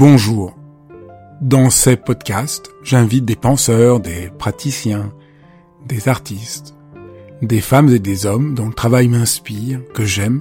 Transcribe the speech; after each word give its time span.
Bonjour. 0.00 0.54
Dans 1.40 1.70
ces 1.70 1.96
podcasts, 1.96 2.70
j'invite 2.84 3.24
des 3.24 3.34
penseurs, 3.34 3.98
des 3.98 4.30
praticiens, 4.38 5.12
des 5.86 6.08
artistes, 6.08 6.74
des 7.42 7.60
femmes 7.60 7.88
et 7.88 7.98
des 7.98 8.24
hommes 8.24 8.54
dont 8.54 8.68
le 8.68 8.74
travail 8.74 9.08
m'inspire, 9.08 9.80
que 9.94 10.04
j'aime 10.04 10.40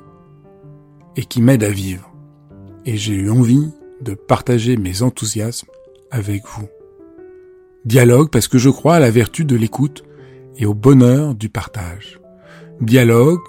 et 1.16 1.26
qui 1.26 1.42
m'aident 1.42 1.64
à 1.64 1.72
vivre. 1.72 2.12
Et 2.86 2.98
j'ai 2.98 3.16
eu 3.16 3.32
envie 3.32 3.72
de 4.02 4.14
partager 4.14 4.78
mes 4.78 5.02
enthousiasmes 5.02 5.68
avec 6.12 6.44
vous. 6.46 6.68
Dialogue 7.86 8.30
parce 8.30 8.48
que 8.48 8.58
je 8.58 8.70
crois 8.70 8.96
à 8.96 9.00
la 9.00 9.12
vertu 9.12 9.46
de 9.46 9.56
l'écoute 9.56 10.04
et 10.58 10.66
au 10.66 10.74
bonheur 10.74 11.36
du 11.36 11.50
partage. 11.50 12.20
Dialogue 12.82 13.40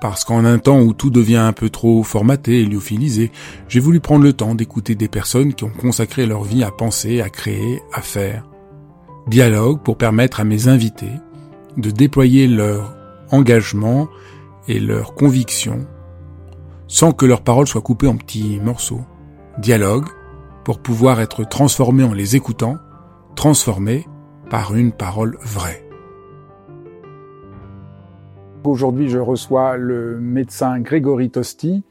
parce 0.00 0.24
qu'en 0.24 0.44
un 0.44 0.58
temps 0.58 0.80
où 0.80 0.92
tout 0.92 1.10
devient 1.10 1.36
un 1.36 1.52
peu 1.52 1.70
trop 1.70 2.02
formaté 2.02 2.60
et 2.60 2.64
lyophilisé, 2.64 3.30
j'ai 3.68 3.80
voulu 3.80 4.00
prendre 4.00 4.24
le 4.24 4.32
temps 4.32 4.54
d'écouter 4.54 4.94
des 4.94 5.08
personnes 5.08 5.54
qui 5.54 5.64
ont 5.64 5.70
consacré 5.70 6.26
leur 6.26 6.44
vie 6.44 6.62
à 6.62 6.70
penser, 6.70 7.20
à 7.20 7.30
créer, 7.30 7.80
à 7.92 8.02
faire. 8.02 8.46
Dialogue 9.26 9.82
pour 9.82 9.96
permettre 9.96 10.40
à 10.40 10.44
mes 10.44 10.68
invités 10.68 11.12
de 11.76 11.90
déployer 11.90 12.46
leur 12.46 12.94
engagement 13.30 14.08
et 14.68 14.78
leur 14.78 15.14
conviction 15.14 15.86
sans 16.88 17.12
que 17.12 17.26
leurs 17.26 17.42
paroles 17.42 17.66
soient 17.66 17.80
coupées 17.80 18.06
en 18.06 18.16
petits 18.16 18.60
morceaux. 18.60 19.04
Dialogue 19.58 20.04
pour 20.64 20.80
pouvoir 20.80 21.18
être 21.22 21.48
transformé 21.48 22.04
en 22.04 22.12
les 22.12 22.36
écoutant, 22.36 22.76
transformé 23.36 24.06
par 24.50 24.76
une 24.76 24.92
parole 24.92 25.38
vraie. 25.40 25.82
Aujourd'hui, 28.64 29.08
je 29.08 29.18
reçois 29.18 29.78
le 29.78 30.20
médecin 30.20 30.78
Grégory 30.80 31.30
Tosti, 31.30 31.84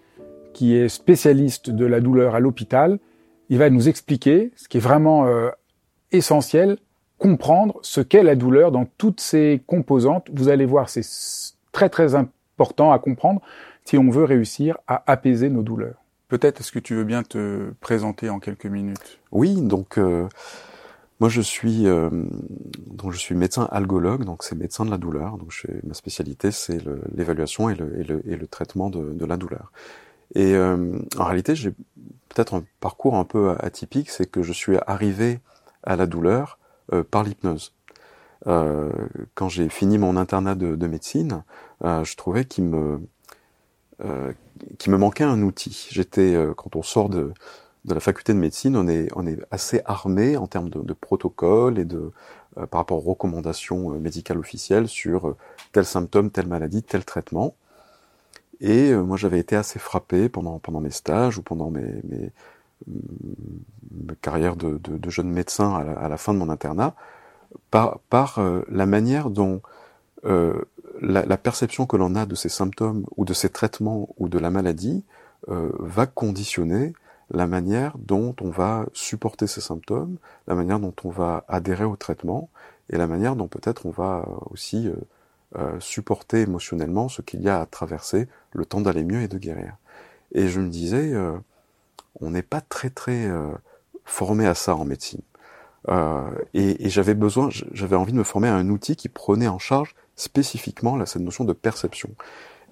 qui 0.54 0.76
est 0.76 0.90
spécialiste 0.90 1.72
de 1.72 1.86
la 1.88 2.02
douleur 2.02 2.36
à 2.36 2.40
l'hôpital. 2.40 3.00
Il 3.50 3.58
va 3.58 3.72
nous 3.72 3.90
expliquer 3.90 4.52
ce 4.56 4.68
qui 4.68 4.78
est 4.78 4.82
vraiment 4.82 5.26
euh, 5.26 5.50
essentiel, 6.12 6.78
comprendre 7.18 7.80
ce 7.82 8.00
qu'est 8.00 8.22
la 8.22 8.36
douleur 8.36 8.72
dans 8.72 8.86
toutes 9.00 9.22
ses 9.22 9.64
composantes. 9.66 10.30
Vous 10.32 10.50
allez 10.50 10.66
voir, 10.66 10.88
c'est 10.88 11.06
très 11.72 11.90
très 11.90 12.14
important 12.14 12.92
à 12.92 13.00
comprendre 13.00 13.42
si 13.86 13.98
on 13.98 14.12
veut 14.12 14.24
réussir 14.24 14.78
à 14.88 15.04
apaiser 15.12 15.50
nos 15.50 15.64
douleurs. 15.64 16.05
Peut-être 16.28 16.62
est-ce 16.62 16.72
que 16.72 16.80
tu 16.80 16.96
veux 16.96 17.04
bien 17.04 17.24
te 17.24 17.72
présenter 17.82 18.30
en 18.30 18.40
quelques 18.40 18.66
minutes? 18.66 19.20
Oui, 19.32 19.62
donc 19.62 20.00
euh, 20.00 20.28
moi, 21.20 21.30
je 21.30 21.42
suis 21.42 21.88
euh, 21.88 22.10
donc 22.88 23.12
je 23.12 23.18
suis 23.18 23.36
médecin 23.36 23.68
algologue, 23.72 24.26
donc 24.26 24.44
c'est 24.44 24.56
médecin 24.56 24.86
de 24.86 24.92
la 24.92 24.98
douleur. 24.98 25.38
Donc 25.38 25.52
je, 25.52 25.68
ma 25.84 25.94
spécialité, 25.94 26.52
c'est 26.52 26.80
l'évaluation 27.14 27.70
et 27.70 27.76
le, 27.76 28.48
traitement 28.48 28.90
de, 28.90 29.26
la 29.26 29.38
douleur. 29.38 29.72
Et 30.34 30.56
euh, 30.56 30.98
en 31.18 31.26
réalité, 31.26 31.56
j'ai 31.56 31.72
peut-être 32.30 32.56
un 32.56 32.64
parcours 32.80 33.16
un 33.16 33.26
peu 33.26 33.56
atypique, 33.60 34.10
c'est 34.10 34.30
que 34.30 34.42
je 34.42 34.52
suis 34.52 34.78
arrivé 34.88 35.40
à 35.84 35.96
la 35.96 36.08
douleur 36.08 36.58
par 37.12 37.24
l'hypnose. 37.24 37.74
Quand 38.46 39.50
j'ai 39.50 39.70
fini 39.70 39.98
mon 39.98 40.18
internat 40.18 40.56
de, 40.56 40.76
de 40.76 40.88
médecine, 40.88 41.44
je 41.84 42.16
trouvais 42.16 42.46
qu'il 42.46 42.66
me 42.66 43.00
qu'il 44.78 44.92
me 44.92 44.98
manquait 44.98 45.24
un 45.24 45.42
outil. 45.42 45.88
J'étais 45.92 46.36
quand 46.56 46.76
on 46.76 46.84
sort 46.84 47.10
de 47.10 47.34
de 47.86 47.94
la 47.94 48.00
faculté 48.00 48.34
de 48.34 48.40
médecine, 48.40 48.76
on 48.76 48.88
est, 48.88 49.08
on 49.16 49.28
est 49.28 49.38
assez 49.52 49.82
armé 49.86 50.38
en 50.38 50.48
termes 50.48 50.70
de, 50.70 50.82
de 50.82 50.94
protocoles 50.94 51.78
et 51.78 51.86
de 51.86 52.12
euh, 52.58 52.66
par 52.66 52.82
rapport 52.82 52.98
aux 52.98 53.12
recommandations 53.12 53.94
euh, 53.94 54.00
médicales 54.00 54.40
officielles 54.40 54.88
sur 54.88 55.28
euh, 55.28 55.38
tel 55.72 55.86
symptôme, 55.86 56.32
telle 56.32 56.48
maladie, 56.48 56.84
tel 56.84 57.06
traitement. 57.06 57.56
Et 58.62 58.94
moi, 58.94 59.18
j'avais 59.18 59.40
été 59.40 59.58
assez 59.58 59.80
frappé 59.80 60.30
pendant 60.30 60.60
pendant 60.60 60.80
mes 60.80 60.90
stages 60.90 61.38
ou 61.38 61.42
pendant 61.44 61.70
mes, 61.70 62.02
mes, 62.06 62.32
mes 62.88 64.16
carrières 64.22 64.56
de, 64.56 64.78
de, 64.78 64.98
de, 64.98 65.10
jeune 65.10 65.30
médecin 65.30 65.76
à 65.76 65.84
la, 65.84 65.92
à 65.92 66.08
la, 66.08 66.16
fin 66.16 66.34
de 66.34 66.40
mon 66.40 66.50
internat 66.50 66.96
par 67.70 68.00
par 68.10 68.40
la 68.70 68.86
manière 68.86 69.30
dont 69.30 69.62
la, 70.26 71.26
la, 71.26 71.38
perception 71.38 71.86
que 71.86 71.98
l'on 71.98 72.16
a 72.16 72.26
de 72.26 72.36
ces 72.36 72.50
symptômes 72.50 73.06
ou 73.16 73.26
de 73.26 73.34
ces 73.34 73.50
traitements 73.50 74.10
ou 74.18 74.28
de 74.28 74.40
la 74.40 74.50
maladie 74.50 75.04
va 75.48 76.08
conditionner 76.08 76.94
la 77.32 77.48
manière 77.48 77.98
dont 77.98 78.36
on 78.42 78.50
va 78.50 78.86
supporter 78.94 79.48
ces 79.48 79.62
symptômes, 79.62 80.18
la 80.48 80.56
manière 80.56 80.80
dont 80.80 80.94
on 81.04 81.10
va 81.10 81.44
adhérer 81.48 81.84
au 81.84 81.96
traitement, 81.96 82.50
et 82.90 82.98
la 82.98 83.08
manière 83.08 83.36
dont 83.36 83.48
peut-être 83.48 83.86
on 83.86 83.90
va 83.90 84.28
aussi 84.52 84.88
euh, 84.88 84.96
euh, 85.58 85.80
supporter 85.80 86.42
émotionnellement 86.42 87.10
ce 87.10 87.22
qu'il 87.22 87.42
y 87.42 87.50
a 87.50 87.62
à 87.62 87.66
traverser, 87.66 88.28
le 88.52 88.66
temps 88.66 88.82
d'aller 88.82 89.04
mieux 89.04 89.22
et 89.22 89.28
de 89.28 89.38
guérir. 89.38 89.76
Et 90.34 90.48
je 90.48 90.60
me 90.60 90.70
disais, 90.70 91.14
euh, 91.14 91.36
on 92.22 92.30
n'est 92.30 92.44
pas 92.44 92.62
très 92.62 92.90
très 92.90 93.30
formé 94.06 94.46
à 94.46 94.56
ça 94.56 94.76
en 94.76 94.86
médecine. 94.86 95.22
et, 96.54 96.86
et 96.86 96.90
j'avais 96.90 97.14
besoin, 97.14 97.50
j'avais 97.72 97.96
envie 97.96 98.14
de 98.14 98.18
me 98.18 98.24
former 98.24 98.48
à 98.48 98.56
un 98.56 98.70
outil 98.70 98.96
qui 98.96 99.10
prenait 99.10 99.48
en 99.48 99.60
charge 99.60 99.96
spécifiquement 100.16 100.96
là, 100.96 101.06
cette 101.06 101.22
notion 101.22 101.44
de 101.44 101.54
perception. 101.54 102.10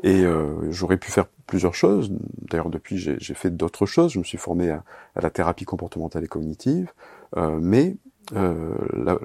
Et 0.02 0.26
euh, 0.26 0.70
j'aurais 0.72 0.98
pu 0.98 1.12
faire 1.12 1.26
plusieurs 1.48 1.76
choses. 1.76 2.12
D'ailleurs, 2.42 2.70
depuis, 2.70 2.98
j'ai 2.98 3.34
fait 3.34 3.52
d'autres 3.52 3.86
choses. 3.86 4.14
Je 4.14 4.20
me 4.20 4.24
suis 4.24 4.38
formé 4.38 4.70
à, 4.70 4.84
à, 5.16 5.22
la 5.22 5.30
thérapie 5.30 5.66
comportementale 5.66 6.26
et 6.26 6.28
cognitive. 6.28 6.92
Euh, 7.38 7.58
mais 7.62 7.96
euh, 8.36 8.76
la, 8.94 9.18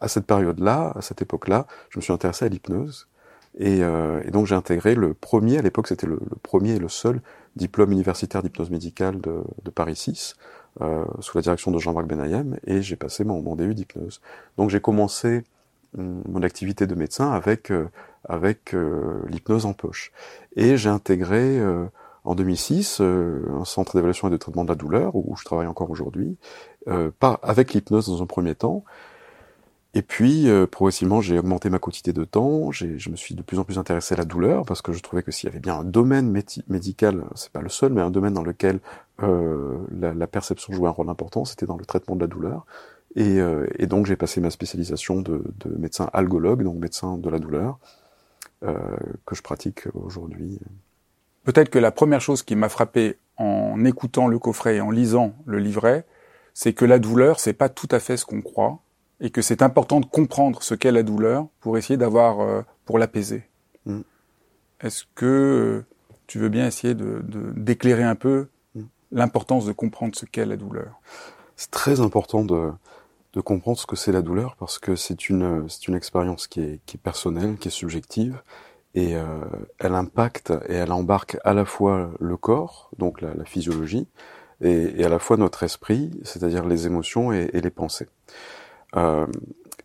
à 0.00 0.08
cette 0.08 0.26
période-là, 0.26 0.92
à 0.94 1.02
cette 1.02 1.22
époque-là, 1.22 1.66
je 1.90 1.98
me 1.98 2.02
suis 2.02 2.12
intéressé 2.12 2.44
à 2.44 2.48
l'hypnose. 2.48 3.08
Et, 3.58 3.82
euh, 3.82 4.20
et, 4.24 4.30
donc 4.30 4.46
j'ai 4.46 4.54
intégré 4.54 4.94
le 4.94 5.14
premier, 5.14 5.58
à 5.58 5.62
l'époque 5.62 5.86
c'était 5.86 6.06
le, 6.06 6.14
le, 6.14 6.36
premier 6.42 6.72
et 6.72 6.78
le 6.80 6.88
seul 6.88 7.20
diplôme 7.54 7.92
universitaire 7.92 8.42
d'hypnose 8.42 8.70
médicale 8.70 9.20
de, 9.20 9.42
de, 9.62 9.70
Paris 9.70 9.94
6, 9.94 10.34
euh, 10.80 11.04
sous 11.20 11.38
la 11.38 11.42
direction 11.42 11.70
de 11.70 11.78
Jean-Marc 11.78 12.08
Benayem, 12.08 12.58
et 12.66 12.82
j'ai 12.82 12.96
passé 12.96 13.22
mon, 13.22 13.40
mon 13.42 13.54
DU 13.54 13.74
d'hypnose. 13.74 14.20
Donc 14.56 14.70
j'ai 14.70 14.80
commencé 14.80 15.44
mon 15.96 16.42
activité 16.42 16.86
de 16.86 16.94
médecin 16.94 17.30
avec 17.30 17.70
euh, 17.70 17.88
avec 18.28 18.74
euh, 18.74 19.22
l'hypnose 19.28 19.66
en 19.66 19.72
poche. 19.72 20.12
Et 20.56 20.76
j'ai 20.76 20.88
intégré 20.88 21.58
euh, 21.58 21.86
en 22.24 22.34
2006 22.34 22.98
euh, 23.00 23.42
un 23.60 23.64
centre 23.64 23.94
d'évaluation 23.96 24.28
et 24.28 24.30
de 24.30 24.36
traitement 24.36 24.64
de 24.64 24.70
la 24.70 24.74
douleur 24.74 25.14
où 25.14 25.36
je 25.36 25.44
travaille 25.44 25.66
encore 25.66 25.90
aujourd'hui, 25.90 26.36
pas 27.18 27.40
avec 27.42 27.72
l'hypnose 27.72 28.08
dans 28.08 28.22
un 28.22 28.26
premier 28.26 28.54
temps. 28.54 28.84
Et 29.96 30.02
puis 30.02 30.48
progressivement, 30.70 31.20
j'ai 31.20 31.38
augmenté 31.38 31.70
ma 31.70 31.78
quantité 31.78 32.12
de 32.12 32.24
temps. 32.24 32.72
Je 32.72 33.08
me 33.08 33.16
suis 33.16 33.34
de 33.34 33.42
plus 33.42 33.58
en 33.58 33.64
plus 33.64 33.78
intéressé 33.78 34.14
à 34.14 34.18
la 34.18 34.24
douleur 34.24 34.66
parce 34.66 34.82
que 34.82 34.92
je 34.92 35.00
trouvais 35.00 35.22
que 35.22 35.30
s'il 35.30 35.48
y 35.48 35.50
avait 35.50 35.60
bien 35.60 35.78
un 35.78 35.84
domaine 35.84 36.30
médical, 36.68 37.24
c'est 37.36 37.52
pas 37.52 37.62
le 37.62 37.68
seul, 37.70 37.92
mais 37.92 38.02
un 38.02 38.10
domaine 38.10 38.34
dans 38.34 38.42
lequel 38.42 38.80
la, 39.20 40.12
la, 40.12 40.26
perception 40.26 40.74
jouait 40.74 40.88
un 40.88 40.92
rôle 40.92 41.08
important, 41.08 41.44
c'était 41.46 41.64
dans 41.64 41.76
le 41.76 41.86
traitement 41.86 42.16
de 42.16 42.20
la 42.20 42.26
douleur. 42.26 42.66
Et, 43.16 43.38
et 43.78 43.86
donc 43.86 44.06
j'ai 44.06 44.16
passé 44.16 44.40
ma 44.40 44.50
spécialisation 44.50 45.20
de, 45.20 45.44
de 45.64 45.76
médecin 45.78 46.10
algologue, 46.12 46.64
donc 46.64 46.78
médecin 46.78 47.16
de 47.16 47.30
la 47.30 47.38
douleur, 47.38 47.78
euh, 48.64 48.78
que 49.26 49.34
je 49.34 49.42
pratique 49.42 49.88
aujourd'hui. 49.92 50.58
Peut-être 51.42 51.68
que 51.68 51.78
la 51.78 51.90
première 51.90 52.22
chose 52.22 52.42
qui 52.42 52.56
m'a 52.56 52.70
frappé 52.70 53.18
en 53.36 53.84
écoutant 53.84 54.26
le 54.26 54.38
coffret 54.38 54.76
et 54.76 54.80
en 54.80 54.90
lisant 54.90 55.34
le 55.44 55.58
livret, 55.58 56.06
c'est 56.54 56.72
que 56.72 56.86
la 56.86 56.98
douleur, 56.98 57.40
c'est 57.40 57.52
pas 57.52 57.68
tout 57.68 57.88
à 57.90 57.98
fait 57.98 58.16
ce 58.16 58.24
qu'on 58.24 58.40
croit, 58.40 58.78
et 59.20 59.28
que 59.28 59.42
c'est 59.42 59.60
important 59.60 60.00
de 60.00 60.06
comprendre 60.06 60.62
ce 60.62 60.74
qu'est 60.74 60.92
la 60.92 61.02
douleur 61.02 61.46
pour 61.60 61.76
essayer 61.76 61.98
d'avoir, 61.98 62.40
euh, 62.40 62.62
pour 62.86 62.98
l'apaiser. 62.98 63.42
Mm. 63.84 64.00
Est-ce 64.80 65.04
que 65.14 65.26
euh, 65.26 65.86
tu 66.26 66.38
veux 66.38 66.48
bien 66.48 66.66
essayer 66.66 66.94
de, 66.94 67.22
d'éclairer 67.54 68.04
un 68.04 68.14
peu 68.14 68.48
mm. 68.74 68.82
l'importance 69.12 69.66
de 69.66 69.72
comprendre 69.72 70.16
ce 70.16 70.24
qu'est 70.24 70.46
la 70.46 70.56
douleur? 70.56 71.00
C'est 71.56 71.70
très 71.70 72.00
important 72.00 72.44
de, 72.44 72.70
de 73.34 73.40
comprendre 73.40 73.78
ce 73.78 73.86
que 73.86 73.96
c'est 73.96 74.12
la 74.12 74.22
douleur 74.22 74.56
parce 74.56 74.78
que 74.78 74.96
c'est 74.96 75.28
une 75.28 75.68
c'est 75.68 75.88
une 75.88 75.94
expérience 75.94 76.46
qui 76.46 76.60
est 76.60 76.80
qui 76.86 76.96
est 76.96 77.00
personnelle, 77.00 77.56
qui 77.56 77.68
est 77.68 77.72
subjective 77.72 78.40
et 78.94 79.16
euh, 79.16 79.40
elle 79.78 79.94
impacte 79.94 80.52
et 80.68 80.74
elle 80.74 80.92
embarque 80.92 81.36
à 81.44 81.52
la 81.52 81.64
fois 81.64 82.12
le 82.20 82.36
corps, 82.36 82.90
donc 82.98 83.20
la, 83.20 83.34
la 83.34 83.44
physiologie, 83.44 84.06
et, 84.60 85.00
et, 85.00 85.04
à 85.04 85.08
la 85.08 85.18
fois 85.18 85.36
notre 85.36 85.64
esprit, 85.64 86.12
c'est-à-dire 86.22 86.64
les 86.64 86.86
émotions 86.86 87.32
et, 87.32 87.50
et 87.52 87.60
les 87.60 87.70
pensées. 87.70 88.08
Euh, 88.96 89.26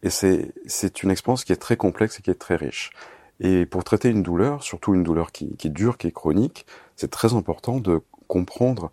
et 0.04 0.12
c'est 0.12 0.54
c'est 0.68 1.02
une 1.04 1.12
expérience 1.12 1.44
qui 1.44 1.52
est 1.52 1.58
très 1.58 1.76
complexe 1.76 2.20
et 2.20 2.22
qui 2.22 2.30
est 2.30 2.36
très 2.36 2.56
riche. 2.56 2.92
Et 3.40 3.66
pour 3.66 3.84
traiter 3.84 4.10
une 4.10 4.22
douleur, 4.22 4.64
surtout 4.64 4.94
une 4.94 5.04
douleur 5.04 5.32
qui, 5.32 5.56
qui 5.58 5.70
dure, 5.70 5.98
qui 5.98 6.08
est 6.08 6.12
chronique, 6.12 6.66
c'est 6.96 7.10
très 7.10 7.34
important 7.34 7.80
de 7.80 8.02
comprendre 8.28 8.92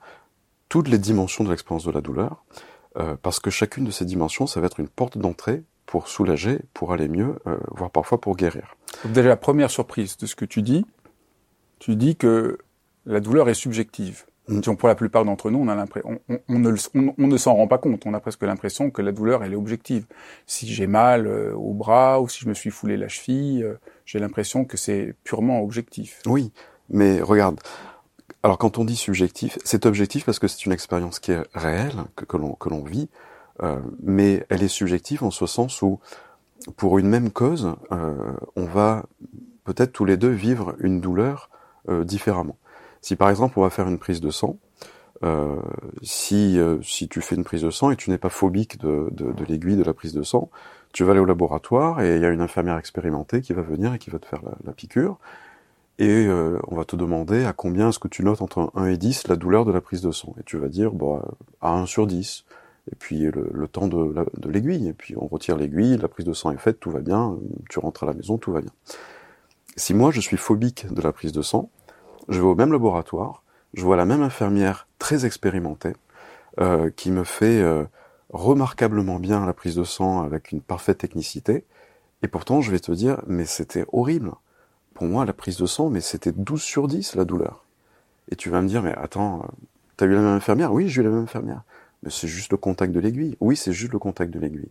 toutes 0.68 0.88
les 0.88 0.98
dimensions 0.98 1.44
de 1.44 1.50
l'expérience 1.50 1.84
de 1.84 1.90
la 1.90 2.00
douleur, 2.00 2.44
euh, 2.98 3.16
parce 3.20 3.40
que 3.40 3.50
chacune 3.50 3.84
de 3.84 3.90
ces 3.90 4.04
dimensions, 4.04 4.46
ça 4.46 4.60
va 4.60 4.66
être 4.66 4.80
une 4.80 4.88
porte 4.88 5.18
d'entrée 5.18 5.62
pour 5.86 6.08
soulager, 6.08 6.60
pour 6.74 6.92
aller 6.92 7.08
mieux, 7.08 7.36
euh, 7.46 7.56
voire 7.70 7.90
parfois 7.90 8.20
pour 8.20 8.36
guérir. 8.36 8.76
Donc 9.04 9.12
déjà 9.12 9.28
la 9.28 9.36
première 9.36 9.70
surprise 9.70 10.16
de 10.16 10.26
ce 10.26 10.34
que 10.34 10.44
tu 10.44 10.62
dis, 10.62 10.84
tu 11.78 11.96
dis 11.96 12.16
que 12.16 12.58
la 13.06 13.20
douleur 13.20 13.48
est 13.48 13.54
subjective. 13.54 14.24
Mm. 14.48 14.60
Pour 14.76 14.88
la 14.88 14.94
plupart 14.94 15.24
d'entre 15.24 15.50
nous, 15.50 15.58
on, 15.58 15.68
a 15.68 15.74
l'impression, 15.74 16.20
on, 16.48 16.58
ne, 16.58 16.72
on, 17.18 17.26
ne 17.26 17.36
s'en 17.36 17.54
rend 17.54 17.66
pas 17.66 17.78
compte. 17.78 18.06
On 18.06 18.14
a 18.14 18.20
presque 18.20 18.42
l'impression 18.42 18.90
que 18.90 19.02
la 19.02 19.12
douleur, 19.12 19.42
elle 19.42 19.52
est 19.52 19.56
objective. 19.56 20.06
Si 20.46 20.68
j'ai 20.68 20.86
mal 20.86 21.26
euh, 21.26 21.52
au 21.54 21.72
bras 21.72 22.20
ou 22.20 22.28
si 22.28 22.40
je 22.40 22.48
me 22.48 22.54
suis 22.54 22.70
foulé 22.70 22.96
la 22.96 23.08
cheville, 23.08 23.64
euh, 23.64 23.74
j'ai 24.04 24.18
l'impression 24.18 24.64
que 24.64 24.76
c'est 24.76 25.14
purement 25.24 25.62
objectif. 25.62 26.20
Oui, 26.26 26.52
mais 26.88 27.20
regarde. 27.20 27.60
Alors 28.46 28.58
quand 28.58 28.78
on 28.78 28.84
dit 28.84 28.94
subjectif, 28.94 29.58
c'est 29.64 29.86
objectif 29.86 30.24
parce 30.24 30.38
que 30.38 30.46
c'est 30.46 30.66
une 30.66 30.70
expérience 30.70 31.18
qui 31.18 31.32
est 31.32 31.42
réelle, 31.52 32.04
que, 32.14 32.24
que 32.24 32.68
l'on 32.68 32.84
vit, 32.84 33.08
euh, 33.64 33.80
mais 34.04 34.46
elle 34.50 34.62
est 34.62 34.68
subjective 34.68 35.24
en 35.24 35.32
ce 35.32 35.46
sens 35.46 35.82
où, 35.82 35.98
pour 36.76 37.00
une 37.00 37.08
même 37.08 37.32
cause, 37.32 37.74
on 37.90 38.64
va 38.66 39.04
peut-être 39.64 39.92
tous 39.92 40.04
les 40.04 40.16
deux 40.16 40.30
vivre 40.30 40.76
une 40.78 41.00
douleur 41.00 41.50
différemment. 41.88 42.56
Si 43.00 43.16
par 43.16 43.30
exemple 43.30 43.58
on 43.58 43.62
va 43.62 43.70
faire 43.70 43.88
une 43.88 43.98
prise 43.98 44.20
de 44.20 44.30
sang, 44.30 44.58
euh, 45.24 45.56
si, 46.02 46.56
euh, 46.60 46.80
si 46.82 47.08
tu 47.08 47.22
fais 47.22 47.34
une 47.34 47.42
prise 47.42 47.62
de 47.62 47.70
sang 47.70 47.90
et 47.90 47.96
tu 47.96 48.10
n'es 48.10 48.18
pas 48.18 48.28
phobique 48.28 48.78
de, 48.78 49.08
de, 49.10 49.32
de 49.32 49.44
l'aiguille 49.44 49.76
de 49.76 49.82
la 49.82 49.92
prise 49.92 50.12
de 50.12 50.22
sang, 50.22 50.50
tu 50.92 51.02
vas 51.02 51.10
aller 51.10 51.20
au 51.20 51.24
laboratoire 51.24 52.00
et 52.00 52.14
il 52.14 52.22
y 52.22 52.24
a 52.24 52.28
une 52.28 52.40
infirmière 52.40 52.78
expérimentée 52.78 53.40
qui 53.40 53.54
va 53.54 53.62
venir 53.62 53.92
et 53.92 53.98
qui 53.98 54.10
va 54.10 54.20
te 54.20 54.26
faire 54.26 54.42
la, 54.44 54.52
la 54.64 54.72
piqûre. 54.72 55.18
Et 55.98 56.26
euh, 56.26 56.58
on 56.68 56.76
va 56.76 56.84
te 56.84 56.94
demander 56.94 57.44
à 57.44 57.52
combien 57.52 57.88
est-ce 57.88 57.98
que 57.98 58.08
tu 58.08 58.22
notes 58.22 58.42
entre 58.42 58.70
1 58.74 58.86
et 58.86 58.96
10 58.98 59.28
la 59.28 59.36
douleur 59.36 59.64
de 59.64 59.72
la 59.72 59.80
prise 59.80 60.02
de 60.02 60.10
sang. 60.12 60.34
Et 60.38 60.42
tu 60.42 60.58
vas 60.58 60.68
dire 60.68 60.92
bon, 60.92 61.22
à 61.60 61.72
1 61.72 61.86
sur 61.86 62.06
10. 62.06 62.44
Et 62.92 62.94
puis 62.94 63.30
le, 63.32 63.66
temps 63.66 63.88
de, 63.88 64.14
de 64.36 64.48
l'aiguille. 64.50 64.88
Et 64.88 64.92
puis 64.92 65.14
on 65.16 65.26
retire 65.26 65.56
l'aiguille, 65.56 65.96
la 65.96 66.08
prise 66.08 66.26
de 66.26 66.32
sang 66.32 66.52
est 66.52 66.58
faite, 66.58 66.80
tout 66.80 66.90
va 66.90 67.00
bien, 67.00 67.36
tu 67.70 67.78
rentres 67.78 68.04
à 68.04 68.06
la 68.06 68.12
maison, 68.12 68.36
tout 68.38 68.52
va 68.52 68.60
bien. 68.60 68.72
Si 69.76 69.92
moi 69.92 70.10
je 70.10 70.20
suis 70.20 70.36
phobique 70.36 70.86
de 70.92 71.02
la 71.02 71.12
prise 71.12 71.32
de 71.32 71.42
sang, 71.42 71.70
je 72.28 72.40
vais 72.40 72.46
au 72.46 72.54
même 72.54 72.72
laboratoire, 72.72 73.42
je 73.74 73.84
vois 73.84 73.96
la 73.96 74.06
même 74.06 74.22
infirmière 74.22 74.88
très 74.98 75.26
expérimentée, 75.26 75.92
euh, 76.60 76.90
qui 76.90 77.10
me 77.10 77.24
fait 77.24 77.60
euh, 77.60 77.84
remarquablement 78.30 79.18
bien 79.18 79.44
la 79.44 79.52
prise 79.52 79.76
de 79.76 79.84
sang 79.84 80.22
avec 80.22 80.50
une 80.50 80.62
parfaite 80.62 80.98
technicité, 80.98 81.64
et 82.22 82.28
pourtant 82.28 82.62
je 82.62 82.70
vais 82.70 82.80
te 82.80 82.92
dire, 82.92 83.20
mais 83.26 83.44
c'était 83.44 83.84
horrible. 83.92 84.32
Pour 84.96 85.06
moi, 85.06 85.24
la 85.24 85.32
prise 85.32 85.58
de 85.58 85.66
sang, 85.66 85.90
mais 85.90 86.00
c'était 86.00 86.32
12 86.32 86.60
sur 86.60 86.88
10 86.88 87.14
la 87.14 87.24
douleur. 87.24 87.64
Et 88.30 88.36
tu 88.36 88.50
vas 88.50 88.62
me 88.62 88.68
dire, 88.68 88.82
mais 88.82 88.94
attends, 88.96 89.40
euh, 89.40 89.46
t'as 89.96 90.06
eu 90.06 90.14
la 90.14 90.20
même 90.20 90.36
infirmière? 90.36 90.72
Oui, 90.72 90.88
j'ai 90.88 91.02
eu 91.02 91.04
la 91.04 91.10
même 91.10 91.24
infirmière. 91.24 91.62
Mais 92.02 92.10
c'est 92.10 92.28
juste 92.28 92.50
le 92.50 92.56
contact 92.56 92.92
de 92.92 93.00
l'aiguille. 93.00 93.36
Oui, 93.40 93.56
c'est 93.56 93.72
juste 93.72 93.92
le 93.92 93.98
contact 93.98 94.32
de 94.32 94.40
l'aiguille. 94.40 94.70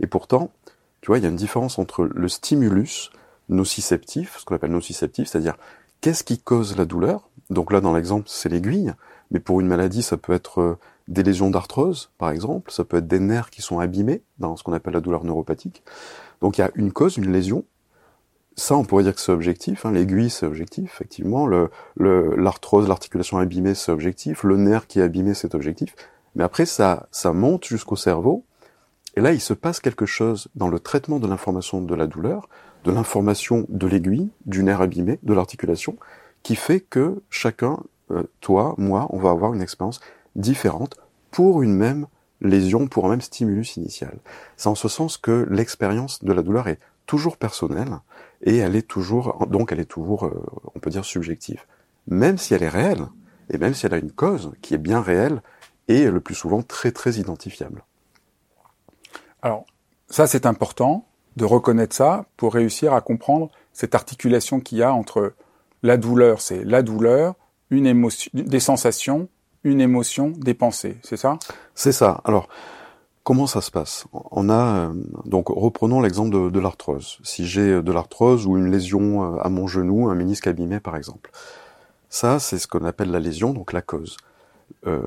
Et 0.00 0.06
pourtant, 0.06 0.50
tu 1.00 1.06
vois, 1.06 1.18
il 1.18 1.22
y 1.22 1.26
a 1.26 1.30
une 1.30 1.36
différence 1.36 1.78
entre 1.78 2.04
le 2.04 2.28
stimulus 2.28 3.10
nociceptif, 3.48 4.38
ce 4.38 4.44
qu'on 4.44 4.54
appelle 4.54 4.72
nociceptif, 4.72 5.28
c'est-à-dire 5.28 5.56
Qu'est-ce 6.00 6.24
qui 6.24 6.38
cause 6.38 6.78
la 6.78 6.86
douleur? 6.86 7.28
Donc 7.50 7.72
là, 7.72 7.82
dans 7.82 7.92
l'exemple, 7.92 8.24
c'est 8.26 8.48
l'aiguille, 8.48 8.94
mais 9.30 9.38
pour 9.38 9.60
une 9.60 9.66
maladie, 9.66 10.02
ça 10.02 10.16
peut 10.16 10.32
être 10.32 10.60
euh, 10.60 10.78
des 11.08 11.22
lésions 11.22 11.50
d'arthrose, 11.50 12.10
par 12.16 12.30
exemple, 12.30 12.70
ça 12.70 12.84
peut 12.84 12.96
être 12.98 13.06
des 13.06 13.18
nerfs 13.18 13.50
qui 13.50 13.60
sont 13.60 13.80
abîmés 13.80 14.22
dans 14.38 14.56
ce 14.56 14.62
qu'on 14.62 14.72
appelle 14.72 14.94
la 14.94 15.00
douleur 15.00 15.24
neuropathique. 15.24 15.82
Donc 16.40 16.56
il 16.56 16.62
y 16.62 16.64
a 16.64 16.70
une 16.74 16.92
cause, 16.92 17.18
une 17.18 17.30
lésion. 17.30 17.64
Ça, 18.60 18.76
on 18.76 18.84
pourrait 18.84 19.04
dire 19.04 19.14
que 19.14 19.20
c'est 19.22 19.32
objectif. 19.32 19.86
Hein. 19.86 19.92
L'aiguille, 19.92 20.28
c'est 20.28 20.44
objectif, 20.44 20.84
effectivement. 20.84 21.46
L'arthrose, 21.96 22.84
le, 22.84 22.88
l'articulation 22.88 23.38
abîmée, 23.38 23.74
c'est 23.74 23.90
objectif. 23.90 24.44
Le 24.44 24.58
nerf 24.58 24.86
qui 24.86 25.00
est 25.00 25.02
abîmé, 25.02 25.32
c'est 25.32 25.54
objectif. 25.54 25.96
Mais 26.34 26.44
après, 26.44 26.66
ça, 26.66 27.08
ça 27.10 27.32
monte 27.32 27.64
jusqu'au 27.64 27.96
cerveau. 27.96 28.44
Et 29.16 29.22
là, 29.22 29.32
il 29.32 29.40
se 29.40 29.54
passe 29.54 29.80
quelque 29.80 30.04
chose 30.04 30.48
dans 30.56 30.68
le 30.68 30.78
traitement 30.78 31.18
de 31.18 31.26
l'information 31.26 31.80
de 31.80 31.94
la 31.94 32.06
douleur 32.06 32.50
de 32.84 32.92
l'information 32.92 33.64
de 33.70 33.86
l'aiguille, 33.86 34.28
du 34.44 34.62
nerf 34.62 34.82
abîmé, 34.82 35.18
de 35.22 35.32
l'articulation, 35.32 35.96
qui 36.42 36.54
fait 36.54 36.80
que 36.80 37.22
chacun, 37.30 37.78
euh, 38.10 38.24
toi, 38.40 38.74
moi, 38.76 39.06
on 39.10 39.18
va 39.18 39.30
avoir 39.30 39.54
une 39.54 39.62
expérience 39.62 40.00
différente 40.36 40.96
pour 41.30 41.62
une 41.62 41.74
même 41.74 42.06
lésion, 42.42 42.88
pour 42.88 43.06
un 43.06 43.10
même 43.10 43.20
stimulus 43.22 43.76
initial. 43.76 44.18
C'est 44.56 44.68
en 44.68 44.74
ce 44.74 44.88
sens 44.88 45.18
que 45.18 45.46
l'expérience 45.50 46.24
de 46.24 46.32
la 46.32 46.42
douleur 46.42 46.68
est 46.68 46.78
toujours 47.10 47.36
personnelle 47.36 47.98
et 48.40 48.58
elle 48.58 48.76
est 48.76 48.86
toujours, 48.86 49.44
donc 49.48 49.72
elle 49.72 49.80
est 49.80 49.92
toujours, 49.96 50.26
euh, 50.26 50.46
on 50.76 50.78
peut 50.78 50.90
dire, 50.90 51.04
subjective. 51.04 51.64
Même 52.06 52.38
si 52.38 52.54
elle 52.54 52.62
est 52.62 52.68
réelle, 52.68 53.08
et 53.50 53.58
même 53.58 53.74
si 53.74 53.84
elle 53.84 53.94
a 53.94 53.98
une 53.98 54.12
cause 54.12 54.52
qui 54.62 54.74
est 54.74 54.78
bien 54.78 55.00
réelle 55.00 55.42
et 55.88 56.08
le 56.08 56.20
plus 56.20 56.36
souvent 56.36 56.62
très 56.62 56.92
très 56.92 57.14
identifiable. 57.14 57.82
Alors, 59.42 59.66
ça 60.08 60.28
c'est 60.28 60.46
important, 60.46 61.04
de 61.34 61.44
reconnaître 61.44 61.96
ça 61.96 62.26
pour 62.36 62.54
réussir 62.54 62.92
à 62.92 63.00
comprendre 63.00 63.50
cette 63.72 63.96
articulation 63.96 64.60
qu'il 64.60 64.78
y 64.78 64.84
a 64.84 64.94
entre 64.94 65.34
la 65.82 65.96
douleur, 65.96 66.40
c'est 66.40 66.62
la 66.62 66.82
douleur, 66.82 67.34
une 67.70 67.86
émotion, 67.86 68.30
des 68.34 68.60
sensations, 68.60 69.28
une 69.64 69.80
émotion, 69.80 70.32
des 70.36 70.54
pensées, 70.54 70.98
c'est 71.02 71.16
ça? 71.16 71.40
C'est 71.74 71.92
ça. 71.92 72.20
Alors, 72.24 72.48
comment 73.30 73.46
ça 73.46 73.60
se 73.60 73.70
passe? 73.70 74.06
On 74.32 74.48
a 74.48 74.88
euh, 74.88 74.92
donc 75.24 75.50
reprenons 75.50 76.00
l'exemple 76.00 76.50
de, 76.50 76.58
l'arthrose. 76.58 77.20
Si 77.22 77.46
j'ai 77.46 77.80
de 77.80 77.92
l'arthrose 77.92 78.44
ou 78.44 78.56
une 78.56 78.72
lésion 78.72 79.22
euh, 79.22 79.40
à 79.40 79.48
mon 79.48 79.68
genou, 79.68 80.08
un 80.08 80.16
ménisque 80.16 80.48
abîmé 80.48 80.80
par 80.80 80.96
exemple, 80.96 81.30
ça 82.08 82.40
c'est 82.40 82.58
ce 82.58 82.66
qu'on 82.66 82.84
appelle 82.84 83.12
la 83.12 83.20
lésion, 83.20 83.52
donc 83.52 83.72
la 83.72 83.82
cause. 83.82 84.16
Euh, 84.88 85.06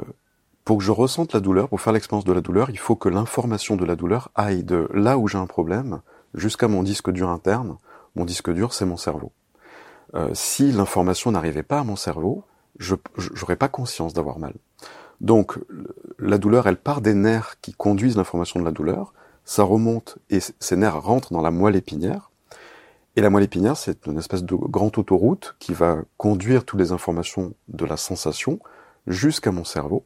pour 0.63 0.77
que 0.77 0.85
je 0.85 0.91
ressente 0.93 1.33
la 1.33 1.41
douleur, 1.41 1.67
pour 1.67 1.81
faire 1.81 1.91
l'expérience 1.91 2.23
de 2.23 2.31
la 2.31 2.39
douleur, 2.39 2.69
il 2.69 2.79
faut 2.79 2.95
que 2.95 3.09
l'information 3.09 3.75
de 3.75 3.83
la 3.83 3.97
douleur 3.97 4.31
aille 4.35 4.63
de 4.63 4.87
là 4.93 5.17
où 5.17 5.27
j'ai 5.27 5.37
un 5.37 5.45
problème 5.45 5.99
jusqu'à 6.33 6.69
mon 6.69 6.81
disque 6.81 7.11
dur 7.11 7.27
interne. 7.29 7.75
Mon 8.15 8.23
disque 8.23 8.53
dur, 8.53 8.73
c'est 8.73 8.85
mon 8.85 8.95
cerveau. 8.95 9.33
Euh, 10.15 10.29
si 10.33 10.71
l'information 10.71 11.31
n'arrivait 11.31 11.61
pas 11.61 11.79
à 11.81 11.83
mon 11.83 11.97
cerveau, 11.97 12.45
je 12.79 12.95
n'aurais 13.41 13.57
pas 13.57 13.67
conscience 13.67 14.13
d'avoir 14.13 14.39
mal. 14.39 14.53
Donc, 15.23 15.57
la 16.19 16.37
douleur, 16.37 16.67
elle 16.67 16.77
part 16.77 17.01
des 17.01 17.13
nerfs 17.13 17.55
qui 17.61 17.73
conduisent 17.73 18.17
l'information 18.17 18.59
de 18.59 18.65
la 18.65 18.71
douleur, 18.71 19.13
ça 19.45 19.63
remonte 19.63 20.17
et 20.29 20.39
ces 20.59 20.75
nerfs 20.75 21.01
rentrent 21.01 21.33
dans 21.33 21.41
la 21.41 21.49
moelle 21.49 21.77
épinière. 21.77 22.29
Et 23.15 23.21
la 23.21 23.29
moelle 23.29 23.45
épinière, 23.45 23.77
c'est 23.77 24.05
une 24.05 24.17
espèce 24.17 24.43
de 24.43 24.55
grande 24.55 24.97
autoroute 24.97 25.55
qui 25.59 25.73
va 25.73 25.99
conduire 26.17 26.65
toutes 26.65 26.79
les 26.79 26.91
informations 26.91 27.53
de 27.69 27.85
la 27.85 27.95
sensation 27.95 28.59
jusqu'à 29.07 29.51
mon 29.51 29.63
cerveau. 29.63 30.03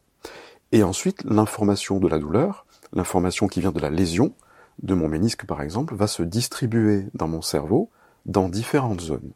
Et 0.71 0.83
ensuite, 0.83 1.23
l'information 1.23 1.99
de 1.99 2.07
la 2.07 2.19
douleur, 2.19 2.65
l'information 2.93 3.47
qui 3.47 3.59
vient 3.59 3.71
de 3.71 3.79
la 3.79 3.89
lésion, 3.89 4.33
de 4.83 4.93
mon 4.93 5.07
ménisque 5.07 5.45
par 5.45 5.61
exemple, 5.61 5.95
va 5.95 6.07
se 6.07 6.21
distribuer 6.21 7.05
dans 7.13 7.27
mon 7.27 7.41
cerveau 7.41 7.89
dans 8.25 8.49
différentes 8.49 9.01
zones. 9.01 9.31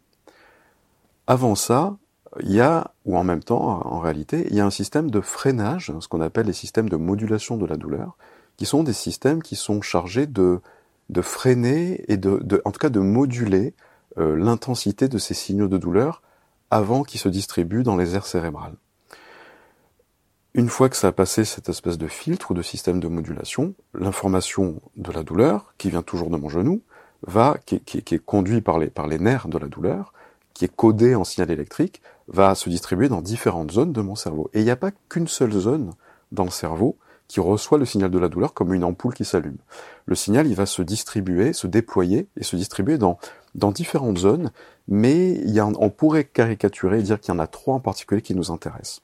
Avant 1.25 1.55
ça, 1.55 1.95
il 2.39 2.51
y 2.51 2.61
a, 2.61 2.91
ou 3.05 3.17
en 3.17 3.23
même 3.23 3.43
temps, 3.43 3.85
en 3.85 3.99
réalité, 3.99 4.47
il 4.49 4.55
y 4.55 4.61
a 4.61 4.65
un 4.65 4.71
système 4.71 5.11
de 5.11 5.21
freinage, 5.21 5.91
ce 5.99 6.07
qu'on 6.07 6.21
appelle 6.21 6.45
les 6.45 6.53
systèmes 6.53 6.89
de 6.89 6.95
modulation 6.95 7.57
de 7.57 7.65
la 7.65 7.75
douleur, 7.75 8.15
qui 8.57 8.65
sont 8.65 8.83
des 8.83 8.93
systèmes 8.93 9.41
qui 9.41 9.55
sont 9.55 9.81
chargés 9.81 10.27
de, 10.27 10.61
de 11.09 11.21
freiner 11.21 12.03
et 12.07 12.17
de, 12.17 12.61
en 12.65 12.71
tout 12.71 12.79
cas 12.79 12.89
de 12.89 12.99
moduler 12.99 13.73
euh, 14.17 14.35
l'intensité 14.35 15.07
de 15.07 15.17
ces 15.17 15.33
signaux 15.33 15.67
de 15.67 15.77
douleur 15.77 16.21
avant 16.69 17.03
qu'ils 17.03 17.19
se 17.19 17.29
distribuent 17.29 17.83
dans 17.83 17.97
les 17.97 18.15
aires 18.15 18.25
cérébrales. 18.25 18.75
Une 20.53 20.69
fois 20.69 20.89
que 20.89 20.97
ça 20.97 21.07
a 21.07 21.11
passé 21.11 21.45
cette 21.45 21.69
espèce 21.69 21.97
de 21.97 22.07
filtre 22.07 22.51
ou 22.51 22.53
de 22.53 22.61
système 22.61 22.99
de 22.99 23.07
modulation, 23.07 23.73
l'information 23.93 24.81
de 24.97 25.11
la 25.11 25.23
douleur, 25.23 25.73
qui 25.77 25.89
vient 25.89 26.01
toujours 26.01 26.29
de 26.29 26.37
mon 26.37 26.49
genou, 26.49 26.81
va, 27.25 27.57
qui, 27.65 27.75
est 27.75 28.25
conduit 28.25 28.61
par 28.61 28.79
les, 28.79 28.87
par 28.87 29.07
les 29.07 29.19
nerfs 29.19 29.47
de 29.47 29.57
la 29.57 29.67
douleur, 29.67 30.13
qui 30.53 30.65
est 30.65 30.75
codé 30.75 31.15
en 31.15 31.23
signal 31.23 31.51
électrique, 31.51 32.01
va 32.31 32.55
se 32.55 32.69
distribuer 32.69 33.09
dans 33.09 33.21
différentes 33.21 33.71
zones 33.71 33.93
de 33.93 34.01
mon 34.01 34.15
cerveau. 34.15 34.49
Et 34.53 34.59
il 34.59 34.65
n'y 34.65 34.71
a 34.71 34.75
pas 34.75 34.91
qu'une 35.09 35.27
seule 35.27 35.51
zone 35.51 35.91
dans 36.31 36.45
le 36.45 36.49
cerveau 36.49 36.97
qui 37.27 37.39
reçoit 37.39 37.77
le 37.77 37.85
signal 37.85 38.11
de 38.11 38.19
la 38.19 38.27
douleur 38.27 38.53
comme 38.53 38.73
une 38.73 38.83
ampoule 38.83 39.13
qui 39.13 39.23
s'allume. 39.23 39.57
Le 40.05 40.15
signal, 40.15 40.47
il 40.47 40.55
va 40.55 40.65
se 40.65 40.81
distribuer, 40.81 41.53
se 41.53 41.67
déployer 41.67 42.27
et 42.35 42.43
se 42.43 42.55
distribuer 42.55 42.97
dans, 42.97 43.17
dans 43.55 43.71
différentes 43.71 44.17
zones, 44.17 44.51
mais 44.87 45.31
il 45.31 45.51
y 45.51 45.59
a, 45.59 45.65
on 45.65 45.89
pourrait 45.89 46.25
caricaturer 46.25 46.99
et 46.99 47.03
dire 47.03 47.19
qu'il 47.19 47.33
y 47.33 47.37
en 47.37 47.39
a 47.39 47.47
trois 47.47 47.75
en 47.75 47.79
particulier 47.79 48.21
qui 48.21 48.35
nous 48.35 48.51
intéressent 48.51 49.01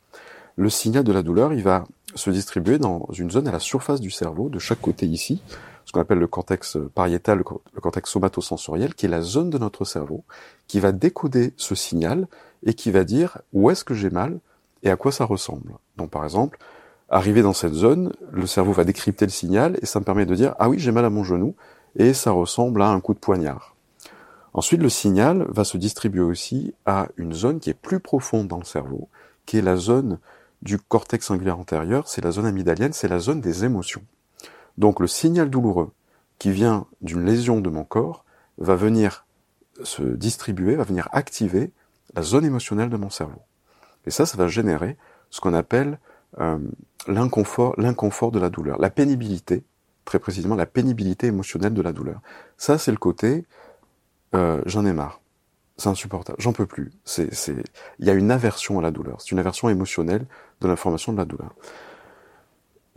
le 0.57 0.69
signal 0.69 1.03
de 1.03 1.13
la 1.13 1.22
douleur, 1.22 1.53
il 1.53 1.63
va 1.63 1.86
se 2.15 2.29
distribuer 2.31 2.79
dans 2.79 3.07
une 3.13 3.29
zone 3.29 3.48
à 3.48 3.51
la 3.51 3.60
surface 3.60 4.01
du 4.01 4.10
cerveau, 4.10 4.50
de 4.50 4.60
chaque 4.60 4.81
côté 4.81 5.05
ici, 5.05 5.41
ce 5.86 5.91
qu'on 5.91 6.01
appelle 6.01 6.17
le 6.17 6.27
cortex 6.27 6.77
pariétal, 6.96 7.38
le 7.38 7.81
cortex 7.81 8.10
somatosensoriel, 8.10 8.96
qui 8.96 9.05
est 9.05 9.10
la 9.10 9.22
zone 9.22 9.51
de 9.51 9.60
notre 9.60 9.86
cerveau, 9.86 10.24
qui 10.67 10.79
va 10.79 10.91
décoder 10.91 11.53
ce 11.57 11.75
signal 11.75 12.27
et 12.64 12.74
qui 12.74 12.92
va 12.92 13.04
dire 13.04 13.40
où 13.54 13.70
est-ce 13.70 13.84
que 13.84 13.94
j'ai 13.94 14.10
mal 14.10 14.40
et 14.84 14.90
à 14.90 14.96
quoi 14.96 15.12
ça 15.12 15.26
ressemble. 15.26 15.74
Donc 15.98 16.12
par 16.12 16.24
exemple, 16.24 16.60
arrivé 17.10 17.42
dans 17.42 17.54
cette 17.54 17.74
zone, 17.74 18.14
le 18.32 18.48
cerveau 18.48 18.74
va 18.74 18.84
décrypter 18.84 19.26
le 19.26 19.32
signal 19.32 19.78
et 19.82 19.86
ça 19.86 20.00
me 20.00 20.06
permet 20.06 20.26
de 20.26 20.36
dire 20.36 20.56
ah 20.60 20.70
oui 20.70 20.80
j'ai 20.80 20.92
mal 20.92 21.06
à 21.06 21.10
mon 21.10 21.24
genou 21.24 21.56
et 21.96 22.14
ça 22.14 22.32
ressemble 22.32 22.82
à 22.82 22.90
un 22.90 23.00
coup 23.00 23.14
de 23.14 23.20
poignard. 23.20 23.76
Ensuite, 24.54 24.82
le 24.82 24.90
signal 24.90 25.46
va 25.50 25.64
se 25.64 25.78
distribuer 25.78 26.22
aussi 26.22 26.74
à 26.86 27.08
une 27.18 27.34
zone 27.34 27.60
qui 27.60 27.70
est 27.70 27.76
plus 27.76 28.00
profonde 28.00 28.48
dans 28.48 28.58
le 28.58 28.64
cerveau, 28.64 29.08
qui 29.46 29.58
est 29.58 29.62
la 29.62 29.76
zone 29.76 30.18
du 30.64 30.80
cortex 30.80 31.28
singulaire 31.28 31.60
antérieur, 31.60 32.08
c'est 32.08 32.24
la 32.24 32.32
zone 32.32 32.48
amygdalienne, 32.48 32.94
c'est 32.94 33.08
la 33.08 33.20
zone 33.20 33.42
des 33.42 33.66
émotions. 33.66 34.02
Donc 34.78 35.00
le 35.00 35.08
signal 35.08 35.50
douloureux 35.50 35.92
qui 36.40 36.52
vient 36.52 36.88
d'une 37.02 37.26
lésion 37.26 37.62
de 37.62 37.70
mon 37.70 37.84
corps 37.84 38.26
va 38.58 38.76
venir 38.76 39.26
se 39.84 40.02
distribuer, 40.02 40.76
va 40.76 40.84
venir 40.84 41.08
activer 41.12 41.72
la 42.16 42.22
zone 42.22 42.46
émotionnelle 42.46 42.90
de 42.90 42.98
mon 42.98 43.10
cerveau. 43.10 43.42
Et 44.06 44.12
ça, 44.12 44.26
ça 44.26 44.38
va 44.38 44.48
générer 44.48 44.98
ce 45.30 45.42
qu'on 45.42 45.54
appelle 45.54 46.00
euh, 46.40 46.60
l'inconfort, 47.08 47.74
l'inconfort 47.78 48.32
de 48.32 48.40
la 48.40 48.50
douleur, 48.50 48.80
la 48.80 48.90
pénibilité, 48.90 49.64
très 50.06 50.20
précisément 50.20 50.56
la 50.56 50.66
pénibilité 50.66 51.28
émotionnelle 51.28 51.74
de 51.74 51.82
la 51.82 51.92
douleur. 51.92 52.22
Ça, 52.58 52.78
c'est 52.78 52.92
le 52.92 52.98
côté 52.98 53.46
euh, 54.36 54.62
j'en 54.66 54.86
ai 54.86 54.94
marre, 54.94 55.22
c'est 55.78 55.90
insupportable, 55.90 56.38
j'en 56.42 56.54
peux 56.54 56.66
plus. 56.66 56.92
C'est, 57.06 57.34
c'est, 57.34 57.56
il 58.00 58.06
y 58.06 58.10
a 58.10 58.14
une 58.14 58.32
aversion 58.32 58.80
à 58.80 58.82
la 58.82 58.92
douleur, 58.92 59.22
c'est 59.22 59.32
une 59.32 59.40
aversion 59.40 59.70
émotionnelle 59.70 60.26
de 60.62 60.68
l'information 60.68 61.14
de 61.14 61.18
la 61.18 61.26
douleur. 61.26 61.56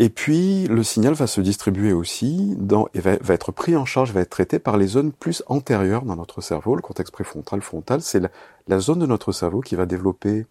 Et 0.03 0.09
puis, 0.09 0.67
le 0.67 0.83
signal 0.83 1.13
va 1.13 1.27
se 1.27 1.43
distribuer 1.43 1.93
aussi 1.93 2.55
dans, 2.57 2.89
et 2.95 3.01
va, 3.01 3.19
être 3.35 3.53
pris 3.53 3.77
en 3.77 3.85
charge, 3.85 4.13
va 4.13 4.23
être 4.23 4.31
traité 4.31 4.59
par 4.59 4.79
les 4.79 4.87
zones 4.87 5.13
plus 5.13 5.43
antérieures 5.47 6.07
dans 6.07 6.17
notre 6.17 6.41
cerveau. 6.41 6.75
Le 6.75 6.81
cortex 6.81 7.11
préfrontal, 7.11 7.61
frontal, 7.61 8.01
c'est 8.01 8.19
la, 8.19 8.31
la, 8.67 8.79
zone 8.79 8.99
de 8.99 9.05
notre 9.05 9.31
cerveau 9.33 9.61
qui 9.61 9.75
va 9.75 9.85
développer, 9.85 10.47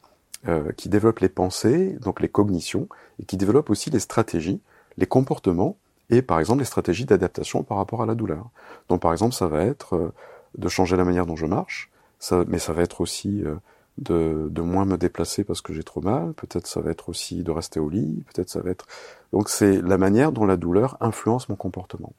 euh, 0.47 0.71
qui 0.73 0.87
développe 0.87 1.17
les 1.17 1.29
pensées, 1.29 1.97
donc 1.99 2.21
les 2.21 2.27
cognitions, 2.27 2.87
et 3.19 3.25
qui 3.25 3.37
développe 3.37 3.71
aussi 3.71 3.89
les 3.89 3.97
stratégies, 3.97 4.61
les 4.97 5.07
comportements, 5.07 5.77
et 6.11 6.21
par 6.21 6.39
exemple 6.39 6.59
les 6.59 6.65
stratégies 6.65 7.05
d'adaptation 7.05 7.63
par 7.63 7.77
rapport 7.77 8.03
à 8.03 8.05
la 8.05 8.13
douleur. 8.13 8.51
Donc, 8.87 9.01
par 9.01 9.13
exemple, 9.13 9.33
ça 9.33 9.47
va 9.47 9.63
être 9.63 9.95
euh, 9.95 10.13
de 10.59 10.69
changer 10.69 10.95
la 10.95 11.05
manière 11.05 11.25
dont 11.25 11.35
je 11.35 11.47
marche, 11.47 11.89
ça, 12.19 12.43
mais 12.47 12.59
ça 12.59 12.71
va 12.71 12.83
être 12.83 13.01
aussi 13.01 13.43
euh, 13.43 13.55
de, 13.99 14.47
de, 14.49 14.61
moins 14.61 14.85
me 14.85 14.97
déplacer 14.97 15.43
parce 15.43 15.61
que 15.61 15.73
j'ai 15.73 15.83
trop 15.83 16.01
mal, 16.01 16.33
peut-être 16.33 16.67
ça 16.67 16.81
va 16.81 16.91
être 16.91 17.09
aussi 17.09 17.43
de 17.43 17.51
rester 17.51 17.79
au 17.79 17.89
lit, 17.89 18.23
peut-être 18.33 18.49
ça 18.49 18.61
va 18.61 18.71
être... 18.71 18.87
Donc 19.33 19.49
c'est 19.49 19.81
la 19.81 19.97
manière 19.97 20.31
dont 20.31 20.45
la 20.45 20.57
douleur 20.57 20.97
influence 21.01 21.49
mon 21.49 21.55
comportement. 21.55 22.13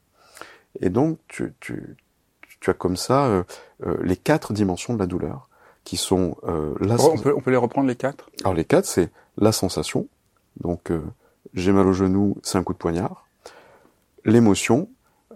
Et 0.79 0.89
donc 0.89 1.19
tu, 1.27 1.53
tu, 1.59 1.97
tu 2.59 2.69
as 2.69 2.73
comme 2.73 2.97
ça 2.97 3.25
euh, 3.25 3.43
euh, 3.85 3.97
les 4.03 4.17
quatre 4.17 4.53
dimensions 4.53 4.93
de 4.93 4.99
la 4.99 5.07
douleur 5.07 5.49
qui 5.83 5.97
sont... 5.97 6.37
Euh, 6.43 6.75
la 6.79 6.99
on, 7.01 7.17
peut, 7.17 7.33
on 7.35 7.41
peut 7.41 7.51
les 7.51 7.57
reprendre 7.57 7.87
les 7.87 7.95
quatre? 7.95 8.29
Alors 8.43 8.53
les 8.53 8.65
quatre, 8.65 8.85
c'est 8.85 9.09
la 9.37 9.51
sensation, 9.51 10.07
donc 10.59 10.91
euh, 10.91 11.01
j'ai 11.53 11.71
mal 11.71 11.87
au 11.87 11.93
genou, 11.93 12.37
c'est 12.43 12.57
un 12.57 12.63
coup 12.63 12.73
de 12.73 12.77
poignard. 12.77 13.25
L'émotion, 14.23 14.89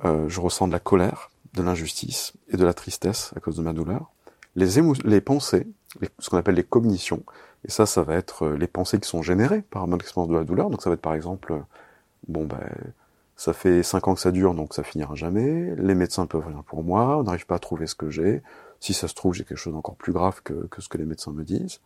euh, 0.04 0.30
je 0.30 0.40
ressens 0.40 0.68
de 0.68 0.74
la 0.74 0.80
colère, 0.80 1.32
de 1.54 1.64
l'injustice 1.64 2.34
et 2.50 2.58
de 2.58 2.66
la 2.66 2.74
tristesse 2.74 3.32
à 3.36 3.40
cause 3.40 3.58
de 3.58 3.62
ma 3.62 3.74
douleur. 3.74 4.12
Les, 4.56 4.82
les 5.04 5.22
pensées, 5.22 5.68
ce 6.20 6.30
qu'on 6.30 6.38
appelle 6.38 6.56
les 6.56 6.64
cognitions. 6.64 7.24
Et 7.66 7.72
ça, 7.72 7.86
ça 7.86 8.04
va 8.04 8.16
être 8.16 8.44
euh, 8.46 8.58
les 8.58 8.68
pensées 8.68 9.00
qui 9.00 9.10
sont 9.10 9.22
générées 9.22 9.62
par 9.62 9.88
mon 9.88 9.98
expérience 9.98 10.30
de 10.30 10.38
la 10.38 10.44
douleur. 10.44 10.70
Donc 10.70 10.82
ça 10.82 10.90
va 10.90 10.96
être 10.96 11.02
par 11.02 11.16
exemple, 11.16 11.54
euh, 11.54 11.60
bon 12.28 12.46
ben, 12.46 12.60
ça 13.36 13.54
fait 13.54 13.84
cinq 13.84 14.08
ans 14.08 14.14
que 14.14 14.20
ça 14.20 14.32
dure, 14.32 14.54
donc 14.54 14.74
ça 14.74 14.84
finira 14.84 15.16
jamais. 15.16 15.76
Les 15.76 15.96
médecins 15.96 16.26
peuvent 16.26 16.48
rien 16.48 16.64
pour 16.68 16.84
moi. 16.84 17.18
On 17.18 17.24
n'arrive 17.24 17.46
pas 17.46 17.56
à 17.56 17.60
trouver 17.60 17.88
ce 17.88 17.96
que 17.96 18.10
j'ai. 18.10 18.44
Si 18.80 18.94
ça 18.94 19.08
se 19.08 19.14
trouve, 19.14 19.34
j'ai 19.34 19.44
quelque 19.44 19.58
chose 19.58 19.74
d'encore 19.74 19.96
plus 19.96 20.14
grave 20.14 20.42
que, 20.44 20.68
que, 20.68 20.82
ce 20.82 20.90
que 20.90 20.98
les 20.98 21.06
médecins 21.06 21.32
me 21.32 21.44
disent. 21.44 21.80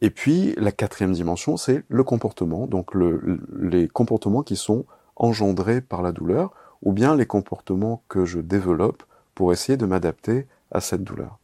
Et 0.00 0.10
puis 0.10 0.54
la 0.56 0.72
quatrième 0.72 1.12
dimension, 1.12 1.56
c'est 1.56 1.84
le 1.88 2.04
comportement. 2.04 2.66
Donc 2.66 2.94
le, 2.94 3.40
les 3.58 3.88
comportements 3.88 4.42
qui 4.42 4.56
sont 4.56 4.84
engendrés 5.16 5.80
par 5.80 6.02
la 6.02 6.12
douleur, 6.12 6.52
ou 6.82 6.92
bien 6.92 7.16
les 7.16 7.26
comportements 7.26 8.02
que 8.08 8.24
je 8.24 8.40
développe 8.40 9.02
pour 9.34 9.52
essayer 9.52 9.76
de 9.76 9.86
m'adapter 9.86 10.46
à 10.70 10.80
cette 10.80 11.02
douleur. 11.02 11.38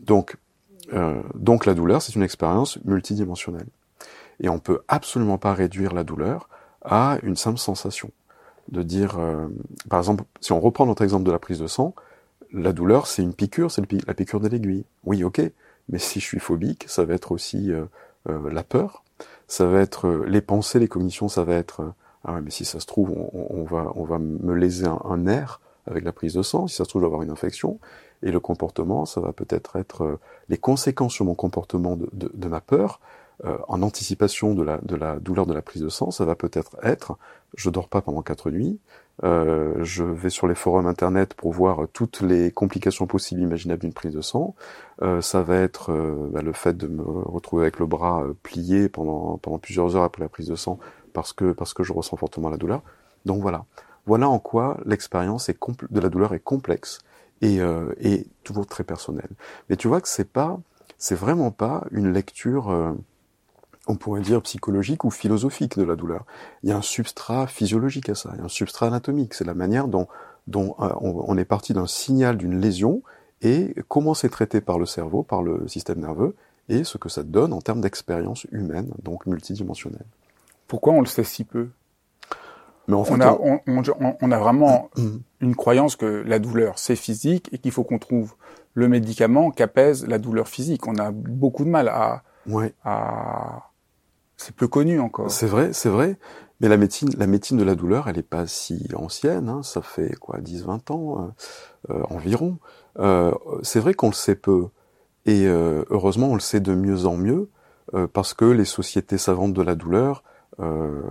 Donc 0.00 0.36
euh, 0.92 1.22
donc 1.34 1.66
la 1.66 1.74
douleur, 1.74 2.02
c'est 2.02 2.14
une 2.14 2.22
expérience 2.22 2.82
multidimensionnelle. 2.84 3.68
Et 4.40 4.48
on 4.48 4.58
peut 4.58 4.80
absolument 4.88 5.38
pas 5.38 5.54
réduire 5.54 5.92
la 5.92 6.04
douleur 6.04 6.48
à 6.82 7.18
une 7.22 7.36
simple 7.36 7.58
sensation. 7.58 8.10
De 8.68 8.82
dire, 8.82 9.18
euh, 9.18 9.48
par 9.88 9.98
exemple, 9.98 10.24
si 10.40 10.52
on 10.52 10.60
reprend 10.60 10.86
notre 10.86 11.02
exemple 11.02 11.24
de 11.24 11.32
la 11.32 11.38
prise 11.38 11.58
de 11.58 11.66
sang, 11.66 11.94
la 12.52 12.72
douleur, 12.72 13.06
c'est 13.06 13.22
une 13.22 13.34
piqûre, 13.34 13.70
c'est 13.70 13.82
la 14.06 14.14
piqûre 14.14 14.40
de 14.40 14.48
l'aiguille. 14.48 14.84
Oui, 15.04 15.24
ok, 15.24 15.40
mais 15.88 15.98
si 15.98 16.20
je 16.20 16.24
suis 16.24 16.38
phobique, 16.38 16.84
ça 16.88 17.04
va 17.04 17.14
être 17.14 17.32
aussi 17.32 17.72
euh, 17.72 17.84
euh 18.28 18.50
la 18.50 18.62
peur, 18.62 19.02
ça 19.46 19.66
va 19.66 19.80
être 19.80 20.06
euh, 20.06 20.24
les 20.26 20.40
pensées, 20.40 20.78
les 20.78 20.88
cognitions, 20.88 21.28
ça 21.28 21.44
va 21.44 21.54
être 21.54 21.92
ah 22.24 22.34
ouais, 22.34 22.40
mais 22.42 22.50
si 22.50 22.64
ça 22.64 22.80
se 22.80 22.86
trouve, 22.86 23.10
on, 23.32 23.64
va 23.64 23.92
on 23.94 24.04
va 24.04 24.18
me 24.18 24.54
léser 24.54 24.86
un, 24.86 25.00
un 25.04 25.16
nerf 25.16 25.60
avec 25.86 26.04
la 26.04 26.12
prise 26.12 26.34
de 26.34 26.42
sang, 26.42 26.66
si 26.66 26.76
ça 26.76 26.84
se 26.84 26.90
trouve, 26.90 27.00
je 27.00 27.06
vais 27.06 27.12
avoir 27.12 27.22
une 27.22 27.30
infection. 27.30 27.78
Et 28.22 28.30
le 28.30 28.40
comportement, 28.40 29.06
ça 29.06 29.20
va 29.20 29.32
peut-être 29.32 29.76
être, 29.76 30.02
euh, 30.02 30.20
les 30.48 30.58
conséquences 30.58 31.14
sur 31.14 31.24
mon 31.24 31.34
comportement 31.34 31.96
de, 31.96 32.08
de, 32.12 32.30
de 32.32 32.48
ma 32.48 32.60
peur, 32.60 33.00
euh, 33.44 33.56
en 33.68 33.82
anticipation 33.82 34.54
de 34.54 34.62
la, 34.62 34.78
de 34.82 34.96
la 34.96 35.18
douleur 35.18 35.46
de 35.46 35.54
la 35.54 35.62
prise 35.62 35.82
de 35.82 35.88
sang, 35.88 36.10
ça 36.10 36.26
va 36.26 36.34
peut-être 36.34 36.76
être, 36.82 37.16
je 37.56 37.70
dors 37.70 37.88
pas 37.88 38.02
pendant 38.02 38.20
quatre 38.20 38.50
nuits, 38.50 38.78
euh, 39.24 39.82
je 39.82 40.04
vais 40.04 40.28
sur 40.28 40.46
les 40.46 40.54
forums 40.54 40.86
internet 40.86 41.32
pour 41.34 41.52
voir 41.52 41.86
toutes 41.92 42.20
les 42.20 42.50
complications 42.50 43.06
possibles 43.06 43.40
imaginables 43.40 43.80
d'une 43.80 43.94
prise 43.94 44.14
de 44.14 44.20
sang, 44.20 44.54
euh, 45.02 45.22
ça 45.22 45.42
va 45.42 45.56
être 45.56 45.90
euh, 45.90 46.28
bah, 46.30 46.42
le 46.42 46.52
fait 46.52 46.76
de 46.76 46.86
me 46.86 47.02
retrouver 47.02 47.62
avec 47.62 47.78
le 47.78 47.86
bras 47.86 48.22
euh, 48.22 48.34
plié 48.42 48.90
pendant, 48.90 49.38
pendant 49.38 49.58
plusieurs 49.58 49.96
heures 49.96 50.04
après 50.04 50.22
la 50.22 50.28
prise 50.28 50.48
de 50.48 50.56
sang 50.56 50.78
parce 51.14 51.32
que, 51.32 51.52
parce 51.52 51.72
que 51.72 51.82
je 51.82 51.92
ressens 51.92 52.16
fortement 52.16 52.50
la 52.50 52.56
douleur. 52.58 52.82
Donc 53.24 53.40
voilà. 53.40 53.64
Voilà 54.06 54.28
en 54.28 54.38
quoi 54.38 54.78
l'expérience 54.84 55.50
de 55.90 56.00
la 56.00 56.08
douleur 56.08 56.34
est 56.34 56.40
complexe 56.40 57.00
et, 57.40 57.60
euh, 57.60 57.92
et, 58.00 58.26
toujours 58.44 58.66
très 58.66 58.84
personnelle. 58.84 59.30
Mais 59.68 59.76
tu 59.76 59.88
vois 59.88 60.00
que 60.00 60.08
c'est 60.08 60.30
pas, 60.30 60.58
c'est 60.98 61.14
vraiment 61.14 61.50
pas 61.50 61.86
une 61.90 62.12
lecture, 62.12 62.70
euh, 62.70 62.92
on 63.86 63.96
pourrait 63.96 64.20
dire 64.20 64.42
psychologique 64.42 65.04
ou 65.04 65.10
philosophique 65.10 65.78
de 65.78 65.84
la 65.84 65.96
douleur. 65.96 66.24
Il 66.62 66.70
y 66.70 66.72
a 66.72 66.76
un 66.76 66.82
substrat 66.82 67.46
physiologique 67.46 68.08
à 68.08 68.14
ça, 68.14 68.30
il 68.34 68.38
y 68.38 68.42
a 68.42 68.44
un 68.44 68.48
substrat 68.48 68.86
anatomique. 68.86 69.34
C'est 69.34 69.46
la 69.46 69.54
manière 69.54 69.88
dont, 69.88 70.08
dont 70.46 70.74
euh, 70.80 70.88
on, 71.00 71.24
on, 71.26 71.36
est 71.38 71.44
parti 71.44 71.72
d'un 71.72 71.86
signal 71.86 72.36
d'une 72.36 72.60
lésion 72.60 73.02
et 73.42 73.74
comment 73.88 74.14
c'est 74.14 74.28
traité 74.28 74.60
par 74.60 74.78
le 74.78 74.86
cerveau, 74.86 75.22
par 75.22 75.42
le 75.42 75.66
système 75.66 76.00
nerveux, 76.00 76.34
et 76.68 76.84
ce 76.84 76.98
que 76.98 77.08
ça 77.08 77.22
donne 77.22 77.52
en 77.52 77.60
termes 77.60 77.80
d'expérience 77.80 78.44
humaine, 78.52 78.92
donc 79.02 79.26
multidimensionnelle. 79.26 80.06
Pourquoi 80.68 80.92
on 80.92 81.00
le 81.00 81.06
sait 81.06 81.24
si 81.24 81.44
peu? 81.44 81.70
Mais 82.88 82.94
en 82.94 83.04
fait, 83.04 83.14
on, 83.14 83.20
a, 83.20 83.32
on, 83.32 83.60
on, 83.66 84.16
on, 84.20 84.32
a 84.32 84.38
vraiment 84.38 84.90
une 85.40 85.54
croyance 85.54 85.96
que 85.96 86.24
la 86.26 86.38
douleur, 86.38 86.78
c'est 86.78 86.96
physique 86.96 87.48
et 87.52 87.58
qu'il 87.58 87.72
faut 87.72 87.84
qu'on 87.84 87.98
trouve 87.98 88.34
le 88.74 88.88
médicament 88.88 89.50
qui 89.50 89.62
apaise 89.62 90.06
la 90.06 90.18
douleur 90.18 90.48
physique. 90.48 90.86
On 90.86 90.96
a 90.96 91.10
beaucoup 91.10 91.64
de 91.64 91.70
mal 91.70 91.88
à... 91.88 92.22
Ouais. 92.46 92.72
à... 92.84 93.70
C'est 94.36 94.54
peu 94.54 94.68
connu 94.68 94.98
encore. 95.00 95.30
C'est 95.30 95.46
vrai, 95.46 95.72
c'est 95.72 95.90
vrai. 95.90 96.16
Mais 96.60 96.68
la 96.68 96.76
médecine, 96.76 97.10
la 97.16 97.26
médecine 97.26 97.56
de 97.56 97.64
la 97.64 97.74
douleur, 97.74 98.08
elle 98.08 98.16
n'est 98.16 98.22
pas 98.22 98.46
si 98.46 98.88
ancienne. 98.94 99.48
Hein. 99.48 99.62
Ça 99.62 99.82
fait 99.82 100.14
quoi, 100.16 100.38
10-20 100.40 100.92
ans 100.92 101.32
euh, 101.90 101.94
euh, 101.94 102.02
environ. 102.10 102.58
Euh, 102.98 103.32
c'est 103.62 103.80
vrai 103.80 103.94
qu'on 103.94 104.08
le 104.08 104.14
sait 104.14 104.34
peu. 104.34 104.68
Et 105.26 105.46
euh, 105.46 105.84
heureusement, 105.90 106.28
on 106.28 106.34
le 106.34 106.40
sait 106.40 106.60
de 106.60 106.74
mieux 106.74 107.06
en 107.06 107.16
mieux 107.16 107.50
euh, 107.94 108.06
parce 108.06 108.34
que 108.34 108.44
les 108.44 108.64
sociétés 108.64 109.18
savantes 109.18 109.52
de 109.52 109.62
la 109.62 109.74
douleur 109.74 110.22
euh, 110.60 111.02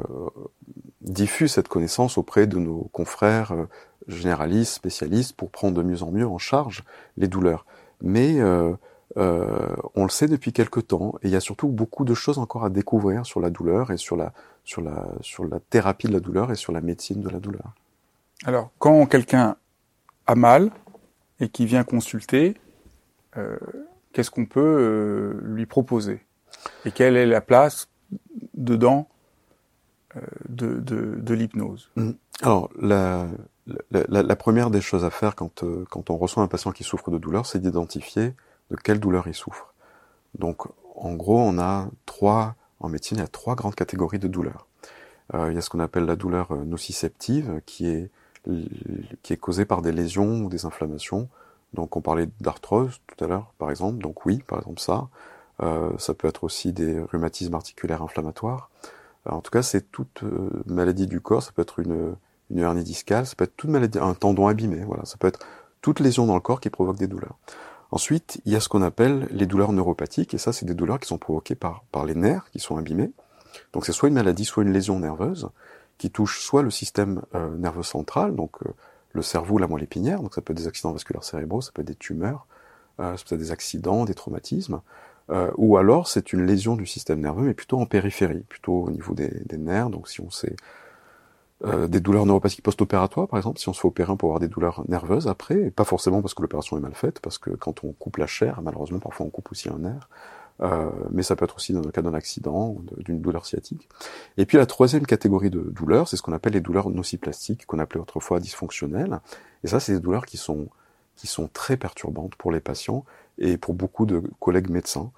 diffuse 1.02 1.54
cette 1.54 1.68
connaissance 1.68 2.18
auprès 2.18 2.48
de 2.48 2.58
nos 2.58 2.90
confrères 2.92 3.52
euh, 3.54 3.68
généralistes, 4.08 4.74
spécialistes, 4.74 5.34
pour 5.34 5.50
prendre 5.52 5.76
de 5.76 5.84
mieux 5.84 6.04
en 6.04 6.12
mieux 6.12 6.28
en 6.28 6.38
charge 6.38 6.84
les 7.18 7.28
douleurs. 7.28 7.66
Mais 8.02 8.40
euh, 8.40 8.74
euh, 9.18 9.76
on 9.96 10.04
le 10.04 10.10
sait 10.10 10.28
depuis 10.28 10.54
quelque 10.54 10.80
temps, 10.80 11.16
et 11.22 11.28
il 11.28 11.32
y 11.32 11.36
a 11.36 11.40
surtout 11.40 11.68
beaucoup 11.68 12.06
de 12.06 12.14
choses 12.14 12.38
encore 12.38 12.64
à 12.64 12.70
découvrir 12.70 13.26
sur 13.26 13.40
la 13.40 13.50
douleur 13.50 13.92
et 13.92 13.98
sur 13.98 14.16
la, 14.16 14.34
sur 14.64 14.82
la, 14.82 15.08
sur 15.22 15.46
la 15.46 15.60
thérapie 15.60 16.08
de 16.08 16.14
la 16.14 16.20
douleur 16.20 16.52
et 16.52 16.56
sur 16.56 16.74
la 16.74 16.82
médecine 16.82 17.22
de 17.22 17.30
la 17.30 17.40
douleur. 17.40 17.74
Alors, 18.46 18.72
quand 18.78 19.06
quelqu'un 19.08 19.58
a 20.28 20.36
mal 20.36 20.72
et 21.40 21.50
qui 21.50 21.66
vient 21.66 21.84
consulter, 21.84 22.56
euh, 23.38 23.58
qu'est-ce 24.14 24.32
qu'on 24.32 24.46
peut 24.46 24.60
euh, 24.60 25.40
lui 25.44 25.66
proposer? 25.66 26.22
Et 26.86 26.92
quelle 26.92 27.18
est 27.18 27.26
la 27.26 27.42
place 27.42 27.90
dedans? 28.54 29.08
De, 30.48 30.80
de, 30.80 31.16
de 31.20 31.34
l'hypnose 31.34 31.90
mmh. 31.96 32.12
Alors, 32.42 32.70
la, 32.80 33.28
la, 33.92 34.24
la, 34.24 34.36
première 34.36 34.70
des 34.70 34.82
choses 34.82 35.04
à 35.04 35.10
faire 35.10 35.36
quand, 35.36 35.64
euh, 35.64 35.86
quand 35.90 36.10
on 36.10 36.18
reçoit 36.18 36.42
un 36.42 36.48
patient 36.48 36.72
qui 36.72 36.84
souffre 36.84 37.12
de 37.12 37.18
douleur, 37.18 37.46
c'est 37.46 37.60
d'identifier 37.60 38.34
de 38.72 38.76
quelle 38.78 39.00
douleur 39.00 39.28
il 39.28 39.34
souffre. 39.34 39.74
Donc, 40.38 40.64
en 40.96 41.14
gros, 41.14 41.40
on 41.40 41.60
a 41.60 41.90
trois, 42.06 42.56
en 42.80 42.90
médecine, 42.90 43.18
il 43.18 43.22
y 43.22 43.24
a 43.24 43.28
trois 43.28 43.56
grandes 43.56 43.76
catégories 43.76 44.20
de 44.20 44.28
douleurs. 44.28 44.68
Euh, 45.34 45.52
il 45.52 45.56
y 45.56 45.58
a 45.58 45.62
ce 45.62 45.70
qu'on 45.70 45.80
appelle 45.80 46.06
la 46.06 46.16
douleur 46.16 46.52
euh, 46.52 46.64
nociceptive, 46.64 47.62
qui 47.66 47.88
est, 47.88 48.10
qui 49.22 49.34
est 49.34 49.38
causée 49.38 49.66
par 49.66 49.82
des 49.82 49.92
lésions 49.92 50.42
ou 50.42 50.50
des 50.50 50.66
inflammations. 50.66 51.28
Donc, 51.74 51.98
on 51.98 52.02
parlait 52.02 52.30
d'arthrose 52.40 53.00
tout 53.06 53.24
à 53.24 53.28
l'heure, 53.28 53.54
par 53.58 53.70
exemple. 53.70 54.00
Donc, 54.00 54.26
oui, 54.26 54.42
par 54.48 54.60
exemple, 54.60 54.80
ça. 54.80 55.10
Euh, 55.62 55.92
ça 55.98 56.14
peut 56.14 56.28
être 56.28 56.46
aussi 56.46 56.72
des 56.72 57.00
rhumatismes 57.00 57.54
articulaires 57.54 58.02
inflammatoires. 58.02 58.70
En 59.26 59.42
tout 59.42 59.52
cas, 59.52 59.62
c'est 59.62 59.92
toute 59.92 60.24
euh, 60.24 60.50
maladie 60.66 61.08
du 61.08 61.22
corps, 61.22 61.44
ça 61.44 61.52
peut 61.52 61.62
être 61.62 61.80
une, 61.80 62.16
hernie 62.56 62.84
discale, 62.84 63.26
ça 63.26 63.36
peut 63.36 63.44
être 63.44 63.56
toute 63.56 63.70
maladie, 63.70 64.00
un 64.00 64.14
tendon 64.14 64.48
abîmé, 64.48 64.84
voilà, 64.86 65.06
ça 65.06 65.18
peut 65.18 65.28
être 65.28 65.46
toute 65.82 66.00
lésion 66.00 66.26
dans 66.26 66.36
le 66.36 66.42
corps 66.42 66.60
qui 66.62 66.70
provoque 66.70 66.98
des 66.98 67.08
douleurs. 67.08 67.38
Ensuite, 67.92 68.42
il 68.46 68.54
y 68.54 68.56
a 68.56 68.60
ce 68.60 68.70
qu'on 68.70 68.82
appelle 68.82 69.28
les 69.32 69.46
douleurs 69.46 69.74
neuropathiques, 69.74 70.34
et 70.34 70.38
ça, 70.38 70.54
c'est 70.54 70.66
des 70.66 70.74
douleurs 70.74 71.00
qui 71.00 71.08
sont 71.08 71.18
provoquées 71.18 71.56
par, 71.56 71.84
par 71.92 72.06
les 72.06 72.16
nerfs 72.16 72.50
qui 72.52 72.60
sont 72.60 72.78
abîmés. 72.78 73.12
Donc 73.74 73.86
c'est 73.86 73.92
soit 73.92 74.10
une 74.10 74.16
maladie, 74.16 74.46
soit 74.46 74.64
une 74.64 74.72
lésion 74.72 75.00
nerveuse, 75.00 75.50
qui 75.98 76.12
touche 76.12 76.42
soit 76.42 76.62
le 76.62 76.72
système 76.72 77.22
euh, 77.36 77.56
nerveux 77.58 77.84
central, 77.84 78.36
donc 78.36 78.52
euh, 78.66 78.70
le 79.14 79.22
cerveau, 79.22 79.58
la 79.58 79.68
moelle 79.68 79.84
épinière, 79.84 80.22
donc 80.22 80.34
ça 80.36 80.42
peut 80.42 80.54
être 80.54 80.58
des 80.58 80.68
accidents 80.68 80.92
vasculaires 80.92 81.24
cérébraux, 81.24 81.62
ça 81.62 81.72
peut 81.74 81.82
être 81.82 81.88
des 81.88 81.96
tumeurs, 81.96 82.46
euh, 83.00 83.18
ça 83.18 83.24
peut 83.28 83.36
être 83.36 83.42
des 83.42 83.52
accidents, 83.52 84.06
des 84.06 84.14
traumatismes, 84.14 84.82
Euh, 85.30 85.52
ou 85.58 85.78
alors 85.78 86.08
c'est 86.08 86.34
une 86.34 86.46
lésion 86.46 86.76
du 86.76 86.86
système 86.86 87.20
nerveux, 87.22 87.44
mais 87.44 87.54
plutôt 87.54 87.80
en 87.80 87.86
périphérie, 87.86 88.44
plutôt 88.50 88.84
au 88.84 88.92
niveau 88.92 89.14
des, 89.14 89.30
des 89.46 89.58
nerfs. 89.58 89.90
Donc 89.90 90.08
si 90.08 90.22
on 90.22 90.30
sait 90.30 90.56
euh, 91.66 91.88
des 91.88 92.00
douleurs 92.00 92.26
neuropathiques 92.26 92.64
post-opératoires, 92.64 93.28
par 93.28 93.38
exemple, 93.38 93.60
si 93.60 93.70
on 93.70 93.74
se 93.74 93.82
fait 93.82 93.88
opérer 93.88 94.16
pour 94.16 94.30
avoir 94.30 94.40
des 94.40 94.48
douleurs 94.48 94.84
nerveuses 94.88 95.28
après, 95.28 95.72
pas 95.72 95.84
forcément 95.84 96.22
parce 96.22 96.34
que 96.34 96.42
l'opération 96.42 96.78
est 96.78 96.82
mal 96.82 96.96
faite, 96.96 97.20
parce 97.20 97.38
que 97.38 97.52
quand 97.52 97.84
on 97.84 97.92
coupe 97.92 98.18
la 98.18 98.28
chair, 98.28 98.62
malheureusement 98.64 99.00
parfois 99.00 99.26
on 99.26 99.30
coupe 99.30 99.52
aussi 99.52 99.70
un 99.70 99.80
nerf, 99.80 100.10
euh, 100.62 100.90
mais 101.12 101.22
ça 101.22 101.36
peut 101.36 101.46
être 101.46 101.58
aussi 101.58 101.74
dans 101.74 101.82
le 101.82 101.92
cas 101.92 102.02
d'un 102.02 102.14
accident 102.14 102.76
d'une 102.98 103.22
douleur 103.22 103.46
sciatique. 103.46 103.88
Et 104.38 104.46
puis 104.46 104.58
la 104.58 104.66
troisième 104.66 105.06
catégorie 105.06 105.50
de 105.50 105.60
douleurs, 105.60 106.08
c'est 106.08 106.18
ce 106.18 106.22
qu'on 106.22 106.34
appelle 106.34 106.54
les 106.54 106.62
douleurs 106.62 106.90
nociplastiques, 106.90 107.66
qu'on 107.66 107.80
appelait 107.80 108.02
autrefois 108.02 108.40
dysfonctionnelles. 108.40 109.20
Et 109.64 109.68
ça, 109.68 109.80
c'est 109.80 109.94
des 109.94 110.00
douleurs 110.00 110.26
qui 110.26 110.38
sont 110.38 110.68
qui 111.20 111.28
sont 111.28 111.50
très 111.52 111.76
perturbantes 111.76 112.36
pour 112.36 112.50
les 112.50 112.62
patients 112.62 113.04
et 113.40 113.58
pour 113.58 113.74
beaucoup 113.74 114.06
de 114.06 114.24
collègues 114.40 114.70
médecins, 114.70 115.12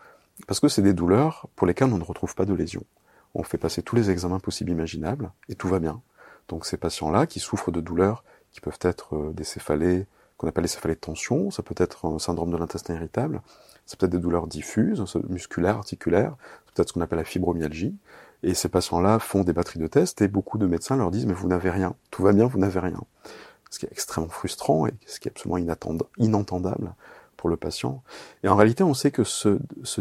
parce 0.47 0.59
que 0.59 0.67
c'est 0.67 0.81
des 0.81 0.93
douleurs 0.93 1.47
pour 1.55 1.67
lesquelles 1.67 1.93
on 1.93 1.99
ne 1.99 2.03
retrouve 2.03 2.33
pas 2.33 2.45
de 2.45 2.55
lésions. 2.55 2.83
On 3.35 3.43
fait 3.43 3.59
passer 3.59 3.83
tous 3.83 3.95
les 3.95 4.09
examens 4.09 4.39
possibles 4.39 4.71
imaginables 4.71 5.31
et 5.47 5.53
tout 5.53 5.67
va 5.67 5.77
bien. 5.79 6.01
Donc 6.47 6.65
ces 6.65 6.77
patients-là 6.77 7.27
qui 7.27 7.39
souffrent 7.39 7.71
de 7.71 7.81
douleurs 7.81 8.23
qui 8.51 8.61
peuvent 8.61 8.79
être 8.81 9.15
euh, 9.15 9.31
des 9.31 9.43
céphalées, 9.43 10.07
qu'on 10.37 10.47
appelle 10.47 10.63
les 10.63 10.67
céphalées 10.67 10.95
de 10.95 10.99
tension, 10.99 11.51
ça 11.51 11.61
peut 11.61 11.75
être 11.77 12.05
un 12.05 12.17
syndrome 12.17 12.49
de 12.49 12.57
l'intestin 12.57 12.95
irritable, 12.95 13.41
ça 13.85 13.95
peut 13.95 14.07
être 14.07 14.11
des 14.11 14.17
douleurs 14.17 14.47
diffuses, 14.47 15.03
musculaires, 15.29 15.77
articulaires, 15.77 16.35
peut-être 16.73 16.89
ce 16.89 16.93
qu'on 16.93 17.01
appelle 17.01 17.19
la 17.19 17.25
fibromyalgie. 17.25 17.95
Et 18.43 18.55
ces 18.55 18.69
patients-là 18.69 19.19
font 19.19 19.43
des 19.43 19.53
batteries 19.53 19.79
de 19.79 19.85
tests 19.85 20.23
et 20.23 20.27
beaucoup 20.27 20.57
de 20.57 20.65
médecins 20.65 20.97
leur 20.97 21.11
disent 21.11 21.27
mais 21.27 21.33
vous 21.33 21.47
n'avez 21.47 21.69
rien, 21.69 21.93
tout 22.09 22.23
va 22.23 22.33
bien, 22.33 22.47
vous 22.47 22.57
n'avez 22.57 22.79
rien. 22.79 22.99
Ce 23.71 23.79
qui 23.79 23.85
est 23.85 23.91
extrêmement 23.91 24.29
frustrant 24.29 24.85
et 24.85 24.93
ce 25.07 25.19
qui 25.19 25.27
est 25.27 25.31
absolument 25.31 25.57
inentendable 26.17 26.93
pour 27.37 27.49
le 27.49 27.57
patient. 27.57 28.03
Et 28.43 28.47
en 28.47 28.55
réalité, 28.55 28.83
on 28.83 28.93
sait 28.93 29.09
que 29.09 29.23
ce, 29.23 29.57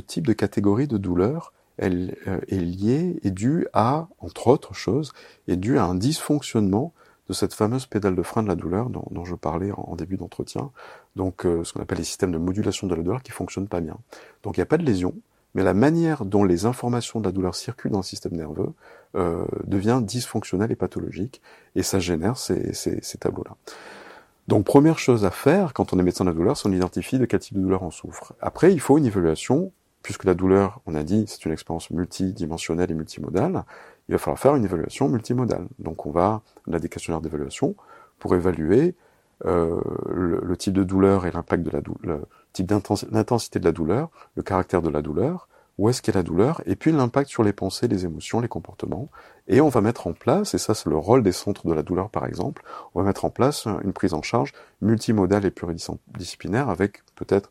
type 0.06 0.26
de 0.26 0.34
catégorie 0.34 0.86
de 0.86 0.98
douleur, 0.98 1.54
elle 1.78 2.16
euh, 2.28 2.38
est 2.48 2.58
liée, 2.58 3.18
est 3.24 3.30
due 3.30 3.66
à, 3.72 4.08
entre 4.18 4.48
autres 4.48 4.74
choses, 4.74 5.12
est 5.48 5.56
due 5.56 5.78
à 5.78 5.84
un 5.84 5.94
dysfonctionnement 5.94 6.92
de 7.28 7.32
cette 7.32 7.54
fameuse 7.54 7.86
pédale 7.86 8.16
de 8.16 8.22
frein 8.22 8.42
de 8.42 8.48
la 8.48 8.56
douleur 8.56 8.90
dont, 8.90 9.06
dont 9.10 9.24
je 9.24 9.36
parlais 9.36 9.70
en, 9.72 9.94
début 9.94 10.16
d'entretien, 10.16 10.72
donc 11.14 11.46
euh, 11.46 11.62
ce 11.62 11.72
qu'on 11.72 11.80
appelle 11.80 11.98
les 11.98 12.04
systèmes 12.04 12.32
de 12.32 12.38
modulation 12.38 12.88
de 12.88 12.94
la 12.94 13.02
douleur 13.02 13.22
qui 13.22 13.30
fonctionnent 13.30 13.68
pas 13.68 13.80
bien. 13.80 13.96
Donc 14.42 14.56
il 14.56 14.60
n'y 14.60 14.64
a 14.64 14.66
pas 14.66 14.78
de 14.78 14.84
lésion, 14.84 15.14
mais 15.54 15.62
la 15.62 15.74
manière 15.74 16.24
dont 16.24 16.44
les 16.44 16.64
informations 16.64 17.20
de 17.20 17.26
la 17.26 17.32
douleur 17.32 17.54
circulent 17.54 17.90
dans 17.90 17.98
le 17.98 18.04
système 18.04 18.32
nerveux 18.32 18.72
euh, 19.16 19.44
devient 19.64 20.00
dysfonctionnelle 20.02 20.70
et 20.70 20.76
pathologique, 20.76 21.42
et 21.74 21.82
ça 21.82 21.98
génère 21.98 22.36
ces, 22.36 22.72
tableaux-là. 23.18 23.56
Donc 24.48 24.64
première 24.64 24.98
chose 24.98 25.24
à 25.24 25.30
faire 25.30 25.74
quand 25.74 25.92
on 25.92 25.98
est 25.98 26.02
médecin 26.02 26.24
de 26.24 26.30
la 26.30 26.34
douleur, 26.34 26.56
c'est 26.56 26.64
qu'on 26.64 26.72
identifie 26.72 27.18
de 27.18 27.24
quel 27.24 27.40
type 27.40 27.56
de 27.56 27.62
douleur 27.62 27.82
on 27.82 27.90
souffre. 27.90 28.34
Après, 28.40 28.72
il 28.72 28.80
faut 28.80 28.98
une 28.98 29.06
évaluation, 29.06 29.72
puisque 30.02 30.24
la 30.24 30.34
douleur, 30.34 30.80
on 30.86 30.94
a 30.94 31.02
dit, 31.02 31.24
c'est 31.26 31.44
une 31.44 31.52
expérience 31.52 31.90
multidimensionnelle 31.90 32.90
et 32.90 32.94
multimodale, 32.94 33.64
il 34.08 34.12
va 34.12 34.18
falloir 34.18 34.38
faire 34.38 34.56
une 34.56 34.64
évaluation 34.64 35.08
multimodale. 35.08 35.66
Donc 35.78 36.06
on 36.06 36.10
va, 36.10 36.42
on 36.66 36.72
a 36.72 36.78
des 36.78 36.88
questionnaires 36.88 37.20
d'évaluation 37.20 37.76
pour 38.18 38.34
évaluer 38.34 38.94
euh, 39.46 39.80
le, 40.12 40.56
type 40.56 40.74
de 40.74 40.84
douleur 40.84 41.26
et 41.26 41.30
l'impact 41.30 41.62
de 41.62 41.70
la 41.70 41.80
douleur, 41.80 42.18
le 42.18 42.26
type 42.52 42.70
l'intensité 42.70 43.58
de 43.58 43.64
la 43.64 43.72
douleur, 43.72 44.10
le 44.34 44.42
caractère 44.42 44.82
de 44.82 44.88
la 44.90 45.02
douleur, 45.02 45.48
où 45.78 45.88
est-ce 45.88 46.02
qu'est 46.02 46.12
la 46.12 46.22
douleur, 46.22 46.60
et 46.66 46.76
puis 46.76 46.92
l'impact 46.92 47.30
sur 47.30 47.42
les 47.42 47.54
pensées, 47.54 47.88
les 47.88 48.04
émotions, 48.04 48.40
les 48.40 48.48
comportements. 48.48 49.08
Et 49.48 49.62
on 49.62 49.70
va 49.70 49.80
mettre 49.80 50.06
en 50.06 50.12
place, 50.12 50.52
et 50.52 50.58
ça 50.58 50.74
c'est 50.74 50.90
le 50.90 50.96
rôle 50.96 51.22
des 51.22 51.32
centres 51.32 51.66
de 51.66 51.72
la 51.72 51.82
douleur 51.82 52.10
par 52.10 52.26
exemple, 52.26 52.62
on 52.94 53.00
va 53.00 53.06
mettre 53.06 53.24
en 53.24 53.30
place 53.30 53.66
une 53.82 53.94
prise 53.94 54.12
en 54.12 54.20
charge 54.20 54.52
multimodale 54.82 55.46
et 55.46 55.50
pluridisciplinaire 55.50 56.68
avec 56.68 57.02
peut-être 57.14 57.50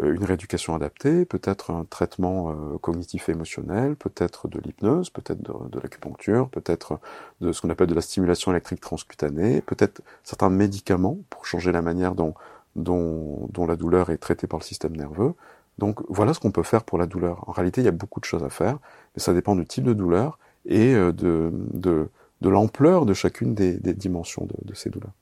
euh, 0.00 0.14
une 0.14 0.24
rééducation 0.24 0.74
adaptée, 0.74 1.24
peut-être 1.24 1.70
un 1.70 1.84
traitement 1.84 2.50
euh, 2.50 2.78
cognitif 2.78 3.28
et 3.28 3.32
émotionnel, 3.32 3.96
peut-être 3.96 4.48
de 4.48 4.58
l'hypnose, 4.60 5.10
peut-être 5.10 5.40
de, 5.40 5.80
l'acupuncture, 5.80 6.48
peut-être 6.48 6.98
de 7.40 7.52
ce 7.52 7.60
qu'on 7.60 7.70
appelle 7.70 7.88
de 7.88 7.94
la 7.94 8.00
stimulation 8.00 8.50
électrique 8.50 8.80
transcutanée, 8.80 9.60
peut-être 9.60 10.02
certains 10.24 10.50
médicaments 10.50 11.18
pour 11.28 11.46
changer 11.46 11.72
la 11.72 11.82
manière 11.82 12.14
dont, 12.14 12.34
dont, 12.76 13.48
la 13.66 13.76
douleur 13.76 14.10
est 14.10 14.18
traitée 14.18 14.46
par 14.46 14.58
le 14.58 14.64
système 14.64 14.96
nerveux. 14.96 15.34
Donc 15.78 16.00
voilà 16.08 16.34
ce 16.34 16.40
qu'on 16.40 16.50
peut 16.50 16.62
faire 16.62 16.84
pour 16.84 16.98
la 16.98 17.06
douleur. 17.06 17.48
En 17.48 17.52
réalité, 17.52 17.80
il 17.80 17.84
y 17.84 17.88
a 17.88 17.92
beaucoup 17.92 18.20
de 18.20 18.24
choses 18.24 18.44
à 18.44 18.50
faire, 18.50 18.78
mais 19.14 19.22
ça 19.22 19.32
dépend 19.32 19.56
du 19.56 19.66
type 19.66 19.84
de 19.84 19.94
douleur 19.94 20.38
et 20.66 20.94
euh, 20.94 21.12
de, 21.12 21.50
de, 21.72 22.08
de 22.40 22.48
l'ampleur 22.48 23.06
de 23.06 23.14
chacune 23.14 23.54
des, 23.54 23.78
des 23.78 23.94
dimensions 23.94 24.44
de, 24.44 24.54
de 24.62 24.74
ces 24.74 24.90
douleurs. 24.90 25.12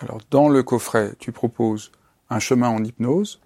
Alors 0.00 0.18
dans 0.30 0.48
le 0.48 0.62
coffret, 0.62 1.12
tu 1.18 1.30
proposes 1.30 1.92
un 2.30 2.38
chemin 2.38 2.68
en 2.68 2.82
hypnose, 2.82 3.40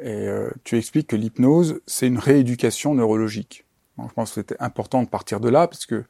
et 0.00 0.28
euh, 0.28 0.50
tu 0.64 0.76
expliques 0.76 1.08
que 1.08 1.16
l'hypnose, 1.16 1.80
c'est 1.86 2.06
une 2.06 2.18
rééducation 2.18 2.94
neurologique. 2.94 3.64
je 3.98 4.12
pense 4.12 4.30
que 4.30 4.34
c'était 4.36 4.56
important 4.60 5.02
de 5.02 5.08
partir 5.08 5.40
de 5.40 5.48
là, 5.48 5.66
parce 5.66 5.86
que 5.86 6.04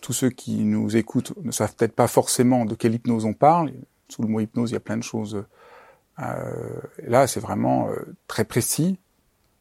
tous 0.00 0.12
ceux 0.12 0.30
qui 0.30 0.64
nous 0.64 0.96
écoutent 0.96 1.34
ne 1.42 1.50
savent 1.50 1.74
peut-être 1.74 1.94
pas 1.94 2.06
forcément 2.06 2.64
de 2.64 2.74
quelle 2.74 2.94
hypnose 2.94 3.24
on 3.24 3.34
parle. 3.34 3.72
Sous 4.08 4.22
le 4.22 4.28
mot 4.28 4.40
hypnose, 4.40 4.70
il 4.70 4.74
y 4.74 4.76
a 4.76 4.80
plein 4.80 4.96
de 4.96 5.02
choses. 5.02 5.44
Euh, 6.20 6.80
là, 7.06 7.26
c'est 7.26 7.40
vraiment 7.40 7.88
euh, 7.88 8.16
très 8.26 8.44
précis. 8.44 8.98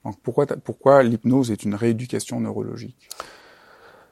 Donc 0.03 0.19
pourquoi, 0.21 0.45
pourquoi 0.45 1.03
l'hypnose 1.03 1.51
est 1.51 1.63
une 1.63 1.75
rééducation 1.75 2.39
neurologique? 2.39 3.09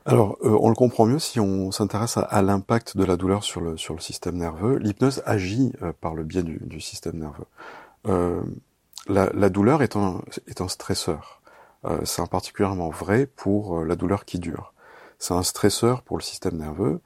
Alors, 0.06 0.38
euh, 0.44 0.58
on 0.60 0.68
le 0.68 0.76
comprend 0.76 1.06
mieux 1.06 1.20
si 1.20 1.40
on 1.40 1.72
s'intéresse 1.72 2.18
à, 2.18 2.42
l'impact 2.42 2.98
de 2.98 3.06
la 3.06 3.16
douleur 3.16 3.44
sur 3.44 3.62
le, 3.62 3.78
sur 3.78 3.94
le 3.94 4.02
système 4.02 4.38
nerveux. 4.38 4.78
L'hypnose 4.78 5.24
agit 5.26 5.72
par 6.02 6.14
le 6.14 6.24
biais 6.24 6.44
du, 6.44 6.60
du 6.66 6.82
système 6.82 7.20
nerveux 7.20 7.46
la, 9.08 9.50
douleur 9.50 9.82
est 9.82 9.96
un, 9.96 10.22
est 10.48 10.62
un 10.62 10.68
stresseur. 10.68 11.42
Euh, 11.86 12.00
c'est 12.06 12.28
particulièrement 12.30 12.90
vrai 12.90 13.26
pour 13.26 13.80
euh, 13.80 13.86
la 13.86 13.96
douleur 13.96 14.26
qui 14.26 14.40
dure. 14.40 14.74
C'est 15.20 15.34
un 15.34 15.44
stresseur 15.44 16.02
pour 16.02 16.18
le 16.18 16.24
système 16.24 16.58
nerveux. 16.58 17.02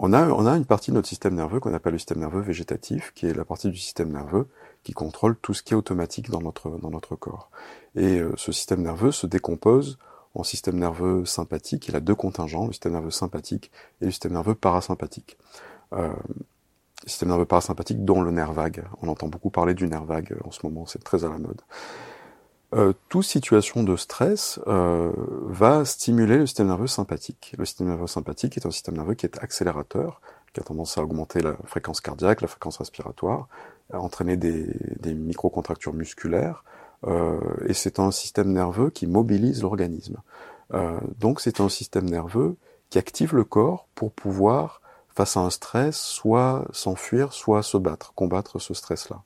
Euh, 0.00 0.30
on, 0.30 0.46
a, 0.46 0.56
une 0.56 0.64
partie 0.64 0.90
de 0.90 0.96
notre 0.96 1.08
système 1.08 1.34
nerveux 1.34 1.60
qu'on 1.60 1.74
appelle 1.74 1.92
le 1.92 1.98
système 1.98 2.20
nerveux 2.20 2.40
végétatif, 2.40 3.12
qui 3.14 3.26
est 3.26 3.34
la 3.34 3.44
partie 3.44 3.70
du 3.70 3.76
système 3.76 4.12
nerveux 4.12 4.48
qui 4.82 4.92
contrôle 4.92 5.36
tout 5.36 5.54
ce 5.54 5.62
qui 5.62 5.72
est 5.72 5.76
automatique 5.76 6.30
dans 6.30 6.42
notre, 6.42 6.70
dans 6.78 6.90
notre 6.90 7.16
corps. 7.16 7.50
Et 7.96 8.20
ce 8.36 8.52
système 8.52 8.82
nerveux 8.82 9.12
se 9.12 9.26
décompose 9.26 9.98
en 10.34 10.42
système 10.42 10.78
nerveux 10.78 11.24
sympathique. 11.24 11.88
Il 11.88 11.96
a 11.96 12.00
deux 12.00 12.14
contingents, 12.14 12.66
le 12.66 12.72
système 12.72 12.92
nerveux 12.92 13.10
sympathique 13.10 13.70
et 14.02 14.06
le 14.06 14.10
système 14.10 14.32
nerveux 14.32 14.54
parasympathique 14.54 15.38
système 17.06 17.28
nerveux 17.28 17.44
parasympathique, 17.44 18.04
dont 18.04 18.22
le 18.22 18.30
nerf 18.30 18.52
vague. 18.52 18.84
On 19.02 19.08
entend 19.08 19.28
beaucoup 19.28 19.50
parler 19.50 19.74
du 19.74 19.86
nerf 19.86 20.04
vague 20.04 20.36
en 20.44 20.50
ce 20.50 20.60
moment, 20.64 20.86
c'est 20.86 21.02
très 21.02 21.24
à 21.24 21.28
la 21.28 21.38
mode. 21.38 21.60
Euh, 22.74 22.92
toute 23.08 23.24
situation 23.24 23.84
de 23.84 23.94
stress 23.94 24.58
euh, 24.66 25.12
va 25.46 25.84
stimuler 25.84 26.38
le 26.38 26.46
système 26.46 26.66
nerveux 26.66 26.88
sympathique. 26.88 27.54
Le 27.56 27.64
système 27.64 27.86
nerveux 27.86 28.08
sympathique 28.08 28.56
est 28.56 28.66
un 28.66 28.72
système 28.72 28.96
nerveux 28.96 29.14
qui 29.14 29.26
est 29.26 29.38
accélérateur, 29.38 30.20
qui 30.52 30.60
a 30.60 30.64
tendance 30.64 30.98
à 30.98 31.02
augmenter 31.02 31.40
la 31.40 31.56
fréquence 31.66 32.00
cardiaque, 32.00 32.40
la 32.40 32.48
fréquence 32.48 32.78
respiratoire, 32.78 33.46
à 33.92 34.00
entraîner 34.00 34.36
des, 34.36 34.66
des 34.98 35.14
micro-contractures 35.14 35.92
musculaires, 35.92 36.64
euh, 37.06 37.38
et 37.66 37.74
c'est 37.74 38.00
un 38.00 38.10
système 38.10 38.52
nerveux 38.52 38.90
qui 38.90 39.06
mobilise 39.06 39.62
l'organisme. 39.62 40.16
Donc 41.20 41.40
c'est 41.40 41.60
un 41.60 41.68
système 41.68 42.10
nerveux 42.10 42.56
qui 42.90 42.98
active 42.98 43.36
le 43.36 43.44
corps 43.44 43.86
pour 43.94 44.10
pouvoir 44.10 44.80
face 45.14 45.36
à 45.36 45.40
un 45.40 45.50
stress, 45.50 45.96
soit 46.00 46.64
s'enfuir, 46.72 47.32
soit 47.32 47.62
se 47.62 47.76
battre, 47.76 48.12
combattre 48.14 48.58
ce 48.58 48.74
stress-là. 48.74 49.22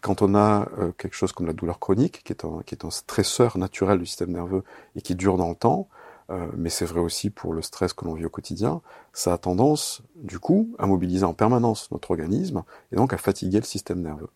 Quand 0.00 0.22
on 0.22 0.34
a 0.34 0.68
euh, 0.78 0.92
quelque 0.96 1.14
chose 1.14 1.32
comme 1.32 1.46
la 1.46 1.52
douleur 1.52 1.78
chronique, 1.78 2.22
qui 2.24 2.32
est, 2.32 2.44
un, 2.44 2.62
qui 2.64 2.74
est 2.74 2.84
un 2.84 2.90
stresseur 2.90 3.58
naturel 3.58 3.98
du 3.98 4.06
système 4.06 4.32
nerveux 4.32 4.64
et 4.96 5.02
qui 5.02 5.14
dure 5.14 5.36
dans 5.36 5.48
le 5.48 5.54
temps, 5.54 5.88
euh, 6.30 6.46
mais 6.56 6.70
c'est 6.70 6.86
vrai 6.86 7.00
aussi 7.00 7.30
pour 7.30 7.52
le 7.52 7.62
stress 7.62 7.92
que 7.92 8.04
l'on 8.04 8.14
vit 8.14 8.24
au 8.24 8.30
quotidien, 8.30 8.80
ça 9.12 9.34
a 9.34 9.38
tendance, 9.38 10.02
du 10.16 10.38
coup, 10.38 10.74
à 10.78 10.86
mobiliser 10.86 11.24
en 11.24 11.34
permanence 11.34 11.90
notre 11.90 12.12
organisme 12.12 12.62
et 12.92 12.96
donc 12.96 13.12
à 13.12 13.18
fatiguer 13.18 13.58
le 13.58 13.64
système 13.64 14.00
nerveux. 14.00 14.30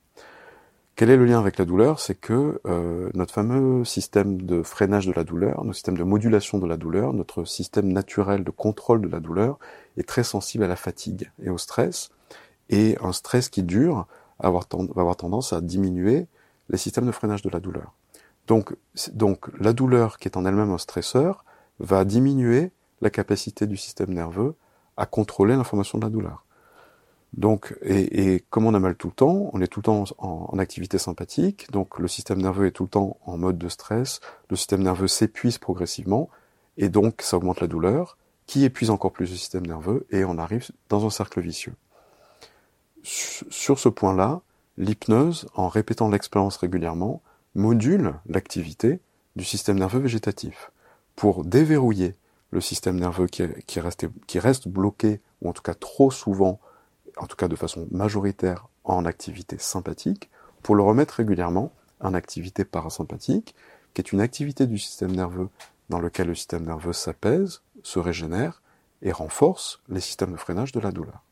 Quel 0.96 1.10
est 1.10 1.16
le 1.16 1.26
lien 1.26 1.38
avec 1.38 1.58
la 1.58 1.64
douleur? 1.64 2.00
C'est 2.00 2.16
que 2.16 2.60
euh, 2.66 3.08
notre 3.14 3.32
fameux 3.32 3.84
système 3.84 4.42
de 4.42 4.64
freinage 4.64 5.06
de 5.06 5.12
la 5.12 5.22
douleur, 5.22 5.62
notre 5.64 5.76
système 5.76 5.96
de 5.96 6.02
modulation 6.02 6.58
de 6.58 6.66
la 6.66 6.76
douleur, 6.76 7.12
notre 7.12 7.44
système 7.44 7.92
naturel 7.92 8.42
de 8.42 8.50
contrôle 8.50 9.00
de 9.00 9.08
la 9.08 9.20
douleur 9.20 9.60
est 9.96 10.08
très 10.08 10.24
sensible 10.24 10.64
à 10.64 10.66
la 10.66 10.74
fatigue 10.74 11.30
et 11.40 11.50
au 11.50 11.56
stress. 11.56 12.10
Et 12.68 12.98
un 13.00 13.12
stress 13.12 13.48
qui 13.48 13.62
dure 13.62 14.08
va 14.40 14.48
avoir, 14.48 15.16
tendance 15.16 15.52
à 15.52 15.60
diminuer 15.60 16.26
les 16.68 16.78
systèmes 16.78 17.06
de 17.06 17.12
freinage 17.12 17.42
de 17.42 17.50
la 17.50 17.60
douleur. 17.60 17.94
Donc, 18.46 18.74
donc 19.12 19.50
la 19.58 19.72
douleur, 19.72 20.18
qui 20.18 20.28
est 20.28 20.36
en 20.36 20.44
elle-même 20.44 20.70
un 20.70 20.78
stresseur, 20.78 21.44
va 21.80 22.04
diminuer 22.04 22.72
la 23.00 23.10
capacité 23.10 23.66
du 23.66 23.76
système 23.76 24.12
nerveux 24.12 24.54
à 24.96 25.06
contrôler 25.06 25.54
l'information 25.54 25.98
de 25.98 26.04
la 26.04 26.10
douleur. 26.10 26.44
Donc, 27.34 27.76
et, 27.82 28.34
et, 28.34 28.40
comme 28.50 28.66
on 28.66 28.74
a 28.74 28.80
mal 28.80 28.96
tout 28.96 29.08
le 29.08 29.12
temps, 29.12 29.50
on 29.52 29.60
est 29.60 29.66
tout 29.66 29.80
le 29.80 29.84
temps 29.84 30.04
en, 30.16 30.58
activité 30.58 30.98
sympathique, 30.98 31.70
donc 31.70 31.98
le 31.98 32.08
système 32.08 32.40
nerveux 32.40 32.66
est 32.66 32.72
tout 32.72 32.84
le 32.84 32.88
temps 32.88 33.18
en 33.26 33.36
mode 33.36 33.58
de 33.58 33.68
stress, 33.68 34.20
le 34.48 34.56
système 34.56 34.82
nerveux 34.82 35.08
s'épuise 35.08 35.58
progressivement, 35.58 36.30
et 36.78 36.88
donc 36.88 37.20
ça 37.22 37.36
augmente 37.36 37.60
la 37.60 37.66
douleur, 37.66 38.16
qui 38.46 38.64
épuise 38.64 38.88
encore 38.88 39.12
plus 39.12 39.30
le 39.30 39.36
système 39.36 39.66
nerveux, 39.66 40.06
et 40.10 40.24
on 40.24 40.38
arrive 40.38 40.70
dans 40.88 41.04
un 41.04 41.10
cercle 41.10 41.40
vicieux. 41.40 41.74
Sur 43.10 43.78
ce 43.78 43.88
point-là, 43.88 44.42
l'hypnose, 44.76 45.48
en 45.54 45.68
répétant 45.68 46.10
l'expérience 46.10 46.58
régulièrement, 46.58 47.22
module 47.54 48.12
l'activité 48.26 49.00
du 49.34 49.44
système 49.44 49.78
nerveux 49.78 50.00
végétatif 50.00 50.70
pour 51.16 51.46
déverrouiller 51.46 52.16
le 52.50 52.60
système 52.60 53.00
nerveux 53.00 53.26
qui, 53.26 53.44
qui 53.66 54.38
reste 54.38 54.68
bloqué, 54.68 55.22
ou 55.40 55.48
en 55.48 55.54
tout 55.54 55.62
cas 55.62 55.72
trop 55.72 56.10
souvent, 56.10 56.60
en 57.16 57.26
tout 57.26 57.36
cas 57.36 57.48
de 57.48 57.56
façon 57.56 57.88
majoritaire, 57.90 58.68
en 58.84 59.06
activité 59.06 59.56
sympathique, 59.58 60.28
pour 60.62 60.74
le 60.74 60.82
remettre 60.82 61.14
régulièrement 61.14 61.72
en 62.00 62.12
activité 62.12 62.66
parasympathique, 62.66 63.54
qui 63.94 64.02
est 64.02 64.12
une 64.12 64.20
activité 64.20 64.66
du 64.66 64.76
système 64.76 65.16
nerveux 65.16 65.48
dans 65.88 65.98
lequel 65.98 66.26
le 66.26 66.34
système 66.34 66.66
nerveux 66.66 66.92
s'apaise, 66.92 67.62
se 67.82 67.98
régénère 67.98 68.60
et 69.00 69.12
renforce 69.12 69.80
les 69.88 70.00
systèmes 70.00 70.32
de 70.32 70.36
freinage 70.36 70.72
de 70.72 70.80
la 70.80 70.92
douleur. 70.92 71.22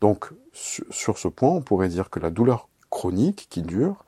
Donc 0.00 0.30
sur 0.52 1.18
ce 1.18 1.28
point, 1.28 1.50
on 1.50 1.62
pourrait 1.62 1.88
dire 1.88 2.10
que 2.10 2.20
la 2.20 2.30
douleur 2.30 2.68
chronique 2.90 3.46
qui 3.50 3.62
dure 3.62 4.04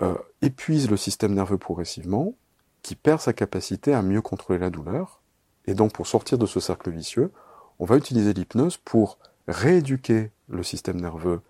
euh, 0.00 0.14
épuise 0.40 0.90
le 0.90 0.96
système 0.96 1.34
nerveux 1.34 1.58
progressivement, 1.58 2.34
qui 2.82 2.96
perd 2.96 3.20
sa 3.20 3.32
capacité 3.32 3.94
à 3.94 4.02
mieux 4.02 4.22
contrôler 4.22 4.58
la 4.58 4.70
douleur. 4.70 5.20
Et 5.66 5.74
donc 5.74 5.92
pour 5.92 6.06
sortir 6.06 6.38
de 6.38 6.46
ce 6.46 6.60
cercle 6.60 6.90
vicieux, 6.90 7.30
on 7.78 7.84
va 7.84 7.96
utiliser 7.96 8.32
l'hypnose 8.32 8.76
pour 8.76 9.18
rééduquer 9.48 10.30
le 10.48 10.62
système 10.62 11.00
nerveux 11.00 11.40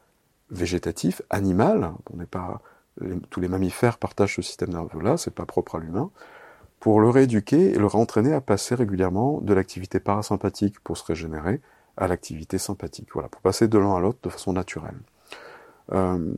végétatif, 0.51 1.23
animal. 1.31 1.93
Tous 3.31 3.41
les 3.41 3.49
mammifères 3.49 3.99
partagent 3.99 4.37
ce 4.37 4.43
système 4.43 4.71
nerveux-là, 4.71 5.17
c'est 5.17 5.35
pas 5.35 5.47
propre 5.47 5.77
à 5.77 5.79
l'humain, 5.79 6.11
pour 6.79 7.01
le 7.01 7.09
rééduquer 7.09 7.73
et 7.73 7.79
le 7.79 7.87
réentraîner 7.87 8.35
à 8.35 8.41
passer 8.41 8.75
régulièrement 8.75 9.41
de 9.41 9.55
l'activité 9.55 10.01
parasympathique 10.01 10.81
pour 10.81 10.99
se 10.99 11.05
régénérer 11.05 11.61
à 11.97 12.09
l'activité 12.09 12.59
sympathique. 12.59 13.09
Voilà, 13.13 13.29
pour 13.29 13.41
passer 13.41 13.69
de 13.69 13.79
l'un 13.79 13.97
à 13.97 14.01
l'autre 14.01 14.19
de 14.23 14.29
façon 14.29 14.53
naturelle. 14.53 14.99
Euh, 15.93 16.35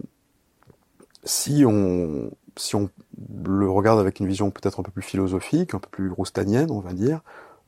si 1.24 1.64
on 1.66 2.30
si 2.56 2.76
on 2.76 2.88
le 3.36 3.68
regarde 3.68 3.98
avec 3.98 4.20
une 4.20 4.26
vision 4.26 4.50
peut-être 4.50 4.80
un 4.80 4.82
peu 4.82 4.92
plus 4.92 5.02
philosophique, 5.02 5.74
un 5.74 5.80
peu 5.80 5.88
plus 5.90 6.10
roustanienne, 6.10 6.70
on 6.70 6.80
va 6.80 6.92
dire, 6.92 7.20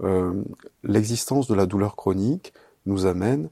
euh, 0.02 0.42
l'existence 0.84 1.48
de 1.48 1.54
la 1.54 1.66
douleur 1.66 1.96
chronique 1.96 2.52
nous 2.84 3.06
amène 3.06 3.50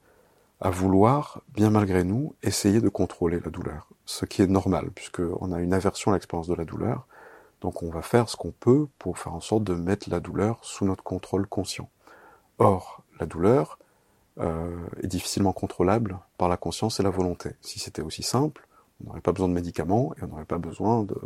à 0.61 0.71
vouloir, 0.71 1.43
bien 1.53 1.71
malgré 1.71 2.05
nous, 2.05 2.35
essayer 2.43 2.81
de 2.81 2.89
contrôler 2.89 3.41
la 3.41 3.51
douleur. 3.51 3.89
Ce 4.07 4.25
qui 4.25 4.43
est 4.43 4.47
normal, 4.47 4.91
puisqu'on 4.95 5.53
a 5.53 5.61
une 5.61 5.75
aversion 5.75 6.13
à 6.13 6.15
l'expérience 6.15 6.47
de 6.47 6.55
la 6.55 6.65
douleur. 6.65 7.07
Donc 7.61 7.83
on 7.83 7.91
va 7.91 8.03
faire 8.03 8.29
ce 8.29 8.37
qu'on 8.37 8.53
peut 8.53 8.87
pour 8.99 9.19
faire 9.19 9.35
en 9.35 9.41
sorte 9.41 9.65
de 9.65 9.75
mettre 9.75 10.11
la 10.11 10.21
douleur 10.21 10.59
sous 10.63 10.85
notre 10.85 11.03
contrôle 11.03 11.47
conscient. 11.47 11.89
Or, 12.59 13.03
la 13.19 13.27
douleur 13.27 13.79
euh, 14.41 14.77
est 15.03 15.07
difficilement 15.07 15.53
contrôlable 15.53 16.19
par 16.39 16.49
la 16.49 16.57
conscience 16.57 17.01
et 17.01 17.03
la 17.03 17.11
volonté. 17.11 17.51
Si 17.61 17.79
c'était 17.79 18.03
aussi 18.03 18.23
simple, 18.23 18.67
on 19.01 19.09
n'aurait 19.09 19.21
pas 19.21 19.33
besoin 19.33 19.49
de 19.49 19.55
médicaments 19.55 20.15
et 20.17 20.25
on 20.25 20.29
n'aurait 20.29 20.45
pas 20.45 20.59
besoin 20.59 21.05
de, 21.05 21.17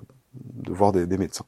voir 0.72 0.92
des, 0.92 1.06
médecins. 1.18 1.46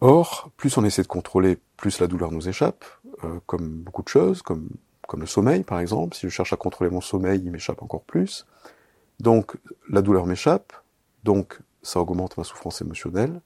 Or, 0.00 0.50
plus 0.56 0.76
on 0.76 0.84
essaie 0.84 1.02
de 1.02 1.08
contrôler, 1.08 1.58
plus 1.76 2.00
la 2.00 2.06
douleur 2.06 2.30
nous 2.32 2.48
échappe, 2.48 2.84
euh, 3.24 3.40
comme 3.46 3.68
beaucoup 3.68 4.02
de 4.02 4.08
choses, 4.08 4.42
comme 4.42 4.68
le 5.16 5.26
sommeil 5.26 5.62
par 5.62 5.80
exemple. 5.80 6.16
Si 6.16 6.22
je 6.22 6.28
cherche 6.28 6.52
à 6.52 6.56
contrôler 6.56 6.90
mon 6.90 7.00
sommeil, 7.00 7.40
il 7.44 7.50
m'échappe 7.50 7.82
encore 7.82 8.02
plus. 8.02 8.46
Donc 9.20 9.56
la 9.90 10.02
douleur 10.02 10.26
m'échappe, 10.26 10.72
donc 11.24 11.60
ça 11.82 12.00
augmente 12.00 12.36
ma 12.36 12.44
souffrance 12.44 12.80
émotionnelle, 12.80 13.40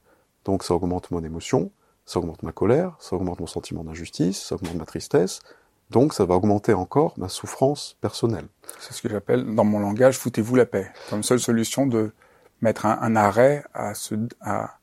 donc 0.45 0.63
ça 0.63 0.73
augmente 0.73 1.11
mon 1.11 1.23
émotion, 1.23 1.71
ça 2.05 2.19
augmente 2.19 2.43
ma 2.43 2.51
colère, 2.51 2.95
ça 2.99 3.15
augmente 3.15 3.39
mon 3.39 3.47
sentiment 3.47 3.83
d'injustice, 3.83 4.41
ça 4.41 4.55
augmente 4.55 4.75
ma 4.75 4.85
tristesse, 4.85 5.41
donc 5.89 6.13
ça 6.13 6.25
va 6.25 6.35
augmenter 6.35 6.73
encore 6.73 7.13
ma 7.17 7.29
souffrance 7.29 7.97
personnelle. 8.01 8.47
C'est 8.79 8.93
ce 8.93 9.01
que 9.01 9.09
j'appelle 9.09 9.55
dans 9.55 9.63
mon 9.63 9.79
langage 9.79 10.17
foutez-vous 10.17 10.55
la 10.55 10.65
paix, 10.65 10.91
comme 11.09 11.23
seule 11.23 11.39
solution 11.39 11.87
de 11.87 12.11
mettre 12.61 12.85
un, 12.85 12.97
un 13.01 13.15
arrêt 13.15 13.63
à, 13.73 13.93
ce, 13.93 14.15
à, 14.41 14.77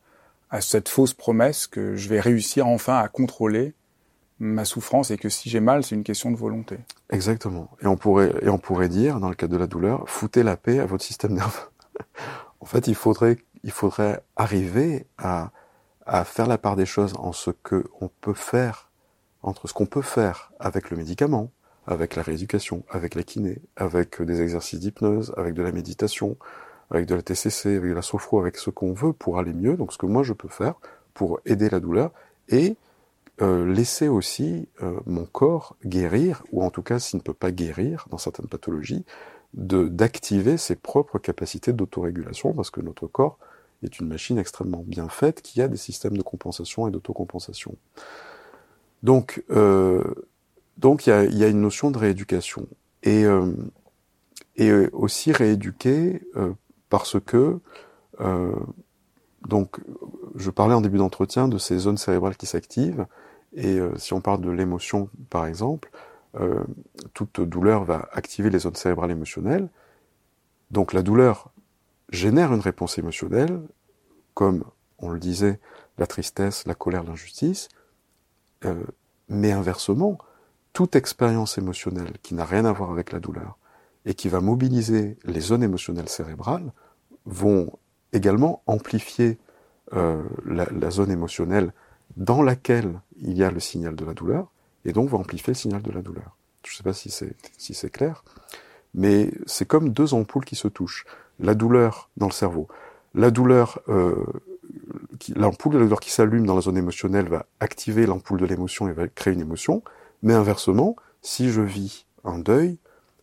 à 0.50 0.60
cette 0.60 0.88
fausse 0.88 1.14
promesse 1.14 1.66
que 1.66 1.96
je 1.96 2.08
vais 2.08 2.20
réussir 2.20 2.66
enfin 2.66 2.98
à 2.98 3.08
contrôler 3.08 3.74
ma 4.38 4.64
souffrance 4.64 5.10
et 5.10 5.18
que 5.18 5.28
si 5.28 5.48
j'ai 5.48 5.60
mal, 5.60 5.84
c'est 5.84 5.94
une 5.94 6.04
question 6.04 6.30
de 6.30 6.36
volonté. 6.36 6.78
Exactement. 7.10 7.70
Et 7.80 7.86
on 7.86 7.96
pourrait, 7.96 8.32
et 8.42 8.48
on 8.48 8.58
pourrait 8.58 8.88
dire, 8.88 9.20
dans 9.20 9.28
le 9.28 9.34
cas 9.34 9.46
de 9.46 9.56
la 9.56 9.66
douleur, 9.66 10.08
foutez 10.08 10.42
la 10.42 10.56
paix 10.56 10.80
à 10.80 10.86
votre 10.86 11.04
système 11.04 11.34
nerveux. 11.34 11.68
en 12.60 12.66
fait, 12.66 12.86
il 12.86 12.94
faudrait, 12.94 13.38
il 13.62 13.70
faudrait 13.70 14.22
arriver 14.36 15.06
à, 15.18 15.50
à 16.06 16.24
faire 16.24 16.46
la 16.46 16.58
part 16.58 16.76
des 16.76 16.86
choses 16.86 17.14
en 17.18 17.32
ce 17.32 17.50
que 17.50 17.84
on 18.00 18.08
peut 18.20 18.34
faire, 18.34 18.90
entre 19.44 19.68
ce 19.68 19.74
qu'on 19.74 19.86
peut 19.86 20.02
faire 20.02 20.52
avec 20.58 20.90
le 20.90 20.96
médicament, 20.96 21.50
avec 21.86 22.16
la 22.16 22.22
rééducation, 22.22 22.82
avec 22.90 23.14
la 23.14 23.22
kiné, 23.22 23.60
avec 23.76 24.20
des 24.22 24.40
exercices 24.40 24.80
d'hypnose, 24.80 25.34
avec 25.36 25.54
de 25.54 25.62
la 25.62 25.70
méditation, 25.70 26.36
avec 26.90 27.06
de 27.06 27.14
la 27.14 27.22
TCC, 27.22 27.76
avec 27.76 27.90
de 27.90 27.94
la 27.94 28.02
sophro, 28.02 28.40
avec 28.40 28.56
ce 28.56 28.70
qu'on 28.70 28.92
veut 28.92 29.12
pour 29.12 29.38
aller 29.38 29.52
mieux. 29.52 29.76
Donc 29.76 29.92
ce 29.92 29.98
que 29.98 30.06
moi 30.06 30.22
je 30.22 30.32
peux 30.32 30.48
faire 30.48 30.74
pour 31.12 31.40
aider 31.44 31.68
la 31.68 31.78
douleur 31.78 32.10
et 32.48 32.76
euh, 33.42 33.70
laisser 33.70 34.08
aussi 34.08 34.68
euh, 34.82 34.98
mon 35.06 35.26
corps 35.26 35.76
guérir, 35.84 36.42
ou 36.52 36.62
en 36.62 36.70
tout 36.70 36.82
cas 36.82 36.98
s'il 36.98 37.18
ne 37.18 37.22
peut 37.22 37.34
pas 37.34 37.52
guérir 37.52 38.06
dans 38.10 38.18
certaines 38.18 38.48
pathologies, 38.48 39.04
de 39.52 39.86
d'activer 39.88 40.56
ses 40.56 40.74
propres 40.74 41.18
capacités 41.18 41.72
d'autorégulation, 41.72 42.54
parce 42.54 42.70
que 42.70 42.80
notre 42.80 43.06
corps 43.06 43.38
est 43.82 44.00
une 44.00 44.08
machine 44.08 44.38
extrêmement 44.38 44.82
bien 44.86 45.08
faite 45.08 45.42
qui 45.42 45.60
a 45.60 45.68
des 45.68 45.76
systèmes 45.76 46.16
de 46.16 46.22
compensation 46.22 46.88
et 46.88 46.90
d'autocompensation. 46.90 47.76
Donc, 49.04 49.44
euh, 49.50 50.02
il 50.82 51.38
y 51.38 51.44
a, 51.44 51.48
une 51.48 51.60
notion 51.60 51.92
de 51.92 51.98
rééducation. 51.98 52.66
Et 53.04 53.24
euh, 53.24 54.90
aussi 54.92 55.30
rééduquer 55.30 56.20
parce 56.88 57.20
que 57.20 57.60
donc, 59.46 59.78
je 60.36 60.50
parlais 60.50 60.74
en 60.74 60.80
début 60.80 60.98
d'entretien 60.98 61.48
de 61.48 61.58
ces 61.58 61.78
zones 61.78 61.98
cérébrales 61.98 62.36
qui 62.36 62.46
s'activent, 62.46 63.06
et 63.54 63.78
euh, 63.78 63.96
si 63.98 64.12
on 64.12 64.20
parle 64.20 64.40
de 64.40 64.50
l'émotion, 64.50 65.08
par 65.30 65.46
exemple, 65.46 65.90
euh, 66.40 66.64
toute 67.12 67.40
douleur 67.40 67.84
va 67.84 68.08
activer 68.12 68.50
les 68.50 68.60
zones 68.60 68.74
cérébrales 68.74 69.10
émotionnelles. 69.10 69.68
Donc 70.70 70.92
la 70.92 71.02
douleur 71.02 71.52
génère 72.10 72.52
une 72.52 72.60
réponse 72.60 72.98
émotionnelle, 72.98 73.60
comme 74.32 74.64
on 74.98 75.10
le 75.10 75.20
disait, 75.20 75.60
la 75.98 76.06
tristesse, 76.06 76.66
la 76.66 76.74
colère, 76.74 77.04
l'injustice, 77.04 77.68
euh, 78.64 78.84
mais 79.28 79.52
inversement, 79.52 80.18
toute 80.72 80.96
expérience 80.96 81.58
émotionnelle 81.58 82.12
qui 82.22 82.34
n'a 82.34 82.44
rien 82.44 82.64
à 82.64 82.72
voir 82.72 82.90
avec 82.90 83.12
la 83.12 83.20
douleur 83.20 83.58
et 84.06 84.14
qui 84.14 84.28
va 84.28 84.40
mobiliser 84.40 85.16
les 85.24 85.40
zones 85.40 85.62
émotionnelles 85.62 86.08
cérébrales 86.08 86.72
vont 87.24 87.70
également 88.12 88.62
amplifier 88.66 89.38
euh, 89.92 90.22
la, 90.46 90.90
zone 90.90 91.10
émotionnelle 91.10 91.72
dans 92.16 92.42
laquelle 92.42 93.00
il 93.16 93.36
y 93.36 93.44
a 93.44 93.50
le 93.50 93.60
signal 93.60 93.94
de 93.96 94.04
la 94.04 94.14
douleur, 94.14 94.50
et 94.84 94.92
donc 94.92 95.08
va 95.10 95.18
amplifier 95.18 95.52
le 95.52 95.58
signal 95.58 95.82
de 95.82 95.90
la 95.90 96.00
douleur. 96.00 96.36
Je 96.64 96.72
ne 96.72 96.76
sais 96.76 96.82
pas 96.82 96.92
si 96.92 97.10
c'est 97.10 97.34
si 97.58 97.74
c'est 97.74 97.90
clair, 97.90 98.24
mais 98.94 99.30
c'est 99.46 99.66
comme 99.66 99.90
deux 99.90 100.14
ampoules 100.14 100.44
qui 100.44 100.56
se 100.56 100.68
touchent. 100.68 101.04
La 101.38 101.54
douleur 101.54 102.08
dans 102.16 102.26
le 102.26 102.32
cerveau, 102.32 102.68
la 103.14 103.30
douleur, 103.30 103.80
euh, 103.88 104.24
l'ampoule 105.34 105.74
de 105.74 105.78
la 105.78 105.84
douleur 105.84 106.00
qui 106.00 106.10
s'allume 106.10 106.46
dans 106.46 106.54
la 106.54 106.60
zone 106.60 106.76
émotionnelle 106.76 107.28
va 107.28 107.46
activer 107.60 108.06
l'ampoule 108.06 108.40
de 108.40 108.46
l'émotion 108.46 108.88
et 108.88 108.92
va 108.92 109.08
créer 109.08 109.34
une 109.34 109.40
émotion. 109.40 109.82
Mais 110.22 110.34
inversement, 110.34 110.96
si 111.22 111.50
je 111.50 111.60
vis 111.60 112.06
un 112.24 112.38
deuil, 112.38 112.78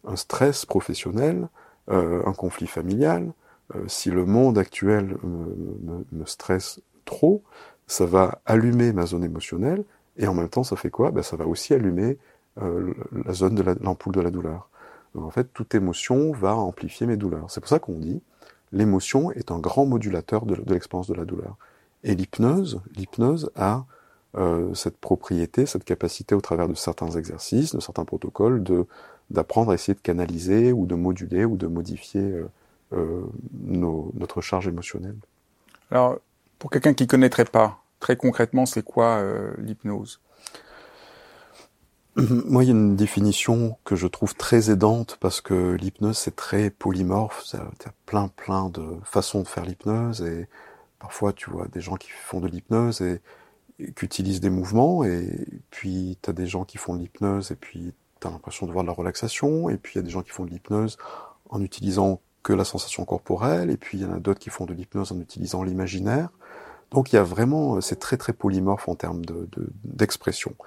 un 0.06 0.16
stress 0.16 0.66
professionnel, 0.66 1.48
euh, 1.90 2.22
un 2.26 2.34
conflit 2.34 2.68
familial, 2.68 3.32
euh, 3.76 3.84
si 3.88 4.12
le 4.12 4.26
monde 4.26 4.58
actuel 4.58 5.18
me, 5.24 6.26
stresse 6.26 6.82
trop, 7.06 7.44
ça 7.88 8.06
va 8.06 8.42
allumer 8.46 8.94
ma 8.94 9.06
zone 9.06 9.24
émotionnelle, 9.24 9.84
et 10.18 10.28
en 10.28 10.34
même 10.34 10.50
temps, 10.50 10.64
ça 10.64 10.76
fait 10.76 10.90
quoi? 10.90 11.12
Ben, 11.12 11.24
Ça 11.24 11.36
va 11.36 11.46
aussi 11.46 11.74
allumer 11.74 12.18
euh, 12.62 12.94
la 13.26 13.34
zone 13.34 13.56
de 13.56 13.64
l'ampoule 13.82 14.14
de 14.14 14.22
la 14.22 14.32
douleur. 14.32 14.70
Donc 15.16 15.26
en 15.26 15.32
fait, 15.32 15.46
toute 15.54 15.74
émotion 15.76 16.32
va 16.32 16.56
amplifier 16.56 17.08
mes 17.08 17.18
douleurs. 17.18 17.50
C'est 17.50 17.60
pour 17.60 17.70
ça 17.70 17.80
qu'on 17.80 17.98
dit 17.98 18.22
l'émotion 18.72 19.32
est 19.32 19.52
un 19.52 19.60
grand 19.60 19.86
modulateur 19.86 20.46
de, 20.46 20.56
l'expérience 20.72 21.08
de 21.08 21.14
la 21.14 21.26
douleur. 21.26 21.58
Et 22.04 22.16
l'hypnose, 22.16 22.82
l'hypnose 22.96 23.52
a 23.56 23.86
euh, 24.38 24.74
cette 24.74 24.98
propriété, 24.98 25.66
cette 25.66 25.84
capacité 25.84 26.36
au 26.36 26.42
travers 26.42 26.68
de 26.68 26.74
certains 26.74 27.12
exercices, 27.12 27.76
de 27.76 27.82
certains 27.82 28.06
protocoles, 28.06 28.64
de 28.64 28.86
d'apprendre 29.30 29.72
à 29.72 29.76
essayer 29.76 29.94
de 29.94 30.02
canaliser 30.02 30.74
ou 30.74 30.86
de 30.86 30.94
moduler 30.94 31.46
ou 31.46 31.56
de 31.56 31.66
modifier 31.66 32.20
euh, 32.20 32.50
euh, 32.92 33.22
notre 33.64 34.42
charge 34.42 34.68
émotionnelle. 34.68 35.16
Alors, 35.90 36.18
pour 36.60 36.70
quelqu'un 36.70 36.94
qui 36.94 37.08
connaîtrait 37.08 37.46
pas, 37.46 37.82
très 38.02 38.18
concrètement, 38.18 38.66
c'est 38.66 38.84
quoi 38.84 39.24
l'hypnose? 39.58 40.20
Moi, 42.16 42.64
il 42.64 42.68
y 42.68 42.70
a 42.70 42.74
une 42.74 42.96
définition 42.96 43.78
que 43.86 43.96
je 43.96 44.08
trouve 44.08 44.36
très 44.36 44.70
aidante 44.70 45.18
parce 45.22 45.40
que 45.40 45.76
l'hypnose, 45.80 46.18
c'est 46.18 46.36
très 46.36 46.70
polymorphe. 46.70 47.44
Il 47.54 47.60
y 47.60 47.62
a 47.62 47.94
plein, 48.06 48.28
plein 48.28 48.70
de 48.70 48.84
façons 49.04 49.42
de 49.42 49.48
faire 49.48 49.64
l'hypnose 49.64 50.22
et 50.22 50.48
parfois, 51.00 51.32
tu 51.32 51.50
vois 51.50 51.68
des 51.68 51.82
gens 51.82 51.96
qui 51.96 52.10
font 52.10 52.42
de 52.42 52.48
l'hypnose 52.48 53.02
et, 53.02 53.22
et 53.80 53.94
qui 53.94 54.06
utilisent 54.06 54.42
des 54.42 54.50
mouvements 54.50 55.04
et 55.06 55.48
puis 55.70 56.18
tu 56.22 56.30
as 56.30 56.34
des 56.34 56.48
gens 56.48 56.66
qui 56.66 56.78
font 56.78 56.96
de 56.96 57.00
l'hypnose 57.00 57.52
et 57.52 57.56
puis 57.56 57.94
tu 58.20 58.28
as 58.28 58.30
l'impression 58.30 58.68
de 58.68 58.72
voir 58.72 58.84
de 58.84 58.90
la 58.90 58.94
relaxation 58.94 59.70
et 59.70 59.78
puis 59.78 59.94
il 59.96 59.98
y 59.98 60.00
a 60.00 60.04
des 60.04 60.12
gens 60.12 60.22
qui 60.22 60.32
font 60.32 60.44
de 60.44 60.50
l'hypnose 60.50 60.98
en 61.50 61.62
utilisant 61.62 62.20
que 62.44 62.54
la 62.54 62.64
sensation 62.66 63.06
corporelle, 63.06 63.70
et 63.70 63.78
puis 63.78 64.00
il 64.00 64.02
y 64.02 64.06
en 64.06 64.14
a 64.14 64.20
d'autres 64.20 64.40
qui 64.40 64.50
font 64.50 64.66
de 64.66 64.74
l'hypnose 64.74 65.12
en 65.12 65.20
utilisant 65.20 65.64
l'imaginaire. 65.64 66.30
Donc 66.92 67.14
il 67.14 67.16
y 67.16 67.20
a 67.20 67.24
vraiment, 67.24 67.80
c'est 67.82 68.00
très 68.00 68.18
très 68.18 68.34
polymorphe 68.34 68.90
en 68.90 68.96
termes 68.96 69.22
d'expression. 69.84 70.52
De, 70.60 70.66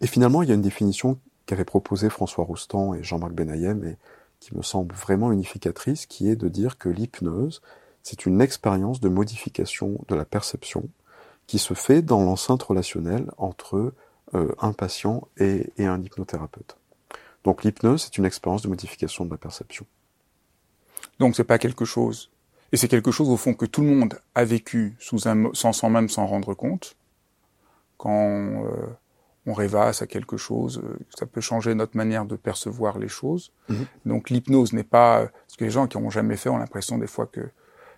et 0.00 0.06
finalement, 0.06 0.42
il 0.42 0.48
y 0.48 0.52
a 0.52 0.54
une 0.54 0.62
définition 0.62 1.18
qu'avaient 1.46 1.64
proposée 1.64 2.10
François 2.10 2.44
Roustan 2.44 2.94
et 2.94 3.02
Jean-Marc 3.02 3.32
Benayem, 3.32 3.84
et 3.84 3.96
qui 4.40 4.56
me 4.56 4.62
semble 4.62 4.94
vraiment 4.94 5.32
unificatrice, 5.32 6.06
qui 6.06 6.28
est 6.28 6.36
de 6.36 6.48
dire 6.48 6.78
que 6.78 6.88
l'hypnose, 6.88 7.62
c'est 8.02 8.26
une 8.26 8.40
expérience 8.40 9.00
de 9.00 9.08
modification 9.08 9.98
de 10.08 10.14
la 10.14 10.24
perception 10.24 10.88
qui 11.46 11.58
se 11.58 11.74
fait 11.74 12.02
dans 12.02 12.22
l'enceinte 12.22 12.62
relationnelle 12.62 13.30
entre 13.38 13.94
euh, 14.34 14.54
un 14.60 14.72
patient 14.72 15.28
et, 15.38 15.70
un 15.78 16.02
hypnothérapeute. 16.02 16.76
Donc 17.44 17.64
l'hypnose, 17.64 18.04
c'est 18.04 18.18
une 18.18 18.24
expérience 18.24 18.62
de 18.62 18.68
modification 18.68 19.24
de 19.24 19.30
la 19.30 19.36
perception. 19.36 19.86
Donc 21.18 21.36
c'est 21.36 21.44
pas 21.44 21.58
quelque 21.58 21.84
chose, 21.84 22.30
et 22.72 22.76
c'est 22.76 22.88
quelque 22.88 23.10
chose 23.10 23.28
au 23.28 23.36
fond 23.36 23.54
que 23.54 23.66
tout 23.66 23.82
le 23.82 23.88
monde 23.88 24.18
a 24.34 24.44
vécu 24.44 24.96
sans, 24.98 25.52
sans 25.54 25.90
même 25.90 26.08
s'en 26.08 26.26
rendre 26.26 26.54
compte. 26.54 26.96
Quand 27.98 28.64
euh, 28.64 28.86
on 29.46 29.52
rêvasse 29.52 30.02
à 30.02 30.06
quelque 30.06 30.36
chose, 30.36 30.80
euh, 30.82 30.98
ça 31.16 31.26
peut 31.26 31.40
changer 31.40 31.74
notre 31.74 31.96
manière 31.96 32.24
de 32.24 32.36
percevoir 32.36 32.98
les 32.98 33.08
choses. 33.08 33.52
Mhm. 33.68 33.86
Donc 34.06 34.30
l'hypnose 34.30 34.72
n'est 34.72 34.84
pas, 34.84 35.26
parce 35.26 35.56
que 35.58 35.64
les 35.64 35.70
gens 35.70 35.86
qui 35.86 35.98
n'ont 35.98 36.10
jamais 36.10 36.36
fait 36.36 36.48
ont 36.48 36.56
l'impression 36.56 36.98
des 36.98 37.06
fois 37.06 37.26
que 37.26 37.40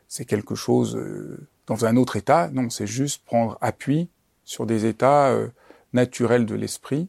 c'est 0.09 0.24
quelque 0.24 0.54
chose 0.54 0.96
euh, 0.96 1.46
dans 1.66 1.85
un 1.85 1.96
autre 1.96 2.16
état. 2.16 2.50
Non, 2.52 2.70
c'est 2.70 2.87
juste 2.87 3.24
prendre 3.24 3.59
appui 3.61 4.09
sur 4.44 4.66
des 4.66 4.87
états 4.87 5.28
euh, 5.28 5.48
naturels 5.92 6.46
de 6.46 6.54
l'esprit, 6.54 7.09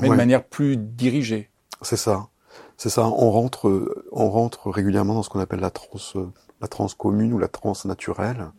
mais 0.00 0.08
de 0.08 0.14
manière 0.14 0.44
plus 0.44 0.76
dirigée. 0.76 1.50
C'est 1.82 1.96
ça. 1.96 2.28
C'est 2.76 2.90
ça. 2.90 3.06
On 3.06 3.30
rentre, 3.30 3.94
on 4.12 4.30
rentre 4.30 4.70
régulièrement 4.70 5.14
dans 5.14 5.22
ce 5.22 5.28
qu'on 5.28 5.40
appelle 5.40 5.60
la 5.60 5.70
transe, 5.70 6.16
la 6.60 6.68
transe 6.68 6.94
commune 6.94 7.32
ou 7.32 7.38
la 7.38 7.48
transe 7.48 7.84
naturelle, 7.84 8.50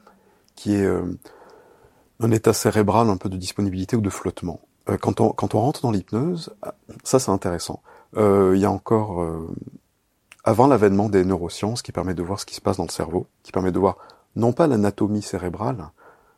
qui 0.56 0.76
est 0.76 0.86
euh, 0.86 1.18
un 2.20 2.32
état 2.32 2.54
cérébral 2.54 3.10
un 3.10 3.18
peu 3.18 3.30
de 3.30 3.38
disponibilité 3.38 3.96
ou 3.96 4.02
de 4.02 4.10
flottement. 4.10 4.62
Euh, 4.90 4.98
quand 4.98 5.20
on, 5.22 5.30
quand 5.30 5.56
on 5.56 5.62
rentre 5.62 5.82
dans 5.82 5.92
l'hypnose, 5.92 6.56
ça 7.04 7.20
c'est 7.20 7.32
intéressant. 7.32 7.82
Euh, 8.18 8.54
il 8.56 8.62
y 8.62 8.66
a 8.66 8.72
encore, 8.72 9.22
euh, 9.22 9.48
avant 10.44 10.68
l'avènement 10.68 11.10
des 11.10 11.26
neurosciences, 11.26 11.82
qui 11.82 11.92
permet 11.92 12.14
de 12.14 12.24
voir 12.24 12.40
ce 12.40 12.46
qui 12.46 12.56
se 12.56 12.62
passe 12.62 12.78
dans 12.78 12.84
le 12.86 12.90
cerveau, 12.90 13.28
qui 13.44 13.52
permet 13.52 13.72
de 13.72 13.80
voir 13.80 13.98
non 14.36 14.54
pas 14.54 14.68
l'anatomie 14.68 15.22
cérébrale, 15.22 15.90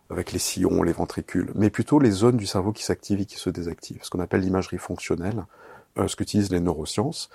avec 0.10 0.32
les 0.32 0.40
sillons, 0.40 0.84
les 0.84 0.94
ventricules, 0.94 1.52
mais 1.56 1.70
plutôt 1.70 2.00
les 2.00 2.12
zones 2.12 2.38
du 2.38 2.46
cerveau 2.46 2.72
qui 2.72 2.84
s'activent 2.84 3.20
et 3.20 3.26
qui 3.26 3.36
se 3.38 3.50
désactivent, 3.50 4.00
ce 4.04 4.10
qu'on 4.10 4.22
appelle 4.22 4.42
l'imagerie 4.42 4.78
fonctionnelle, 4.78 5.46
euh, 5.98 6.08
ce 6.08 6.16
qu'utilisent 6.16 6.52
les 6.52 6.62
neurosciences. 6.62 7.30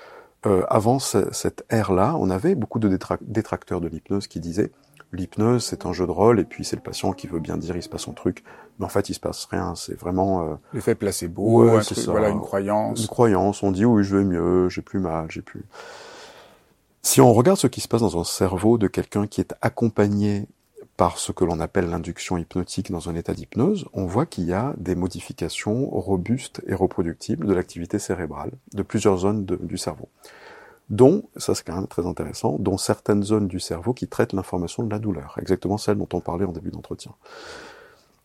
Euh, 0.47 0.65
avant 0.69 0.99
ce- 0.99 1.29
cette 1.33 1.65
ère-là, 1.69 2.17
on 2.19 2.31
avait 2.31 2.55
beaucoup 2.55 2.79
de 2.79 2.89
détrac- 2.89 3.21
détracteurs 3.21 3.81
de 3.83 3.89
l'hypnose 3.89 4.27
qui 4.27 4.41
disaient 4.41 4.73
l'hypnose 5.13 5.65
c'est 5.65 5.87
un 5.87 5.93
jeu 5.93 6.07
de 6.07 6.11
rôle 6.11 6.41
et 6.41 6.45
puis 6.45 6.65
c'est 6.65 6.77
le 6.77 6.83
patient 6.83 7.13
qui 7.13 7.27
veut 7.27 7.41
bien 7.41 7.57
dire 7.57 7.77
il 7.77 7.83
se 7.83 7.89
passe 7.89 8.03
son 8.03 8.13
truc, 8.13 8.43
mais 8.79 8.87
en 8.87 8.89
fait 8.89 9.09
il 9.11 9.15
se 9.15 9.21
passe 9.21 9.45
rien. 9.47 9.75
C'est 9.75 9.99
vraiment 9.99 10.43
euh, 10.49 10.55
L'effet 10.73 10.95
placebo, 10.95 11.65
Ouais, 11.65 11.77
un 11.79 11.83
c'est 11.83 11.95
truc, 11.95 12.07
ça. 12.07 12.11
voilà, 12.13 12.29
une 12.31 12.41
croyance. 12.41 13.01
une 13.03 13.09
croyance. 13.09 13.63
On 13.63 13.71
dit 13.73 13.85
oui 13.85 14.05
je 14.05 14.17
vais 14.17 14.25
mieux, 14.25 14.69
j'ai 14.69 14.83
plus 14.83 14.99
mal, 15.01 15.27
j'ai 15.31 15.43
plus. 15.43 15.65
Si 17.03 17.21
on 17.21 17.33
regarde 17.33 17.59
ce 17.59 17.67
qui 17.67 17.81
se 17.81 17.89
passe 17.89 18.01
dans 18.03 18.21
un 18.21 18.25
cerveau 18.25 18.79
de 18.79 18.87
quelqu'un 18.87 19.27
qui 19.27 19.41
est 19.41 19.55
accompagné 19.61 20.47
par 20.97 21.19
ce 21.19 21.33
que 21.33 21.45
l'on 21.45 21.59
appelle 21.59 21.89
l'induction 21.89 22.37
hypnotique 22.37 22.93
dans 22.93 23.09
un 23.09 23.15
état 23.17 23.33
d'hypnose, 23.35 23.87
on 23.93 24.05
voit 24.07 24.27
qu'il 24.27 24.45
y 24.45 24.53
a 24.53 24.75
des 24.77 24.95
modifications 24.95 25.89
robustes 25.91 26.61
et 26.67 26.75
reproductibles 26.75 27.47
de 27.47 27.55
l'activité 27.55 27.99
cérébrale 27.99 28.53
de 28.75 28.83
plusieurs 28.83 29.17
zones 29.19 29.45
de- 29.45 29.57
du 29.57 29.79
cerveau. 29.79 30.09
Dont, 30.91 31.25
ça 31.37 31.55
c'est 31.55 31.65
quand 31.65 31.77
même 31.77 31.87
très 31.87 32.07
intéressant, 32.07 32.57
dont 32.59 32.77
certaines 32.77 33.23
zones 33.23 33.49
du 33.49 33.61
cerveau 33.61 33.95
qui 33.95 34.09
traitent 34.09 34.33
l'information 34.33 34.83
de 34.83 34.91
la 34.91 34.99
douleur, 34.99 35.37
exactement 35.41 35.79
celle 35.79 35.97
dont 35.97 36.09
on 36.13 36.21
parlait 36.21 36.45
en 36.45 36.53
début 36.53 36.71
d'entretien. 36.71 37.13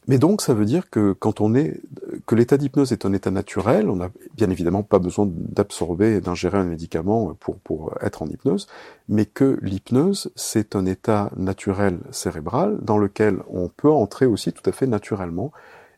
Mais 0.07 0.17
donc, 0.17 0.41
ça 0.41 0.53
veut 0.53 0.65
dire 0.65 0.89
que 0.89 1.11
quand 1.11 1.41
on 1.41 1.53
est, 1.53 1.81
que 2.25 2.35
l'état 2.35 2.57
d'hypnose 2.57 2.93
est 2.93 3.05
un 3.05 3.11
état 3.11 3.29
naturel, 3.29 3.89
on 3.89 3.97
n'a 3.97 4.09
bien 4.35 4.49
évidemment 4.49 4.81
pas 4.81 4.99
besoin 4.99 5.27
d'absorber 5.29 6.15
et 6.15 6.21
d'ingérer 6.21 6.57
un 6.57 6.63
médicament 6.63 7.33
pour, 7.41 7.57
pour 7.57 7.93
être 8.01 8.21
en 8.21 8.27
hypnose, 8.27 8.67
mais 9.09 9.25
que 9.25 9.59
l'hypnose, 9.61 10.31
c'est 10.35 10.77
un 10.77 10.85
état 10.85 11.29
naturel 11.35 11.99
cérébral 12.11 12.77
dans 12.81 12.97
lequel 12.97 13.39
on 13.49 13.67
peut 13.67 13.91
entrer 13.91 14.25
aussi 14.25 14.53
tout 14.53 14.67
à 14.69 14.71
fait 14.71 14.87
naturellement. 14.87 15.51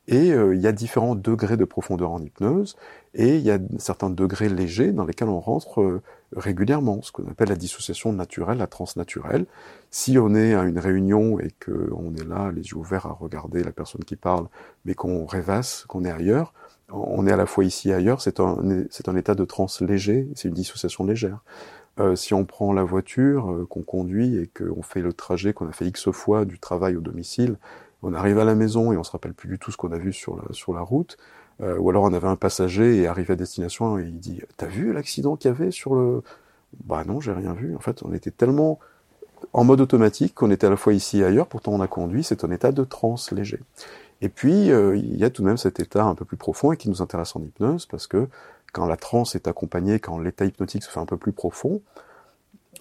Et 0.07 0.31
euh, 0.31 0.55
il 0.55 0.61
y 0.61 0.65
a 0.65 0.71
différents 0.71 1.13
degrés 1.13 1.55
de 1.55 1.65
profondeur 1.65 2.09
en 2.09 2.19
hypnose, 2.19 2.75
et 3.13 3.37
il 3.37 3.41
y 3.41 3.51
a 3.51 3.59
certains 3.77 4.09
degrés 4.09 4.49
légers 4.49 4.91
dans 4.91 5.05
lesquels 5.05 5.29
on 5.29 5.39
rentre 5.39 5.81
euh, 5.81 6.01
régulièrement, 6.35 7.01
ce 7.01 7.11
qu'on 7.11 7.27
appelle 7.27 7.49
la 7.49 7.55
dissociation 7.55 8.13
naturelle, 8.13 8.59
la 8.59 8.67
transnaturelle. 8.67 9.45
Si 9.89 10.17
on 10.19 10.35
est 10.35 10.53
à 10.53 10.63
une 10.63 10.79
réunion 10.79 11.39
et 11.39 11.49
qu'on 11.63 12.13
est 12.15 12.27
là, 12.27 12.51
les 12.51 12.61
yeux 12.61 12.77
ouverts 12.77 13.07
à 13.07 13.13
regarder 13.13 13.63
la 13.63 13.71
personne 13.71 14.03
qui 14.03 14.15
parle, 14.15 14.47
mais 14.85 14.93
qu'on 14.93 15.25
rêvasse, 15.25 15.85
qu'on 15.87 16.05
est 16.05 16.11
ailleurs, 16.11 16.53
on 16.91 17.25
est 17.27 17.31
à 17.31 17.37
la 17.37 17.45
fois 17.45 17.65
ici 17.65 17.89
et 17.89 17.93
ailleurs, 17.93 18.21
c'est 18.21 18.39
un, 18.39 18.57
un 19.07 19.15
état 19.15 19.35
de 19.35 19.45
transe 19.45 19.81
léger, 19.81 20.27
c'est 20.35 20.47
une 20.47 20.53
dissociation 20.53 21.05
légère. 21.05 21.43
Euh, 21.99 22.15
si 22.15 22.33
on 22.33 22.45
prend 22.45 22.71
la 22.71 22.83
voiture, 22.83 23.51
euh, 23.51 23.65
qu'on 23.65 23.81
conduit 23.81 24.37
et 24.37 24.47
qu'on 24.47 24.81
fait 24.81 25.01
le 25.01 25.11
trajet 25.13 25.53
qu'on 25.53 25.67
a 25.67 25.71
fait 25.71 25.85
X 25.85 26.11
fois 26.11 26.45
du 26.45 26.59
travail 26.59 26.95
au 26.95 27.01
domicile, 27.01 27.57
on 28.01 28.13
arrive 28.13 28.39
à 28.39 28.45
la 28.45 28.55
maison 28.55 28.93
et 28.93 28.97
on 28.97 29.03
se 29.03 29.11
rappelle 29.11 29.33
plus 29.33 29.49
du 29.49 29.59
tout 29.59 29.71
ce 29.71 29.77
qu'on 29.77 29.91
a 29.91 29.97
vu 29.97 30.13
sur 30.13 30.37
la, 30.37 30.43
sur 30.51 30.73
la 30.73 30.81
route, 30.81 31.17
euh, 31.61 31.77
ou 31.77 31.89
alors 31.89 32.03
on 32.03 32.13
avait 32.13 32.27
un 32.27 32.35
passager 32.35 33.01
et 33.01 33.07
arrivé 33.07 33.33
à 33.33 33.35
destination 33.35 33.99
et 33.99 34.03
il 34.03 34.19
dit 34.19 34.41
«T'as 34.57 34.67
vu 34.67 34.93
l'accident 34.93 35.35
qu'il 35.35 35.49
y 35.49 35.53
avait 35.53 35.71
sur 35.71 35.95
le...» 35.95 36.21
Bah 36.85 37.03
non, 37.05 37.19
j'ai 37.19 37.31
rien 37.31 37.53
vu. 37.53 37.75
En 37.75 37.79
fait, 37.79 38.03
on 38.03 38.13
était 38.13 38.31
tellement 38.31 38.79
en 39.53 39.63
mode 39.63 39.81
automatique 39.81 40.35
qu'on 40.35 40.51
était 40.51 40.67
à 40.67 40.69
la 40.69 40.77
fois 40.77 40.93
ici 40.93 41.19
et 41.19 41.25
ailleurs, 41.25 41.47
pourtant 41.47 41.71
on 41.71 41.81
a 41.81 41.87
conduit, 41.87 42.23
c'est 42.23 42.43
un 42.43 42.51
état 42.51 42.71
de 42.71 42.83
transe 42.83 43.31
léger. 43.31 43.59
Et 44.21 44.29
puis, 44.29 44.71
euh, 44.71 44.97
il 44.97 45.17
y 45.17 45.23
a 45.23 45.29
tout 45.29 45.41
de 45.41 45.47
même 45.47 45.57
cet 45.57 45.79
état 45.79 46.03
un 46.03 46.15
peu 46.15 46.25
plus 46.25 46.37
profond 46.37 46.71
et 46.71 46.77
qui 46.77 46.89
nous 46.89 47.01
intéresse 47.01 47.35
en 47.35 47.41
hypnose, 47.41 47.85
parce 47.85 48.05
que 48.05 48.27
quand 48.73 48.85
la 48.85 48.97
transe 48.97 49.35
est 49.35 49.47
accompagnée, 49.47 49.99
quand 49.99 50.19
l'état 50.19 50.45
hypnotique 50.45 50.83
se 50.83 50.91
fait 50.91 50.99
un 50.99 51.05
peu 51.05 51.17
plus 51.17 51.31
profond, 51.31 51.81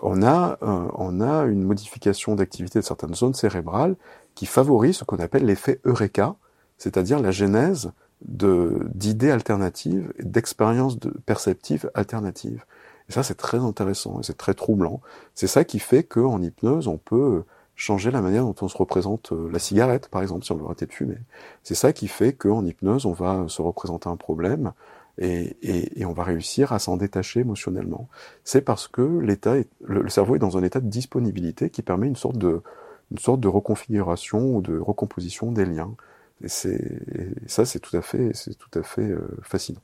on 0.03 0.23
a, 0.23 0.59
euh, 0.62 0.88
on 0.95 1.21
a 1.21 1.45
une 1.45 1.62
modification 1.62 2.35
d'activité 2.35 2.79
de 2.81 2.85
certaines 2.85 3.14
zones 3.14 3.35
cérébrales 3.35 3.97
qui 4.35 4.47
favorise 4.47 4.99
ce 4.99 5.05
qu'on 5.05 5.19
appelle 5.19 5.45
l'effet 5.45 5.81
Eureka, 5.85 6.35
c'est-à-dire 6.77 7.21
la 7.21 7.31
genèse 7.31 7.93
d'idées 8.23 9.31
alternatives, 9.31 10.13
d'expériences 10.21 10.99
de, 10.99 11.11
perceptives 11.27 11.91
alternatives. 11.95 12.65
Et 13.09 13.13
ça, 13.13 13.23
c'est 13.23 13.37
très 13.37 13.59
intéressant 13.59 14.21
et 14.21 14.23
c'est 14.23 14.37
très 14.37 14.55
troublant. 14.55 15.01
C'est 15.35 15.47
ça 15.47 15.65
qui 15.65 15.79
fait 15.79 16.03
qu'en 16.03 16.43
hypnose, 16.43 16.89
on 16.89 16.99
peut 16.99 17.45
changer 17.75 18.11
la 18.11 18.21
manière 18.21 18.43
dont 18.43 18.57
on 18.61 18.69
se 18.69 18.77
représente 18.77 19.33
la 19.33 19.59
cigarette, 19.61 20.09
par 20.09 20.21
exemple, 20.21 20.45
si 20.45 20.53
on 20.53 20.57
veut 20.57 20.67
arrêter 20.67 20.87
de 20.87 20.93
fumer. 20.93 21.19
C'est 21.63 21.77
ça 21.77 21.93
qui 21.93 22.09
fait 22.09 22.33
qu'en 22.33 22.65
hypnose, 22.65 23.07
on 23.07 23.13
va 23.13 23.45
se 23.49 23.63
représenter 23.63 24.09
un 24.09 24.17
problème 24.17 24.73
et, 25.19 25.57
et, 25.63 26.01
et 26.01 26.05
on 26.05 26.13
va 26.13 26.25
réussir 26.25 26.73
à 26.73 26.81
s'en 26.81 26.97
détacher 26.97 27.41
émotionnellement. 27.41 28.09
C'est 28.43 28.63
parce 28.63 28.89
que 28.89 29.21
l'état, 29.21 29.55
le, 29.85 30.03
le 30.03 30.09
cerveau 30.09 30.35
est 30.37 30.41
dans 30.41 30.59
un 30.59 30.63
état 30.65 30.81
de 30.81 30.89
disponibilité 30.89 31.71
qui 31.71 31.83
permet 31.83 32.09
une 32.09 32.17
sorte 32.17 32.37
de, 32.37 32.63
une 33.11 33.19
sorte 33.19 33.41
de 33.41 33.49
reconfiguration 33.49 34.57
ou 34.57 34.61
de 34.61 34.79
recomposition 34.79 35.53
des 35.53 35.65
liens. 35.65 35.95
Et, 36.42 36.48
ça, 36.48 37.64
c'est 37.64 37.81
tout 37.81 37.96
à 37.96 38.03
fait, 38.03 38.31
c'est 38.35 38.57
euh, 38.98 39.18
fascinant. 39.42 39.81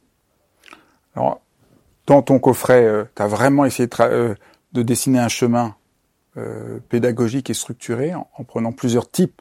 Alors, 1.16 1.40
dans 2.06 2.22
ton 2.22 2.38
coffret, 2.38 2.84
euh, 2.84 3.04
tu 3.14 3.22
as 3.22 3.26
vraiment 3.26 3.64
essayé 3.64 3.86
de, 3.86 3.94
euh, 4.00 4.34
de, 4.72 4.82
dessiner 4.82 5.18
un 5.18 5.28
chemin 5.28 5.74
euh, 6.36 6.78
pédagogique 6.88 7.50
et 7.50 7.54
structuré 7.54 8.14
en, 8.14 8.28
en 8.36 8.44
prenant 8.44 8.72
plusieurs 8.72 9.10
types 9.10 9.40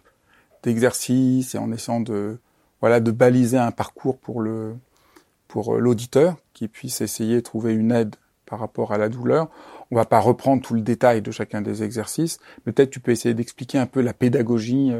d'exercices 0.64 1.56
et 1.56 1.58
en 1.58 1.72
essayant 1.72 2.00
de 2.00 2.40
baliser 2.82 3.58
un 3.58 3.72
parcours 3.72 4.18
pour 4.18 4.42
l'auditeur 4.42 6.38
qui 6.54 6.68
puisse 6.68 7.02
essayer 7.02 7.38
de 7.38 7.42
trouver 7.42 7.74
une 7.74 7.92
aide 7.92 8.16
par 8.46 8.60
rapport 8.60 8.94
à 8.94 8.98
la 8.98 9.10
douleur. 9.10 9.50
On 9.92 9.96
va 9.96 10.06
pas 10.06 10.20
reprendre 10.20 10.62
tout 10.62 10.74
le 10.74 10.82
détail 10.82 11.22
de 11.22 11.32
chacun 11.32 11.62
des 11.62 11.84
exercices, 11.84 12.40
mais 12.66 12.72
peut-être 12.72 12.92
tu 12.92 13.00
peux 13.00 13.12
essayer 13.12 13.34
d'expliquer 13.34 13.78
un 13.78 13.86
peu 13.86 14.02
la 14.02 14.14
pédagogie 14.14 14.92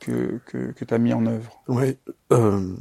que, 0.00 0.40
que, 0.46 0.84
tu 0.84 0.94
as 0.94 0.98
mis 0.98 1.12
en 1.12 1.26
œuvre. 1.26 1.62
Oui, 1.68 1.96
euh, 2.32 2.74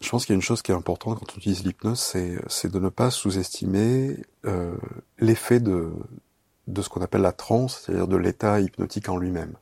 je 0.00 0.08
pense 0.08 0.24
qu'il 0.24 0.32
y 0.32 0.36
a 0.36 0.36
une 0.36 0.42
chose 0.42 0.62
qui 0.62 0.72
est 0.72 0.74
importante 0.74 1.18
quand 1.18 1.34
on 1.34 1.38
utilise 1.38 1.64
l'hypnose, 1.64 2.00
c'est, 2.00 2.38
c'est 2.48 2.70
de 2.70 2.78
ne 2.78 2.88
pas 2.88 3.10
sous-estimer 3.10 4.16
euh, 4.46 4.76
l'effet 5.18 5.60
de, 5.60 5.92
de 6.66 6.82
ce 6.82 6.88
qu'on 6.88 7.02
appelle 7.02 7.22
la 7.22 7.32
transe, 7.32 7.82
c'est-à-dire 7.84 8.08
de 8.08 8.16
l'état 8.16 8.60
hypnotique 8.60 9.08
en 9.08 9.16
lui-même. 9.16 9.54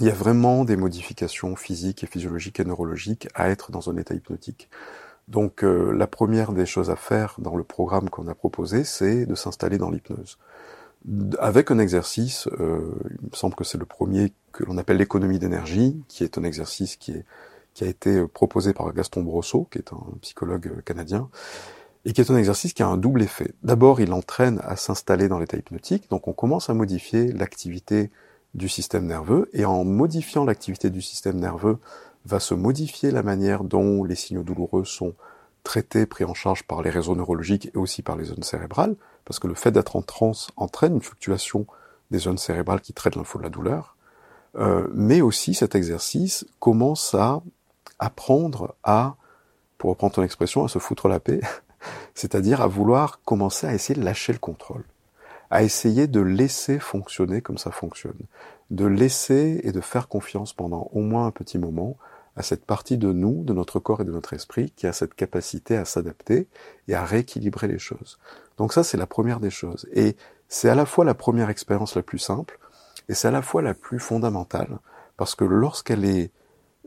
Il 0.00 0.06
y 0.06 0.10
a 0.10 0.14
vraiment 0.14 0.64
des 0.64 0.76
modifications 0.76 1.54
physiques 1.54 2.02
et 2.02 2.06
physiologiques 2.06 2.60
et 2.60 2.64
neurologiques 2.64 3.28
à 3.34 3.50
être 3.50 3.70
dans 3.70 3.90
un 3.90 3.96
état 3.96 4.14
hypnotique. 4.14 4.70
Donc 5.28 5.62
euh, 5.62 5.92
la 5.92 6.06
première 6.06 6.52
des 6.52 6.66
choses 6.66 6.90
à 6.90 6.96
faire 6.96 7.36
dans 7.38 7.56
le 7.56 7.64
programme 7.64 8.10
qu'on 8.10 8.26
a 8.28 8.34
proposé, 8.34 8.84
c'est 8.84 9.26
de 9.26 9.34
s'installer 9.34 9.78
dans 9.78 9.90
l'hypnose. 9.90 10.38
Avec 11.38 11.70
un 11.70 11.78
exercice, 11.78 12.46
euh, 12.60 12.92
il 13.20 13.30
me 13.30 13.34
semble 13.34 13.54
que 13.54 13.64
c'est 13.64 13.78
le 13.78 13.86
premier 13.86 14.32
que 14.52 14.64
l'on 14.64 14.78
appelle 14.78 14.98
l'économie 14.98 15.38
d'énergie, 15.38 16.00
qui 16.08 16.22
est 16.22 16.38
un 16.38 16.44
exercice 16.44 16.96
qui, 16.96 17.12
est, 17.12 17.24
qui 17.74 17.84
a 17.84 17.88
été 17.88 18.24
proposé 18.28 18.72
par 18.72 18.92
Gaston 18.92 19.22
Brosseau, 19.22 19.66
qui 19.70 19.78
est 19.78 19.92
un 19.92 20.02
psychologue 20.20 20.82
canadien, 20.84 21.28
et 22.04 22.12
qui 22.12 22.20
est 22.20 22.30
un 22.30 22.36
exercice 22.36 22.72
qui 22.72 22.82
a 22.82 22.88
un 22.88 22.96
double 22.96 23.22
effet. 23.22 23.52
D'abord, 23.62 24.00
il 24.00 24.12
entraîne 24.12 24.60
à 24.62 24.76
s'installer 24.76 25.28
dans 25.28 25.38
l'état 25.38 25.56
hypnotique, 25.56 26.08
donc 26.10 26.28
on 26.28 26.32
commence 26.32 26.70
à 26.70 26.74
modifier 26.74 27.32
l'activité 27.32 28.10
du 28.54 28.68
système 28.68 29.06
nerveux, 29.06 29.48
et 29.52 29.64
en 29.64 29.84
modifiant 29.84 30.44
l'activité 30.44 30.90
du 30.90 31.02
système 31.02 31.38
nerveux, 31.38 31.78
va 32.24 32.38
se 32.38 32.54
modifier 32.54 33.10
la 33.10 33.22
manière 33.22 33.64
dont 33.64 34.04
les 34.04 34.14
signaux 34.14 34.44
douloureux 34.44 34.84
sont 34.84 35.14
traités, 35.64 36.06
pris 36.06 36.24
en 36.24 36.34
charge 36.34 36.64
par 36.64 36.82
les 36.82 36.90
réseaux 36.90 37.16
neurologiques 37.16 37.70
et 37.74 37.78
aussi 37.78 38.02
par 38.02 38.16
les 38.16 38.24
zones 38.24 38.42
cérébrales, 38.42 38.96
parce 39.24 39.38
que 39.38 39.46
le 39.46 39.54
fait 39.54 39.70
d'être 39.70 39.96
en 39.96 40.02
transe 40.02 40.48
entraîne 40.56 40.94
une 40.94 41.02
fluctuation 41.02 41.66
des 42.10 42.18
zones 42.18 42.38
cérébrales 42.38 42.80
qui 42.80 42.92
traitent 42.92 43.16
l'info 43.16 43.38
de 43.38 43.44
la 43.44 43.50
douleur. 43.50 43.96
Euh, 44.56 44.86
mais 44.92 45.22
aussi 45.22 45.54
cet 45.54 45.74
exercice 45.74 46.46
commence 46.60 47.14
à 47.14 47.42
apprendre 47.98 48.74
à, 48.84 49.16
pour 49.78 49.90
reprendre 49.90 50.14
ton 50.14 50.22
expression, 50.22 50.64
à 50.64 50.68
se 50.68 50.78
foutre 50.78 51.08
la 51.08 51.20
paix, 51.20 51.40
c'est-à-dire 52.14 52.60
à 52.60 52.66
vouloir 52.66 53.20
commencer 53.24 53.66
à 53.66 53.74
essayer 53.74 53.98
de 53.98 54.04
lâcher 54.04 54.32
le 54.32 54.38
contrôle, 54.38 54.84
à 55.50 55.62
essayer 55.62 56.06
de 56.06 56.20
laisser 56.20 56.78
fonctionner 56.78 57.40
comme 57.40 57.58
ça 57.58 57.70
fonctionne, 57.70 58.18
de 58.70 58.84
laisser 58.84 59.60
et 59.64 59.72
de 59.72 59.80
faire 59.80 60.08
confiance 60.08 60.52
pendant 60.52 60.90
au 60.92 61.00
moins 61.00 61.26
un 61.26 61.30
petit 61.30 61.58
moment 61.58 61.96
à 62.36 62.42
cette 62.42 62.64
partie 62.64 62.96
de 62.96 63.12
nous, 63.12 63.44
de 63.44 63.52
notre 63.52 63.78
corps 63.78 64.00
et 64.00 64.04
de 64.04 64.10
notre 64.10 64.32
esprit, 64.32 64.70
qui 64.70 64.86
a 64.86 64.92
cette 64.92 65.14
capacité 65.14 65.76
à 65.76 65.84
s'adapter 65.84 66.48
et 66.88 66.94
à 66.94 67.04
rééquilibrer 67.04 67.68
les 67.68 67.78
choses. 67.78 68.18
Donc 68.58 68.72
ça, 68.72 68.84
c'est 68.84 68.96
la 68.96 69.06
première 69.06 69.40
des 69.40 69.50
choses. 69.50 69.86
Et 69.92 70.16
c'est 70.48 70.68
à 70.68 70.74
la 70.74 70.86
fois 70.86 71.04
la 71.04 71.14
première 71.14 71.50
expérience 71.50 71.94
la 71.96 72.02
plus 72.02 72.18
simple, 72.18 72.58
et 73.08 73.14
c'est 73.14 73.28
à 73.28 73.30
la 73.30 73.42
fois 73.42 73.62
la 73.62 73.74
plus 73.74 73.98
fondamentale, 73.98 74.78
parce 75.16 75.34
que 75.34 75.44
lorsqu'elle 75.44 76.04
est 76.04 76.30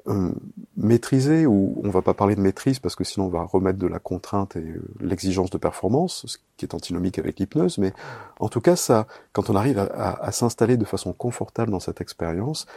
euh, 0.07 0.31
maîtrisée, 0.77 1.45
ou 1.45 1.81
on 1.83 1.89
va 1.89 2.01
pas 2.01 2.13
parler 2.13 2.35
de 2.35 2.41
maîtrise, 2.41 2.79
parce 2.79 2.95
que 2.95 3.03
sinon 3.03 3.25
on 3.25 3.29
va 3.29 3.43
remettre 3.43 3.79
de 3.79 3.87
la 3.87 3.99
contrainte 3.99 4.55
et 4.55 4.59
euh, 4.59 4.81
l'exigence 4.99 5.49
de 5.49 5.57
performance, 5.57 6.25
ce 6.27 6.37
qui 6.57 6.65
est 6.65 6.75
antinomique 6.75 7.17
avec 7.17 7.39
l'hypnose, 7.39 7.77
mais 7.79 7.93
en 8.39 8.49
tout 8.49 8.61
cas, 8.61 8.75
ça, 8.75 9.07
quand 9.33 9.49
on 9.49 9.55
arrive 9.55 9.79
à, 9.79 10.13
à 10.23 10.31
s'installer 10.31 10.77
de 10.77 10.85
façon 10.85 11.13
confortable 11.13 11.71
dans 11.71 11.79
cette 11.79 12.01
expérience, 12.01 12.67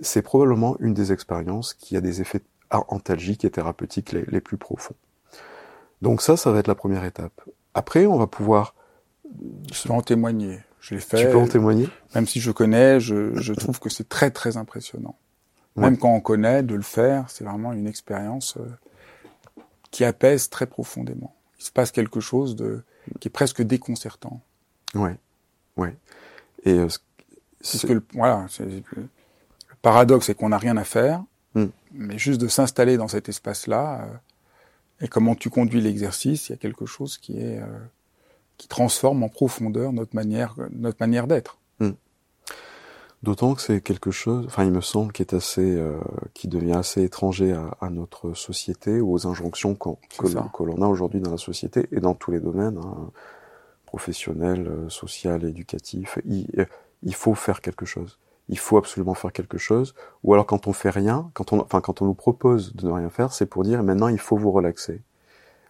c'est 0.00 0.22
probablement 0.22 0.76
une 0.80 0.94
des 0.94 1.12
expériences 1.12 1.74
qui 1.74 1.96
a 1.96 2.00
des 2.00 2.20
effets 2.20 2.42
antalgiques 2.70 3.44
et 3.44 3.50
thérapeutiques 3.50 4.12
les, 4.12 4.40
plus 4.40 4.56
profonds. 4.56 4.94
Donc 6.02 6.22
ça, 6.22 6.36
ça 6.36 6.52
va 6.52 6.58
être 6.58 6.68
la 6.68 6.74
première 6.74 7.04
étape. 7.04 7.40
Après, 7.78 8.06
on 8.06 8.18
va 8.18 8.26
pouvoir... 8.26 8.74
Je 9.72 9.86
peux 9.86 9.94
en 9.94 10.02
témoigner. 10.02 10.58
Je 10.80 10.94
l'ai 10.96 11.00
fait. 11.00 11.24
Tu 11.24 11.30
peux 11.30 11.38
en 11.38 11.46
témoigner 11.46 11.88
Même 12.16 12.26
si 12.26 12.40
je 12.40 12.50
connais, 12.50 12.98
je, 12.98 13.52
trouve 13.52 13.78
que 13.78 13.88
c'est 13.88 14.08
très 14.08 14.30
très 14.30 14.56
impressionnant. 14.56 15.16
Même 15.76 15.96
quand 15.96 16.12
on 16.12 16.20
connaît, 16.20 16.64
de 16.64 16.74
le 16.74 16.82
faire, 16.82 17.30
c'est 17.30 17.44
vraiment 17.44 17.72
une 17.72 17.86
expérience 17.86 18.56
euh, 18.56 19.62
qui 19.92 20.04
apaise 20.04 20.50
très 20.50 20.66
profondément. 20.66 21.36
Il 21.60 21.64
se 21.64 21.70
passe 21.70 21.92
quelque 21.92 22.18
chose 22.18 22.56
de 22.56 22.82
qui 23.20 23.28
est 23.28 23.30
presque 23.30 23.62
déconcertant. 23.62 24.40
Ouais, 24.96 25.16
ouais. 25.76 25.96
Et 26.64 26.72
euh, 26.72 26.88
c'est 27.60 27.86
que 27.86 28.02
voilà, 28.12 28.46
paradoxe, 29.80 30.26
c'est 30.26 30.34
qu'on 30.34 30.48
n'a 30.48 30.58
rien 30.58 30.76
à 30.76 30.84
faire, 30.84 31.22
hmm. 31.54 31.66
mais 31.92 32.18
juste 32.18 32.40
de 32.40 32.48
s'installer 32.48 32.96
dans 32.96 33.08
cet 33.08 33.28
espace-là, 33.28 34.02
euh, 34.02 34.16
et 35.00 35.08
comment 35.08 35.34
tu 35.34 35.50
conduis 35.50 35.80
l'exercice, 35.80 36.48
il 36.48 36.52
y 36.52 36.54
a 36.54 36.58
quelque 36.58 36.86
chose 36.86 37.18
qui 37.18 37.38
est 37.38 37.58
euh, 37.58 37.78
qui 38.56 38.68
transforme 38.68 39.22
en 39.22 39.28
profondeur 39.28 39.92
notre 39.92 40.14
manière 40.14 40.56
notre 40.70 40.98
manière 41.00 41.26
d'être. 41.26 41.58
Hmm. 41.80 41.92
D'autant 43.22 43.54
que 43.54 43.62
c'est 43.62 43.80
quelque 43.80 44.10
chose, 44.10 44.46
enfin 44.46 44.64
il 44.64 44.70
me 44.70 44.80
semble, 44.80 45.12
qui 45.12 45.22
est 45.22 45.34
assez, 45.34 45.74
euh, 45.74 45.98
qui 46.34 46.46
devient 46.46 46.76
assez 46.76 47.02
étranger 47.02 47.52
à, 47.80 47.90
notre 47.90 48.32
société 48.34 49.00
ou 49.00 49.12
aux 49.12 49.26
injonctions 49.26 49.74
que, 49.74 50.62
l'on 50.62 50.82
a 50.82 50.86
aujourd'hui 50.86 51.20
dans 51.20 51.32
la 51.32 51.36
société 51.36 51.88
et 51.90 51.98
dans 51.98 52.14
tous 52.14 52.30
les 52.30 52.38
domaines, 52.38 52.78
hein, 52.78 53.10
professionnels, 53.86 54.70
social, 54.88 55.44
éducatif. 55.44 56.18
il 56.26 57.14
faut 57.14 57.34
faire 57.34 57.60
quelque 57.60 57.86
chose 57.86 58.18
il 58.48 58.58
faut 58.58 58.78
absolument 58.78 59.14
faire 59.14 59.32
quelque 59.32 59.58
chose, 59.58 59.94
ou 60.24 60.32
alors 60.32 60.46
quand 60.46 60.66
on 60.66 60.72
fait 60.72 60.90
rien, 60.90 61.30
quand 61.34 61.52
on, 61.52 61.60
enfin 61.60 61.80
quand 61.80 62.02
on 62.02 62.06
nous 62.06 62.14
propose 62.14 62.74
de 62.74 62.86
ne 62.86 62.92
rien 62.92 63.10
faire, 63.10 63.32
c'est 63.32 63.46
pour 63.46 63.62
dire 63.62 63.82
maintenant 63.82 64.08
il 64.08 64.18
faut 64.18 64.36
vous 64.36 64.50
relaxer, 64.50 65.02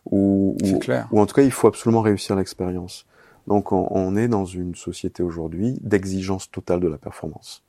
ou, 0.06 0.56
ou, 0.62 0.80
ou 1.10 1.20
en 1.20 1.26
tout 1.26 1.34
cas 1.34 1.42
il 1.42 1.50
faut 1.50 1.66
absolument 1.66 2.02
réussir 2.02 2.36
l'expérience. 2.36 3.06
Donc 3.46 3.72
on, 3.72 3.88
on, 3.90 4.14
est 4.14 4.28
dans 4.28 4.44
une 4.44 4.74
société 4.74 5.22
aujourd'hui 5.22 5.78
d'exigence 5.80 6.50
totale 6.50 6.80
de 6.80 6.88
la 6.88 6.98
performance. 6.98 7.64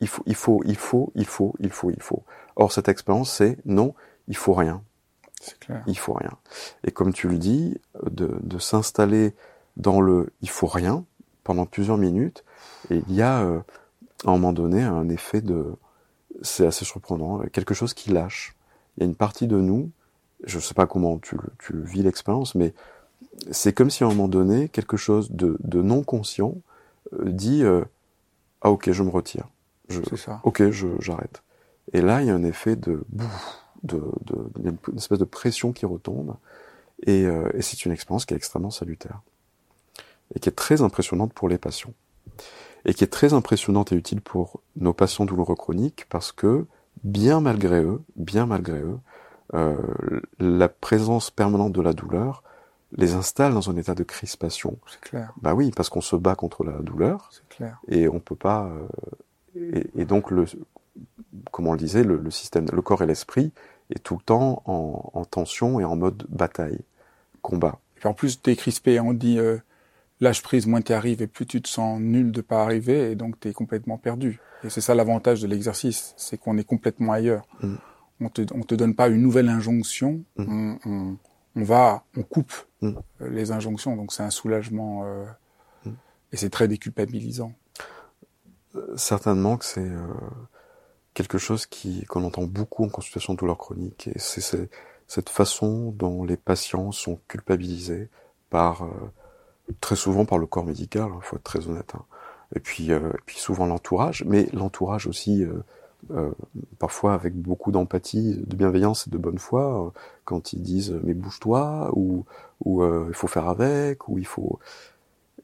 Il 0.00 0.08
faut, 0.08 0.22
il 0.26 0.34
faut, 0.34 0.62
il 0.66 0.76
faut, 0.76 1.10
il 1.14 1.24
faut, 1.24 1.54
il 1.58 1.70
faut, 1.70 1.90
il 1.90 2.02
faut. 2.02 2.22
Or 2.54 2.70
cette 2.70 2.88
expérience 2.88 3.32
c'est 3.32 3.58
non, 3.64 3.94
il 4.28 4.36
faut 4.36 4.54
rien. 4.54 4.82
C'est 5.40 5.58
clair. 5.58 5.82
Il 5.86 5.98
faut 5.98 6.12
rien. 6.12 6.32
Et 6.84 6.90
comme 6.90 7.12
tu 7.12 7.28
le 7.28 7.38
dis, 7.38 7.78
de, 8.10 8.38
de 8.42 8.58
s'installer 8.58 9.34
dans 9.76 10.00
le 10.00 10.32
il 10.42 10.50
faut 10.50 10.66
rien 10.66 11.04
pendant 11.44 11.66
plusieurs 11.66 11.98
minutes, 11.98 12.44
et 12.90 13.02
il 13.08 13.14
y 13.14 13.22
a, 13.22 13.42
euh, 13.42 13.60
à 14.24 14.30
un 14.30 14.32
moment 14.32 14.52
donné, 14.52 14.82
un 14.82 15.08
effet 15.08 15.40
de... 15.40 15.64
C'est 16.42 16.66
assez 16.66 16.84
surprenant, 16.84 17.40
quelque 17.52 17.72
chose 17.72 17.94
qui 17.94 18.10
lâche. 18.10 18.54
Il 18.96 19.00
y 19.00 19.02
a 19.04 19.06
une 19.06 19.14
partie 19.14 19.46
de 19.46 19.56
nous, 19.56 19.90
je 20.44 20.56
ne 20.56 20.62
sais 20.62 20.74
pas 20.74 20.86
comment 20.86 21.18
tu, 21.18 21.36
tu 21.58 21.80
vis 21.80 22.02
l'expérience, 22.02 22.54
mais 22.54 22.74
c'est 23.50 23.72
comme 23.72 23.88
si 23.88 24.04
à 24.04 24.06
un 24.06 24.10
moment 24.10 24.28
donné, 24.28 24.68
quelque 24.68 24.98
chose 24.98 25.30
de, 25.30 25.56
de 25.60 25.80
non 25.80 26.02
conscient 26.02 26.54
euh, 27.14 27.30
dit 27.30 27.62
euh, 27.62 27.84
Ah 28.60 28.70
ok, 28.70 28.90
je 28.90 29.02
me 29.02 29.08
retire. 29.08 29.46
Je, 29.88 30.02
ça. 30.16 30.40
Ok, 30.42 30.62
j'arrête. 31.00 31.42
Et 31.92 32.02
là, 32.02 32.20
il 32.20 32.26
y 32.26 32.30
a 32.30 32.34
un 32.34 32.44
effet 32.44 32.76
de... 32.76 33.02
de, 33.82 34.02
de 34.24 34.50
une 34.62 34.76
espèce 34.96 35.18
de 35.18 35.24
pression 35.24 35.72
qui 35.72 35.86
retombe. 35.86 36.34
Et, 37.06 37.22
et 37.22 37.62
c'est 37.62 37.84
une 37.84 37.92
expérience 37.92 38.24
qui 38.26 38.34
est 38.34 38.36
extrêmement 38.36 38.70
salutaire. 38.70 39.20
Et 40.34 40.40
qui 40.40 40.48
est 40.48 40.52
très 40.52 40.82
impressionnante 40.82 41.32
pour 41.32 41.48
les 41.48 41.58
patients 41.58 41.92
et 42.84 42.94
qui 42.94 43.04
est 43.04 43.08
très 43.08 43.32
impressionnante 43.32 43.92
et 43.92 43.96
utile 43.96 44.20
pour 44.20 44.60
nos 44.76 44.92
patients 44.92 45.24
douloureux 45.24 45.56
chroniques 45.56 46.06
parce 46.08 46.32
que, 46.32 46.66
bien 47.04 47.40
malgré 47.40 47.82
eux, 47.82 48.02
bien 48.16 48.46
malgré 48.46 48.80
eux, 48.80 48.98
euh, 49.54 49.76
la 50.38 50.68
présence 50.68 51.30
permanente 51.30 51.72
de 51.72 51.80
la 51.80 51.92
douleur 51.92 52.42
les 52.92 53.14
installe 53.14 53.52
dans 53.52 53.70
un 53.70 53.76
état 53.76 53.94
de 53.94 54.02
crispation. 54.02 54.78
C'est 54.86 55.00
clair. 55.00 55.32
Bah 55.42 55.54
oui, 55.54 55.70
parce 55.74 55.88
qu'on 55.88 56.00
se 56.00 56.16
bat 56.16 56.34
contre 56.34 56.64
la 56.64 56.78
douleur. 56.78 57.28
C'est 57.32 57.48
clair. 57.48 57.80
Et 57.88 58.08
on 58.08 58.20
peut 58.20 58.36
pas. 58.36 58.70
Euh, 59.56 59.82
et, 59.96 60.04
donc 60.04 60.30
le, 60.30 60.46
comme 61.50 61.66
on 61.66 61.72
le 61.72 61.78
disait, 61.78 62.04
le, 62.04 62.30
système, 62.30 62.66
le 62.72 62.82
corps 62.82 63.02
et 63.02 63.06
l'esprit 63.06 63.52
est 63.90 64.02
tout 64.02 64.16
le 64.16 64.22
temps 64.22 64.62
en, 64.66 65.24
tension 65.24 65.80
et 65.80 65.84
en 65.84 65.96
mode 65.96 66.24
bataille, 66.28 66.80
combat. 67.42 67.78
Et 67.96 68.00
puis 68.00 68.08
en 68.08 68.14
plus, 68.14 68.40
t'es 68.40 68.56
crispé. 68.56 69.00
On 69.00 69.12
dit 69.12 69.38
euh, 69.38 69.58
l'âge 70.20 70.42
prise, 70.42 70.66
moins 70.66 70.82
tu 70.82 70.92
arrives 70.92 71.22
et 71.22 71.26
plus 71.26 71.46
tu 71.46 71.60
te 71.60 71.68
sens 71.68 72.00
nul 72.00 72.32
de 72.32 72.40
pas 72.40 72.62
arriver 72.62 73.10
et 73.10 73.14
donc 73.14 73.38
tu 73.40 73.48
es 73.48 73.52
complètement 73.52 73.98
perdu. 73.98 74.40
Et 74.64 74.70
c'est 74.70 74.80
ça 74.80 74.94
l'avantage 74.94 75.42
de 75.42 75.46
l'exercice, 75.46 76.14
c'est 76.16 76.38
qu'on 76.38 76.56
est 76.56 76.64
complètement 76.64 77.12
ailleurs. 77.12 77.46
Mm. 77.62 77.74
On 78.20 78.28
te, 78.30 78.42
on 78.54 78.62
te 78.62 78.74
donne 78.74 78.94
pas 78.94 79.08
une 79.08 79.20
nouvelle 79.20 79.48
injonction, 79.48 80.24
mm. 80.36 80.76
on, 80.86 81.16
on, 81.54 81.64
va, 81.64 82.04
on 82.16 82.22
coupe 82.22 82.54
mm. 82.80 82.92
les 83.28 83.52
injonctions, 83.52 83.96
donc 83.96 84.12
c'est 84.12 84.22
un 84.22 84.30
soulagement 84.30 85.04
euh, 85.04 85.24
et 86.32 86.36
c'est 86.36 86.50
très 86.50 86.68
déculpabilisant. 86.68 87.52
Euh, 88.76 88.96
certainement 88.96 89.56
que 89.56 89.64
c'est 89.64 89.80
euh, 89.80 90.06
quelque 91.14 91.38
chose 91.38 91.66
qui 91.66 92.04
qu'on 92.06 92.24
entend 92.24 92.44
beaucoup 92.44 92.84
en 92.84 92.88
consultation 92.88 93.34
de 93.34 93.38
douleur 93.38 93.58
chronique 93.58 94.08
et 94.08 94.18
c'est 94.18 94.68
cette 95.06 95.28
façon 95.28 95.92
dont 95.92 96.24
les 96.24 96.36
patients 96.36 96.92
sont 96.92 97.20
culpabilisés 97.28 98.08
par 98.50 98.84
euh, 98.84 98.90
très 99.80 99.96
souvent 99.96 100.24
par 100.24 100.38
le 100.38 100.46
corps 100.46 100.64
médical, 100.64 101.08
il 101.08 101.16
hein, 101.16 101.20
faut 101.22 101.36
être 101.36 101.42
très 101.42 101.68
honnête. 101.68 101.92
Hein. 101.94 102.04
Et 102.54 102.60
puis, 102.60 102.92
euh, 102.92 103.10
puis 103.26 103.38
souvent 103.38 103.66
l'entourage, 103.66 104.24
mais 104.26 104.48
l'entourage 104.52 105.06
aussi, 105.06 105.44
euh, 105.44 105.62
euh, 106.12 106.30
parfois 106.78 107.14
avec 107.14 107.34
beaucoup 107.34 107.72
d'empathie, 107.72 108.36
de 108.46 108.56
bienveillance 108.56 109.06
et 109.06 109.10
de 109.10 109.18
bonne 109.18 109.38
foi, 109.38 109.92
quand 110.24 110.52
ils 110.52 110.62
disent 110.62 110.98
mais 111.02 111.14
bouge-toi 111.14 111.90
ou 111.94 112.24
ou 112.64 112.84
il 112.84 113.14
faut 113.14 113.26
faire 113.26 113.48
avec 113.48 114.08
ou 114.08 114.18
il 114.18 114.26
faut. 114.26 114.60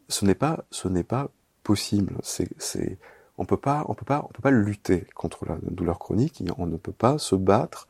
Ce 0.09 0.25
n'est 0.25 0.35
pas, 0.35 0.65
ce 0.71 0.89
n'est 0.89 1.05
pas 1.05 1.31
possible. 1.63 2.15
C'est, 2.23 2.49
c'est, 2.59 2.99
on 3.39 3.45
peut 3.45 3.57
pas, 3.57 3.85
on 3.89 3.95
peut 3.95 4.05
pas, 4.05 4.25
on 4.29 4.33
peut 4.33 4.43
pas 4.43 4.51
lutter 4.51 5.07
contre 5.15 5.47
la 5.47 5.57
douleur 5.63 5.99
chronique. 5.99 6.43
On 6.59 6.67
ne 6.67 6.77
peut 6.77 6.93
pas 6.93 7.19
se 7.19 7.35
battre, 7.35 7.89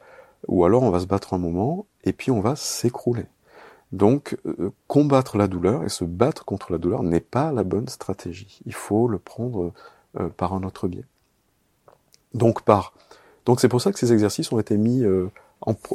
ou 0.48 0.64
alors 0.64 0.82
on 0.82 0.90
va 0.90 1.00
se 1.00 1.06
battre 1.06 1.34
un 1.34 1.38
moment 1.38 1.86
et 2.04 2.12
puis 2.12 2.30
on 2.30 2.40
va 2.40 2.56
s'écrouler. 2.56 3.26
Donc, 3.92 4.38
euh, 4.46 4.70
combattre 4.86 5.36
la 5.36 5.48
douleur 5.48 5.84
et 5.84 5.88
se 5.88 6.04
battre 6.04 6.44
contre 6.44 6.72
la 6.72 6.78
douleur 6.78 7.02
n'est 7.02 7.20
pas 7.20 7.52
la 7.52 7.62
bonne 7.62 7.88
stratégie. 7.88 8.60
Il 8.64 8.74
faut 8.74 9.06
le 9.06 9.18
prendre 9.18 9.72
euh, 10.18 10.28
par 10.28 10.54
un 10.54 10.62
autre 10.62 10.88
biais. 10.88 11.04
Donc, 12.32 12.62
par. 12.62 12.94
Donc, 13.44 13.60
c'est 13.60 13.68
pour 13.68 13.82
ça 13.82 13.92
que 13.92 13.98
ces 13.98 14.12
exercices 14.12 14.50
ont 14.50 14.58
été 14.58 14.78
mis 14.78 15.04
euh, 15.04 15.28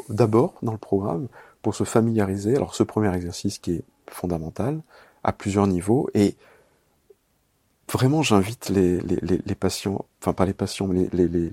d'abord 0.10 0.54
dans 0.62 0.74
le 0.74 0.78
programme 0.78 1.28
pour 1.64 1.74
se 1.74 1.84
familiariser. 1.84 2.56
Alors, 2.56 2.76
ce 2.76 2.84
premier 2.84 3.14
exercice 3.16 3.58
qui 3.58 3.74
est 3.74 3.84
fondamental 4.10 4.82
à 5.24 5.34
plusieurs 5.34 5.68
niveaux 5.68 6.10
et 6.14 6.36
vraiment, 7.91 8.22
j'invite 8.22 8.70
les, 8.70 9.00
les, 9.00 9.41
les, 9.45 9.56
patients, 9.56 10.06
enfin 10.22 10.34
pas 10.34 10.45
les 10.45 10.54
patients, 10.54 10.88
mais 10.88 11.08
les, 11.14 11.28
les, 11.28 11.52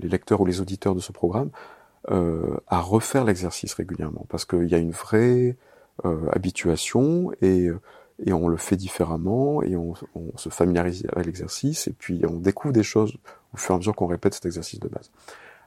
lecteurs 0.00 0.40
ou 0.40 0.46
les 0.46 0.60
auditeurs 0.60 0.94
de 0.94 1.00
ce 1.00 1.12
programme 1.12 1.50
euh, 2.10 2.56
à 2.68 2.80
refaire 2.80 3.24
l'exercice 3.24 3.74
régulièrement, 3.74 4.26
parce 4.28 4.44
qu'il 4.44 4.68
y 4.68 4.74
a 4.74 4.78
une 4.78 4.92
vraie 4.92 5.56
habituation 6.04 7.32
et, 7.42 7.68
et 8.24 8.32
on 8.32 8.48
le 8.48 8.56
fait 8.56 8.76
différemment 8.76 9.62
et 9.62 9.76
on, 9.76 9.94
on 10.14 10.36
se 10.36 10.48
familiarise 10.48 11.06
avec 11.12 11.26
l'exercice 11.26 11.88
et 11.88 11.92
puis 11.92 12.22
on 12.26 12.38
découvre 12.38 12.72
des 12.72 12.82
choses 12.82 13.16
au 13.54 13.56
fur 13.56 13.72
et 13.72 13.74
à 13.74 13.78
mesure 13.78 13.94
qu'on 13.94 14.06
répète 14.06 14.34
cet 14.34 14.46
exercice 14.46 14.80
de 14.80 14.88
base. 14.88 15.10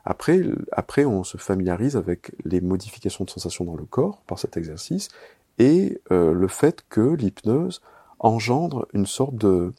Après, 0.05 0.41
après, 0.71 1.05
on 1.05 1.23
se 1.23 1.38
familiarise 1.38 1.97
avec 1.97 2.32
les 2.45 2.61
modifications 2.61 3.25
de 3.25 3.30
sensations 3.30 3.65
dans 3.65 3.75
le 3.75 3.86
corps 3.86 4.21
par 4.27 4.39
cet 4.39 4.57
exercice 4.57 5.09
et 5.57 6.01
euh, 6.11 6.34
le 6.34 6.47
fait 6.47 6.84
que 6.89 7.01
l'hypnose 7.01 7.82
engendre 8.19 8.88
une 8.93 9.05
sorte 9.05 9.36
de, 9.36 9.73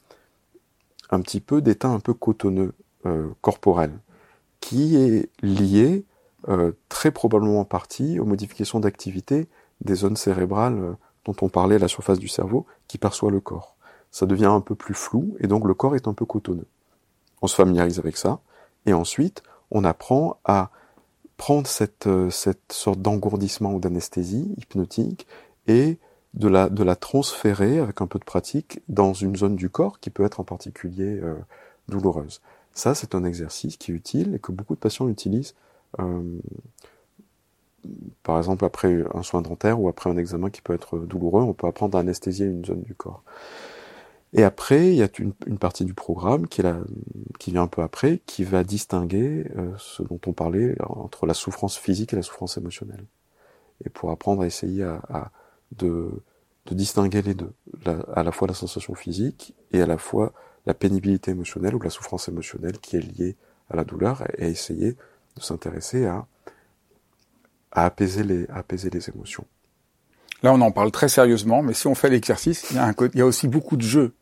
un 1.11 1.21
petit 1.21 1.41
peu 1.41 1.61
d'état 1.61 1.89
un 1.89 2.01
peu 2.01 2.15
cotonneux 2.15 2.75
euh, 3.07 3.29
corporel, 3.41 3.93
qui 4.61 4.97
est 4.97 5.31
lié 5.43 6.05
euh, 6.49 6.73
très 6.89 7.11
probablement 7.11 7.61
en 7.61 7.65
partie 7.65 8.19
aux 8.19 8.25
modifications 8.25 8.81
d'activité 8.81 9.49
des 9.81 9.95
zones 9.95 10.17
cérébrales 10.17 10.79
euh, 10.79 10.93
dont 11.25 11.37
on 11.43 11.49
parlait 11.49 11.77
à 11.77 11.79
la 11.79 11.89
surface 11.89 12.19
du 12.19 12.29
cerveau, 12.29 12.67
qui 12.89 12.99
perçoit 12.99 13.31
le 13.31 13.41
corps. 13.41 13.77
Ça 14.11 14.27
devient 14.27 14.47
un 14.47 14.61
peu 14.61 14.75
plus 14.75 14.95
flou 14.95 15.37
et 15.41 15.47
donc 15.47 15.67
le 15.67 15.75
corps 15.75 15.95
est 15.95 16.09
un 16.09 16.15
peu 16.15 16.25
cotonneux. 16.25 16.67
On 17.43 17.47
se 17.47 17.55
familiarise 17.55 17.99
avec 17.99 18.17
ça 18.17 18.41
et 18.87 18.93
ensuite 18.93 19.43
on 19.71 19.85
apprend 19.85 20.39
à 20.45 20.71
prendre 21.37 21.67
cette, 21.67 22.07
euh, 22.07 22.31
cette 22.31 22.73
sorte 22.73 23.01
d'engourdissement 23.01 23.73
ou 23.75 23.81
d'anesthésie 23.81 24.53
hypnotique 24.59 25.27
et 25.67 25.99
de 26.35 26.49
la, 26.49 26.69
de 26.69 26.83
la 26.83 26.97
transférer 26.97 27.79
avec 27.79 28.01
un 28.01 28.07
peu 28.07 28.19
de 28.19 28.25
pratique 28.25 28.81
dans 28.89 29.15
une 29.15 29.37
zone 29.37 29.57
du 29.57 29.69
corps 29.69 30.01
qui 30.01 30.11
peut 30.11 30.25
être 30.25 30.41
en 30.41 30.45
particulier 30.45 31.19
euh, 31.23 31.35
douloureuse. 31.89 32.41
Ça, 32.73 32.95
c'est 32.95 33.15
un 33.15 33.25
exercice 33.25 33.77
qui 33.77 33.91
est 33.91 33.95
utile 33.95 34.35
et 34.35 34.39
que 34.39 34.53
beaucoup 34.53 34.75
de 34.75 34.81
patients 34.81 35.09
utilisent, 35.09 35.55
par 38.23 38.39
exemple 38.39 38.65
après 38.65 39.05
un 39.15 39.23
soin 39.23 39.43
dentaire 39.43 39.81
ou 39.81 39.89
après 39.89 40.11
un 40.11 40.17
examen 40.17 40.51
qui 40.51 40.63
peut 40.63 40.75
être 40.75 40.99
douloureux, 40.99 41.43
on 41.43 41.55
peut 41.55 41.67
apprendre 41.67 41.97
à 41.97 42.01
anesthésier 42.01 42.47
une 42.47 42.65
zone 42.65 42.83
du 42.83 42.95
corps. 42.95 43.23
Et 44.33 44.45
après, 44.45 44.91
il 44.91 44.95
y 44.95 45.03
a 45.03 45.09
une, 45.19 45.59
partie 45.59 45.85
du 45.85 45.93
programme 45.93 46.47
qui, 46.47 46.63
vient 46.63 47.63
un 47.63 47.67
peu 47.67 47.83
après, 47.83 48.21
qui 48.27 48.45
va 48.45 48.63
distinguer 48.63 49.51
euh, 49.57 49.73
ce 49.77 50.05
dont 50.05 50.21
on 50.27 50.33
parlait 50.33 50.77
entre 50.81 51.27
la 51.27 51.35
souffrance 51.35 51.77
physique 51.77 52.13
et 52.13 52.17
la 52.17 52.23
souffrance 52.23 52.57
émotionnelle. 52.57 53.05
Et 53.85 53.91
pour 53.91 54.11
apprendre 54.13 54.43
à 54.43 54.47
essayer 54.47 54.89
de, 55.73 56.11
distinguer 56.71 57.23
les 57.23 57.35
deux, 57.35 57.53
à 58.15 58.23
la 58.23 58.31
fois 58.31 58.47
la 58.47 58.55
sensation 58.55 58.95
physique 58.95 59.55
et 59.73 59.83
à 59.83 59.87
la 59.87 59.99
fois 59.99 60.33
la 60.67 60.75
pénibilité 60.75 61.33
émotionnelle 61.33 61.75
ou 61.75 61.81
la 61.81 61.91
souffrance 61.91 62.29
émotionnelle 62.29 62.79
qui 62.79 62.97
est 62.97 63.01
liée 63.01 63.37
à 63.69 63.77
la 63.77 63.85
douleur, 63.85 64.23
et 64.39 64.49
essayer 64.49 64.97
de 65.37 65.41
s'intéresser 65.41 66.07
à, 66.07 66.27
à 67.73 67.85
apaiser 67.85 68.23
les, 68.23 68.47
à 68.51 68.59
apaiser 68.59 68.91
les 68.91 69.09
émotions. 69.11 69.45
Là, 70.43 70.53
on 70.55 70.61
en 70.61 70.71
parle 70.71 70.91
très 70.91 71.09
sérieusement, 71.09 71.63
mais 71.63 71.75
si 71.75 71.87
on 71.87 71.95
fait 71.95 72.09
l'exercice, 72.09 72.67
il 72.71 72.77
y 72.77 72.79
a, 72.79 72.87
un, 72.87 72.95
il 73.13 73.19
y 73.19 73.23
a 73.23 73.27
aussi 73.27 73.47
beaucoup 73.49 73.77
de 73.77 73.83
jeux. 73.83 74.15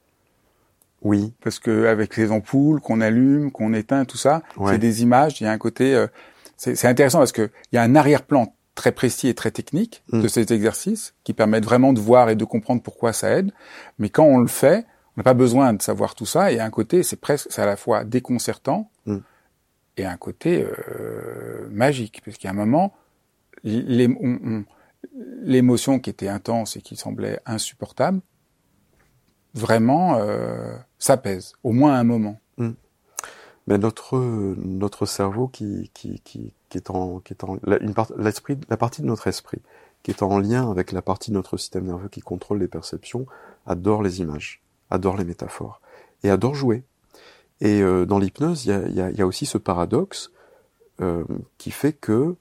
Oui. 1.03 1.32
Parce 1.42 1.59
que 1.61 1.86
avec 1.86 2.16
les 2.16 2.32
ampoules 2.32 2.80
qu'on 2.80 3.01
allume, 3.01 3.53
qu'on 3.53 3.72
éteint, 3.72 4.05
tout 4.05 4.16
ça, 4.16 4.42
Ouais. 4.57 4.72
c'est 4.72 4.78
des 4.78 5.03
images. 5.03 5.40
Il 5.40 5.44
y 5.44 5.46
a 5.46 5.53
un 5.53 5.59
côté, 5.59 5.94
euh, 5.94 6.09
c'est 6.57 6.86
intéressant 6.86 7.18
parce 7.18 7.30
que 7.32 7.51
il 7.70 7.76
y 7.76 7.78
a 7.78 7.82
un 7.82 7.94
arrière-plan 7.94 8.53
très 8.74 8.90
précis 8.92 9.28
et 9.28 9.34
très 9.34 9.51
technique 9.53 10.03
Mm. 10.12 10.22
de 10.22 10.28
cet 10.28 10.51
exercice 10.51 11.14
qui 11.24 11.32
permettent 11.34 11.64
vraiment 11.64 11.92
de 11.92 12.01
voir 12.01 12.30
et 12.30 12.36
de 12.36 12.44
comprendre 12.44 12.82
pourquoi 12.82 13.12
ça 13.12 13.30
aide. 13.30 13.53
Mais 13.99 14.09
quand 14.09 14.24
on 14.24 14.38
le 14.38 14.49
fait, 14.49 14.86
on 15.16 15.20
n'a 15.20 15.24
pas 15.24 15.34
besoin 15.34 15.72
de 15.72 15.82
savoir 15.82 16.14
tout 16.16 16.26
ça. 16.26 16.51
Et 16.53 16.59
un 16.61 16.70
côté, 16.70 17.03
c'est 17.05 17.16
presque, 17.20 17.46
c'est 17.51 17.62
à 17.62 17.66
la 17.66 17.76
fois 17.76 18.03
déconcertant 18.05 18.90
Mm. 19.07 19.18
et 19.99 20.05
un 20.05 20.16
côté 20.16 20.64
euh, 20.64 21.68
magique, 21.70 22.22
parce 22.24 22.36
qu'il 22.36 22.46
y 22.46 22.49
a 22.49 22.53
un 22.53 22.57
moment, 22.57 22.92
l'émotion 25.42 25.98
qui 25.98 26.10
était 26.10 26.28
intense 26.28 26.76
et 26.76 26.80
qui 26.80 26.96
semblait 26.96 27.40
insupportable, 27.46 28.20
vraiment 29.54 30.16
euh, 30.16 30.76
au 31.62 31.72
moins 31.72 31.94
à 31.94 31.98
un 31.98 32.04
moment. 32.04 32.40
Mais 33.66 33.76
notre 33.76 34.16
notre 34.56 35.04
cerveau 35.04 35.46
qui 35.46 35.90
qui 35.92 36.20
qui, 36.20 36.54
qui 36.70 36.78
est 36.78 36.88
en 36.88 37.20
qui 37.20 37.34
est 37.34 37.44
en 37.44 37.58
la, 37.64 37.78
la 38.68 38.76
partie 38.78 39.02
de 39.02 39.06
notre 39.06 39.26
esprit 39.26 39.60
qui 40.02 40.10
est 40.10 40.22
en 40.22 40.38
lien 40.38 40.70
avec 40.70 40.92
la 40.92 41.02
partie 41.02 41.30
de 41.30 41.36
notre 41.36 41.58
système 41.58 41.84
nerveux 41.84 42.08
qui 42.08 42.20
contrôle 42.20 42.60
les 42.60 42.68
perceptions 42.68 43.26
adore 43.66 44.02
les 44.02 44.20
images, 44.20 44.62
adore 44.90 45.16
les 45.16 45.24
métaphores 45.24 45.82
et 46.22 46.30
adore 46.30 46.54
jouer. 46.54 46.82
Et 47.60 47.82
euh, 47.82 48.06
dans 48.06 48.18
l'hypnose, 48.18 48.64
il 48.66 48.94
y 48.94 49.22
a 49.22 49.26
aussi 49.26 49.44
ce 49.46 49.58
paradoxe 49.58 50.30
euh, 51.00 51.24
qui 51.58 51.70
fait 51.70 51.92
que 51.92 52.36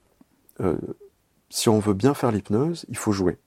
euh, 0.61 0.77
si 1.49 1.69
on 1.69 1.79
veut 1.79 1.93
bien 1.93 2.13
faire 2.13 2.31
l'hypnose, 2.31 2.85
il 2.89 2.97
faut 2.97 3.11
jouer. 3.11 3.37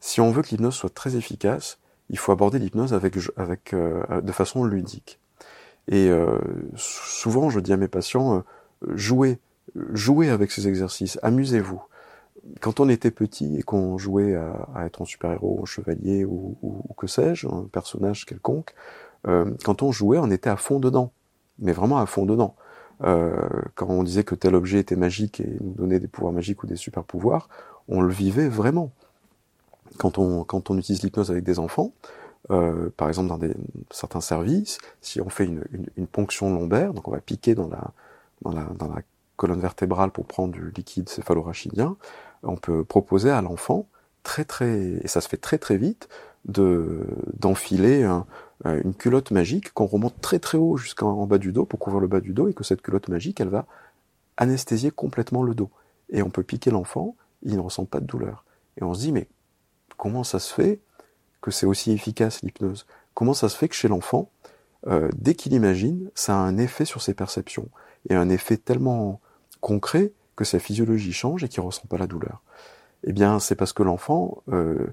Si 0.00 0.20
on 0.20 0.30
veut 0.30 0.42
que 0.42 0.48
l'hypnose 0.48 0.74
soit 0.74 0.94
très 0.94 1.16
efficace, 1.16 1.78
il 2.10 2.18
faut 2.18 2.32
aborder 2.32 2.58
l'hypnose 2.58 2.94
avec 2.94 3.74
euh, 3.74 4.20
de 4.20 4.32
façon 4.32 4.64
ludique. 4.64 5.20
Et 5.88 6.08
euh, 6.08 6.38
souvent, 6.76 7.50
je 7.50 7.60
dis 7.60 7.72
à 7.72 7.76
mes 7.76 7.88
patients, 7.88 8.38
euh, 8.38 8.96
jouez, 8.96 9.38
jouez 9.92 10.30
avec 10.30 10.50
ces 10.50 10.68
exercices, 10.68 11.18
amusez-vous. 11.22 11.82
Quand 12.60 12.80
on 12.80 12.88
était 12.88 13.10
petit 13.10 13.56
et 13.58 13.62
qu'on 13.62 13.98
jouait 13.98 14.34
à, 14.34 14.86
être 14.86 15.02
un 15.02 15.04
super-héros, 15.04 15.60
un 15.62 15.66
chevalier 15.66 16.24
ou, 16.24 16.56
ou, 16.62 16.94
que 16.94 17.06
sais-je, 17.06 17.46
un 17.46 17.68
personnage 17.70 18.24
quelconque, 18.24 18.74
quand 19.24 19.82
on 19.82 19.92
jouait, 19.92 20.18
on 20.18 20.30
était 20.30 20.48
à 20.48 20.56
fond 20.56 20.78
dedans, 20.78 21.12
mais 21.58 21.72
vraiment 21.72 21.98
à 21.98 22.06
fond 22.06 22.24
dedans. 22.24 22.54
Euh, 23.04 23.48
quand 23.74 23.88
on 23.88 24.02
disait 24.02 24.24
que 24.24 24.34
tel 24.34 24.54
objet 24.54 24.78
était 24.78 24.96
magique 24.96 25.40
et 25.40 25.56
nous 25.60 25.74
donnait 25.74 26.00
des 26.00 26.08
pouvoirs 26.08 26.32
magiques 26.32 26.62
ou 26.62 26.66
des 26.66 26.76
super-pouvoirs, 26.76 27.48
on 27.88 28.00
le 28.00 28.12
vivait 28.12 28.48
vraiment. 28.48 28.90
Quand 29.98 30.18
on, 30.18 30.44
quand 30.44 30.70
on 30.70 30.78
utilise 30.78 31.02
l'hypnose 31.02 31.30
avec 31.30 31.44
des 31.44 31.58
enfants, 31.58 31.92
euh, 32.50 32.90
par 32.96 33.08
exemple 33.08 33.28
dans 33.28 33.38
des, 33.38 33.54
certains 33.90 34.20
services, 34.20 34.78
si 35.00 35.20
on 35.20 35.28
fait 35.28 35.44
une, 35.44 35.64
une, 35.72 35.86
une, 35.96 36.06
ponction 36.06 36.52
lombaire, 36.52 36.92
donc 36.94 37.08
on 37.08 37.10
va 37.10 37.20
piquer 37.20 37.54
dans 37.54 37.68
la, 37.68 37.92
dans 38.42 38.52
la, 38.52 38.64
dans 38.64 38.88
la 38.88 39.02
colonne 39.36 39.60
vertébrale 39.60 40.10
pour 40.10 40.26
prendre 40.26 40.52
du 40.52 40.70
liquide 40.70 41.08
céphalorachidien, 41.08 41.96
on 42.42 42.56
peut 42.56 42.84
proposer 42.84 43.30
à 43.30 43.42
l'enfant 43.42 43.86
très 44.22 44.44
très, 44.44 45.00
et 45.02 45.08
ça 45.08 45.20
se 45.20 45.28
fait 45.28 45.36
très 45.36 45.58
très 45.58 45.76
vite, 45.76 46.08
de 46.44 47.06
d'enfiler 47.38 48.04
un, 48.04 48.26
une 48.64 48.94
culotte 48.94 49.30
magique 49.30 49.72
qu'on 49.72 49.86
remonte 49.86 50.20
très 50.20 50.38
très 50.38 50.58
haut 50.58 50.76
jusqu'en 50.76 51.26
bas 51.26 51.38
du 51.38 51.52
dos 51.52 51.64
pour 51.64 51.78
couvrir 51.78 52.00
le 52.00 52.08
bas 52.08 52.20
du 52.20 52.32
dos 52.32 52.48
et 52.48 52.54
que 52.54 52.64
cette 52.64 52.82
culotte 52.82 53.08
magique 53.08 53.40
elle 53.40 53.48
va 53.48 53.66
anesthésier 54.36 54.90
complètement 54.90 55.42
le 55.42 55.54
dos. 55.54 55.70
Et 56.10 56.22
on 56.22 56.30
peut 56.30 56.42
piquer 56.42 56.70
l'enfant, 56.70 57.16
il 57.42 57.54
ne 57.56 57.60
ressent 57.60 57.84
pas 57.84 58.00
de 58.00 58.06
douleur. 58.06 58.44
Et 58.80 58.84
on 58.84 58.94
se 58.94 59.00
dit 59.00 59.12
mais 59.12 59.28
comment 59.96 60.24
ça 60.24 60.38
se 60.38 60.52
fait 60.52 60.80
que 61.40 61.50
c'est 61.50 61.66
aussi 61.66 61.92
efficace 61.92 62.42
l'hypnose? 62.42 62.86
Comment 63.14 63.34
ça 63.34 63.48
se 63.48 63.56
fait 63.56 63.68
que 63.68 63.74
chez 63.74 63.88
l'enfant, 63.88 64.30
euh, 64.86 65.08
dès 65.16 65.34
qu'il 65.34 65.52
imagine, 65.52 66.10
ça 66.14 66.34
a 66.34 66.38
un 66.38 66.56
effet 66.56 66.84
sur 66.84 67.02
ses 67.02 67.14
perceptions 67.14 67.68
et 68.08 68.14
un 68.14 68.28
effet 68.28 68.56
tellement 68.56 69.20
concret 69.60 70.12
que 70.36 70.44
sa 70.44 70.60
physiologie 70.60 71.12
change 71.12 71.42
et 71.42 71.48
qu'il 71.48 71.60
ressent 71.60 71.86
pas 71.88 71.98
la 71.98 72.06
douleur? 72.06 72.42
Eh 73.04 73.12
bien, 73.12 73.38
c'est 73.40 73.54
parce 73.56 73.72
que 73.72 73.82
l'enfant, 73.82 74.42
euh, 74.52 74.86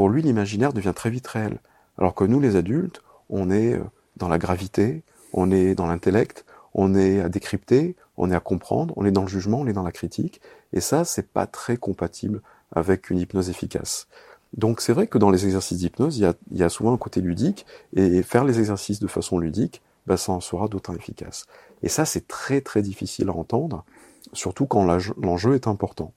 pour 0.00 0.08
lui, 0.08 0.22
l'imaginaire 0.22 0.72
devient 0.72 0.94
très 0.96 1.10
vite 1.10 1.26
réel, 1.26 1.58
alors 1.98 2.14
que 2.14 2.24
nous, 2.24 2.40
les 2.40 2.56
adultes, 2.56 3.02
on 3.28 3.50
est 3.50 3.78
dans 4.16 4.28
la 4.28 4.38
gravité, 4.38 5.02
on 5.34 5.50
est 5.50 5.74
dans 5.74 5.86
l'intellect, 5.86 6.46
on 6.72 6.94
est 6.94 7.20
à 7.20 7.28
décrypter, 7.28 7.96
on 8.16 8.30
est 8.30 8.34
à 8.34 8.40
comprendre, 8.40 8.94
on 8.96 9.04
est 9.04 9.10
dans 9.10 9.20
le 9.20 9.28
jugement, 9.28 9.60
on 9.60 9.66
est 9.66 9.74
dans 9.74 9.82
la 9.82 9.92
critique, 9.92 10.40
et 10.72 10.80
ça, 10.80 11.04
c'est 11.04 11.30
pas 11.30 11.46
très 11.46 11.76
compatible 11.76 12.40
avec 12.72 13.10
une 13.10 13.18
hypnose 13.18 13.50
efficace. 13.50 14.08
Donc 14.56 14.80
c'est 14.80 14.94
vrai 14.94 15.06
que 15.06 15.18
dans 15.18 15.28
les 15.28 15.44
exercices 15.44 15.76
d'hypnose, 15.76 16.16
il 16.16 16.34
y, 16.52 16.62
a, 16.62 16.68
souvent 16.70 16.94
un 16.94 16.96
côté 16.96 17.20
ludique, 17.20 17.66
et 17.94 18.22
faire 18.22 18.44
les 18.44 18.58
exercices 18.58 19.00
de 19.00 19.06
façon 19.06 19.38
ludique, 19.38 19.82
bah, 20.06 20.16
ça 20.16 20.32
en 20.32 20.40
sera 20.40 20.68
d'autant 20.68 20.94
efficace. 20.94 21.44
Et 21.82 21.90
ça, 21.90 22.06
c'est 22.06 22.26
très 22.26 22.62
très 22.62 22.80
difficile 22.80 23.28
à 23.28 23.34
entendre, 23.34 23.84
surtout 24.32 24.64
quand 24.64 24.82
l'enjeu 25.18 25.56
est 25.56 25.66
important. 25.66 26.14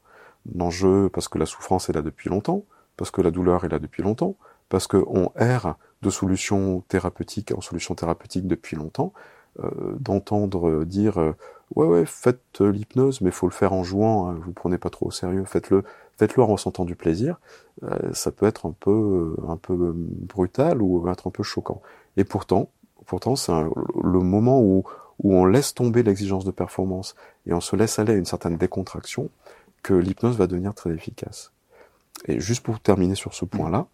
L'enjeu 0.55 1.09
parce 1.09 1.27
que 1.27 1.37
la 1.37 1.45
souffrance 1.45 1.89
est 1.89 1.93
là 1.93 2.01
depuis 2.01 2.29
longtemps, 2.29 2.63
parce 2.97 3.11
que 3.11 3.21
la 3.21 3.31
douleur 3.31 3.65
est 3.65 3.69
là 3.69 3.79
depuis 3.79 4.03
longtemps, 4.03 4.35
parce 4.69 4.87
qu'on 4.87 5.31
erre 5.35 5.75
de 6.01 6.09
solutions 6.09 6.81
thérapeutiques 6.87 7.53
en 7.55 7.61
solutions 7.61 7.95
thérapeutiques 7.95 8.47
depuis 8.47 8.75
longtemps, 8.75 9.13
euh, 9.59 9.69
d'entendre 9.99 10.83
dire 10.83 11.19
euh, 11.19 11.35
ouais 11.75 11.85
ouais 11.85 12.05
faites 12.07 12.59
l'hypnose 12.59 13.21
mais 13.21 13.29
faut 13.29 13.47
le 13.47 13.53
faire 13.53 13.71
en 13.73 13.83
jouant, 13.83 14.29
hein, 14.29 14.39
vous 14.43 14.51
prenez 14.51 14.79
pas 14.79 14.89
trop 14.89 15.07
au 15.07 15.11
sérieux, 15.11 15.43
faites-le 15.45 15.83
faites-le 16.17 16.41
en 16.41 16.47
ressentant 16.47 16.85
du 16.85 16.95
plaisir, 16.95 17.39
euh, 17.83 18.11
ça 18.13 18.31
peut 18.31 18.47
être 18.47 18.65
un 18.65 18.75
peu 18.79 19.35
un 19.47 19.57
peu 19.57 19.93
brutal 19.95 20.81
ou 20.81 21.07
être 21.07 21.27
un 21.27 21.31
peu 21.31 21.43
choquant. 21.43 21.83
Et 22.17 22.23
pourtant 22.23 22.69
pourtant 23.05 23.35
c'est 23.35 23.51
le 23.51 24.19
moment 24.21 24.59
où 24.59 24.85
où 25.19 25.35
on 25.35 25.45
laisse 25.45 25.75
tomber 25.75 26.01
l'exigence 26.01 26.45
de 26.45 26.51
performance 26.51 27.15
et 27.45 27.53
on 27.53 27.61
se 27.61 27.75
laisse 27.75 27.99
aller 27.99 28.13
à 28.13 28.15
une 28.15 28.25
certaine 28.25 28.57
décontraction 28.57 29.29
que 29.83 29.93
l'hypnose 29.93 30.37
va 30.37 30.47
devenir 30.47 30.73
très 30.73 30.91
efficace. 30.91 31.52
Et 32.27 32.39
juste 32.39 32.63
pour 32.63 32.79
terminer 32.79 33.15
sur 33.15 33.33
ce 33.33 33.45
point-là, 33.45 33.87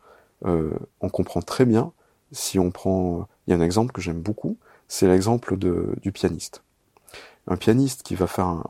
euh, 0.45 0.72
on 1.01 1.09
comprend 1.09 1.41
très 1.41 1.65
bien 1.65 1.91
si 2.32 2.59
on 2.59 2.72
prend, 2.72 3.28
il 3.47 3.51
y 3.51 3.53
a 3.53 3.57
un 3.57 3.61
exemple 3.61 3.91
que 3.91 4.01
j'aime 4.01 4.22
beaucoup, 4.22 4.57
c'est 4.88 5.07
l'exemple 5.07 5.57
du 5.57 6.11
pianiste. 6.11 6.63
Un 7.47 7.57
pianiste 7.57 8.03
qui 8.03 8.15
va 8.15 8.28
faire 8.28 8.63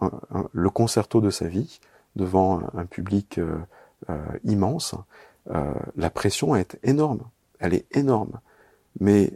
le 0.54 0.70
concerto 0.70 1.20
de 1.20 1.30
sa 1.30 1.47
vie 1.47 1.80
devant 2.16 2.62
un 2.74 2.86
public 2.86 3.39
immense, 4.45 4.95
la 5.45 6.10
pression 6.10 6.56
est 6.56 6.80
énorme. 6.84 7.24
Elle 7.60 7.74
est 7.74 7.86
énorme. 7.95 8.39
Mais 9.00 9.34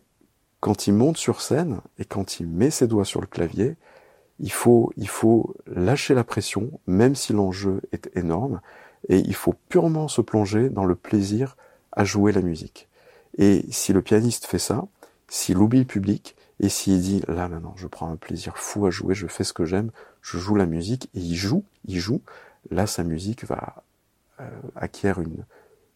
quand 0.60 0.88
il 0.88 0.94
monte 0.94 1.18
sur 1.18 1.42
scène 1.42 1.82
et 2.00 2.06
quand 2.06 2.40
il 2.40 2.48
met 2.48 2.70
ses 2.70 2.88
doigts 2.88 3.06
sur 3.06 3.20
le 3.20 3.28
clavier, 3.28 3.76
il 4.40 4.52
faut, 4.52 4.94
il 4.96 5.10
faut 5.10 5.56
lâcher 5.68 6.14
la 6.14 6.24
pression, 6.24 6.80
même 6.88 7.16
si 7.16 7.34
l'enjeu 7.34 7.82
est 7.92 8.10
énorme, 8.16 8.62
et 9.10 9.20
il 9.20 9.36
faut 9.36 9.56
purement 9.70 10.08
se 10.08 10.22
plonger 10.22 10.70
dans 10.70 10.86
le 10.86 10.96
plaisir 10.96 11.58
à 11.92 12.04
jouer 12.04 12.32
la 12.32 12.42
musique. 12.42 12.88
Et 13.38 13.66
si 13.70 13.94
le 13.94 14.02
pianiste 14.02 14.46
fait 14.46 14.60
ça, 14.60 14.86
s'il 15.28 15.58
oublie 15.58 15.80
le 15.80 15.86
public, 15.86 16.36
et 16.60 16.70
s'il 16.70 17.02
dit 17.02 17.22
là 17.28 17.48
maintenant 17.48 17.74
je 17.76 17.88
prends 17.88 18.12
un 18.12 18.16
plaisir 18.16 18.58
fou 18.58 18.86
à 18.86 18.90
jouer, 18.90 19.16
je 19.16 19.28
fais 19.28 19.44
ce 19.44 19.54
que 19.54 19.66
j'aime, 19.66 19.92
je 20.22 20.38
joue 20.38 20.56
la 20.56 20.66
musique, 20.66 21.10
et 21.16 21.20
il 21.20 21.36
joue, 21.36 21.64
il 21.86 22.00
joue, 22.00 22.22
là 22.70 22.88
sa 22.88 23.04
musique 23.04 23.46
va 23.46 23.84
euh, 24.40 24.50
acquiert 24.76 25.20
une, 25.20 25.46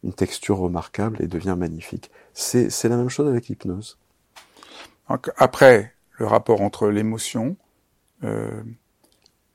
une 0.04 0.14
texture 0.14 0.58
remarquable 0.58 1.18
et 1.22 1.28
devient 1.28 1.56
magnifique. 1.58 2.12
C'est 2.34 2.84
la 2.86 2.98
même 2.98 3.10
chose 3.10 3.28
avec 3.28 3.48
l'hypnose. 3.48 3.98
Après, 5.38 5.94
le 6.12 6.26
rapport 6.26 6.62
entre 6.62 6.90
l'émotion, 6.90 7.56
euh, 8.24 8.62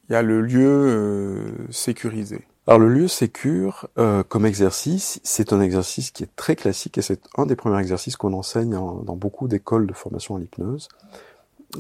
il 0.09 0.13
y 0.13 0.15
a 0.15 0.23
le 0.23 0.41
lieu 0.41 0.69
euh, 0.69 1.71
sécurisé. 1.71 2.47
Alors 2.69 2.79
le 2.79 2.89
lieu 2.89 3.09
sécure 3.09 3.89
euh, 3.99 4.23
comme 4.23 4.47
exercice, 4.47 5.21
c'est 5.25 5.53
un 5.53 5.61
exercice 5.61 6.13
qui 6.13 6.23
est 6.23 6.37
très 6.37 6.55
classique 6.55 6.97
et 6.97 7.03
c'est 7.03 7.21
un 7.37 7.45
des 7.45 7.57
premiers 7.57 7.81
exercices 7.81 8.15
qu'on 8.15 8.33
enseigne 8.35 8.71
dans 8.71 9.17
beaucoup 9.17 9.49
d'écoles 9.49 9.89
de 9.89 9.93
formation 9.93 10.35
en 10.37 10.41
hypnose. 10.41 10.87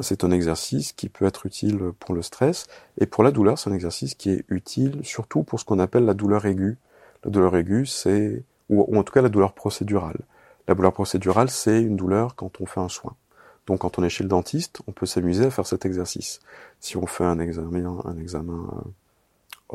C'est 0.00 0.24
un 0.24 0.32
exercice 0.32 0.92
qui 0.92 1.08
peut 1.08 1.24
être 1.24 1.46
utile 1.46 1.78
pour 2.00 2.16
le 2.16 2.22
stress 2.22 2.66
et 2.98 3.06
pour 3.06 3.22
la 3.22 3.30
douleur, 3.30 3.58
c'est 3.58 3.70
un 3.70 3.74
exercice 3.74 4.16
qui 4.16 4.30
est 4.30 4.44
utile 4.48 5.00
surtout 5.04 5.44
pour 5.44 5.60
ce 5.60 5.64
qu'on 5.64 5.78
appelle 5.78 6.04
la 6.04 6.14
douleur 6.14 6.46
aiguë. 6.46 6.78
La 7.24 7.30
douleur 7.30 7.54
aiguë, 7.54 7.86
c'est 7.86 8.42
ou 8.68 8.96
en 8.96 9.04
tout 9.04 9.12
cas 9.12 9.22
la 9.22 9.28
douleur 9.28 9.52
procédurale. 9.52 10.18
La 10.66 10.74
douleur 10.74 10.92
procédurale, 10.92 11.48
c'est 11.50 11.80
une 11.80 11.94
douleur 11.94 12.34
quand 12.34 12.60
on 12.60 12.66
fait 12.66 12.80
un 12.80 12.88
soin. 12.88 13.14
Donc 13.68 13.80
quand 13.80 14.00
on 14.00 14.02
est 14.02 14.08
chez 14.08 14.24
le 14.24 14.28
dentiste, 14.28 14.80
on 14.88 14.92
peut 14.92 15.06
s'amuser 15.06 15.44
à 15.44 15.50
faire 15.50 15.66
cet 15.66 15.86
exercice. 15.86 16.40
Si 16.80 16.96
on 16.96 17.06
fait 17.06 17.24
un 17.24 17.38
examen, 17.38 18.02
un 18.04 18.16
examen 18.18 18.66
euh, 18.72 18.90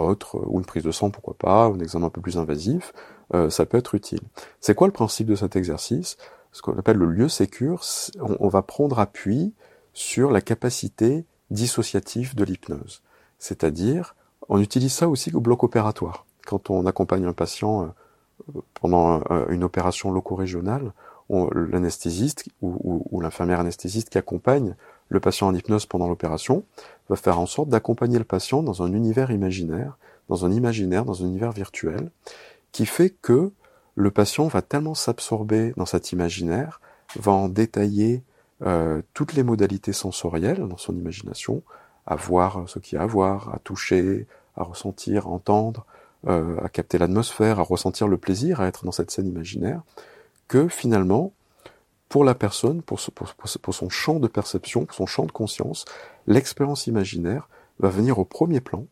autre, 0.05 0.41
ou 0.45 0.59
une 0.59 0.65
prise 0.65 0.83
de 0.83 0.91
sang, 0.91 1.09
pourquoi 1.09 1.35
pas, 1.35 1.65
un 1.65 1.79
examen 1.79 2.07
un 2.07 2.09
peu 2.09 2.21
plus 2.21 2.37
invasif, 2.37 2.93
euh, 3.33 3.49
ça 3.49 3.65
peut 3.65 3.77
être 3.77 3.95
utile. 3.95 4.21
C'est 4.61 4.75
quoi 4.75 4.87
le 4.87 4.93
principe 4.93 5.27
de 5.27 5.35
cet 5.35 5.55
exercice? 5.55 6.17
Ce 6.51 6.61
qu'on 6.61 6.77
appelle 6.77 6.97
le 6.97 7.07
lieu 7.07 7.29
sécure, 7.29 7.83
on, 8.19 8.47
va 8.47 8.61
prendre 8.61 8.99
appui 8.99 9.53
sur 9.93 10.31
la 10.31 10.41
capacité 10.41 11.25
dissociative 11.51 12.35
de 12.35 12.43
l'hypnose. 12.43 13.03
C'est-à-dire, 13.37 14.15
on 14.49 14.59
utilise 14.59 14.93
ça 14.93 15.09
aussi 15.09 15.33
au 15.35 15.41
bloc 15.41 15.63
opératoire. 15.63 16.25
Quand 16.45 16.69
on 16.69 16.85
accompagne 16.85 17.25
un 17.25 17.33
patient 17.33 17.83
euh, 17.83 18.61
pendant 18.73 19.21
une 19.49 19.63
opération 19.63 20.11
loco-régionale, 20.11 20.93
l'anesthésiste 21.29 22.47
ou, 22.61 23.05
ou, 23.11 23.21
l'infirmière 23.21 23.59
anesthésiste 23.59 24.09
qui 24.09 24.17
accompagne 24.17 24.75
le 25.09 25.19
patient 25.19 25.47
en 25.47 25.53
hypnose 25.53 25.85
pendant 25.85 26.07
l'opération 26.07 26.63
va 27.09 27.15
faire 27.15 27.39
en 27.39 27.45
sorte 27.45 27.69
d'accompagner 27.69 28.17
le 28.17 28.23
patient 28.23 28.63
dans 28.63 28.83
un 28.83 28.91
univers 28.93 29.31
imaginaire, 29.31 29.97
dans 30.29 30.45
un 30.45 30.51
imaginaire, 30.51 31.05
dans 31.05 31.23
un 31.23 31.27
univers 31.27 31.51
virtuel, 31.51 32.11
qui 32.71 32.85
fait 32.85 33.09
que 33.09 33.51
le 33.95 34.11
patient 34.11 34.47
va 34.47 34.61
tellement 34.61 34.93
s'absorber 34.93 35.73
dans 35.77 35.85
cet 35.85 36.11
imaginaire, 36.11 36.81
va 37.15 37.31
en 37.31 37.49
détailler 37.49 38.23
euh, 38.65 39.01
toutes 39.13 39.33
les 39.33 39.43
modalités 39.43 39.93
sensorielles 39.93 40.67
dans 40.67 40.77
son 40.77 40.95
imagination, 40.95 41.63
à 42.05 42.15
voir 42.15 42.67
ce 42.67 42.79
qu'il 42.79 42.97
y 42.97 42.99
a 42.99 43.03
à 43.03 43.07
voir, 43.07 43.53
à 43.53 43.59
toucher, 43.59 44.27
à 44.55 44.63
ressentir, 44.63 45.27
à 45.27 45.29
entendre, 45.29 45.85
euh, 46.27 46.57
à 46.63 46.69
capter 46.69 46.97
l'atmosphère, 46.97 47.59
à 47.59 47.63
ressentir 47.63 48.07
le 48.07 48.17
plaisir 48.17 48.59
à 48.59 48.67
être 48.67 48.85
dans 48.85 48.91
cette 48.91 49.11
scène 49.11 49.27
imaginaire, 49.27 49.81
que 50.47 50.67
finalement, 50.67 51.33
pour 52.09 52.23
la 52.23 52.35
personne, 52.35 52.81
pour, 52.81 52.99
son 52.99 53.89
champ 53.89 54.19
de 54.19 54.27
perception, 54.27 54.85
pour 54.85 54.95
son 54.95 55.05
champ 55.05 55.25
de 55.25 55.31
conscience, 55.31 55.85
l'expérience 56.25 56.87
imaginaire 56.87 57.49
va 57.79 57.89
venir 57.89 58.17
au 58.19 58.25
premier 58.25 58.61
plan 58.61 58.85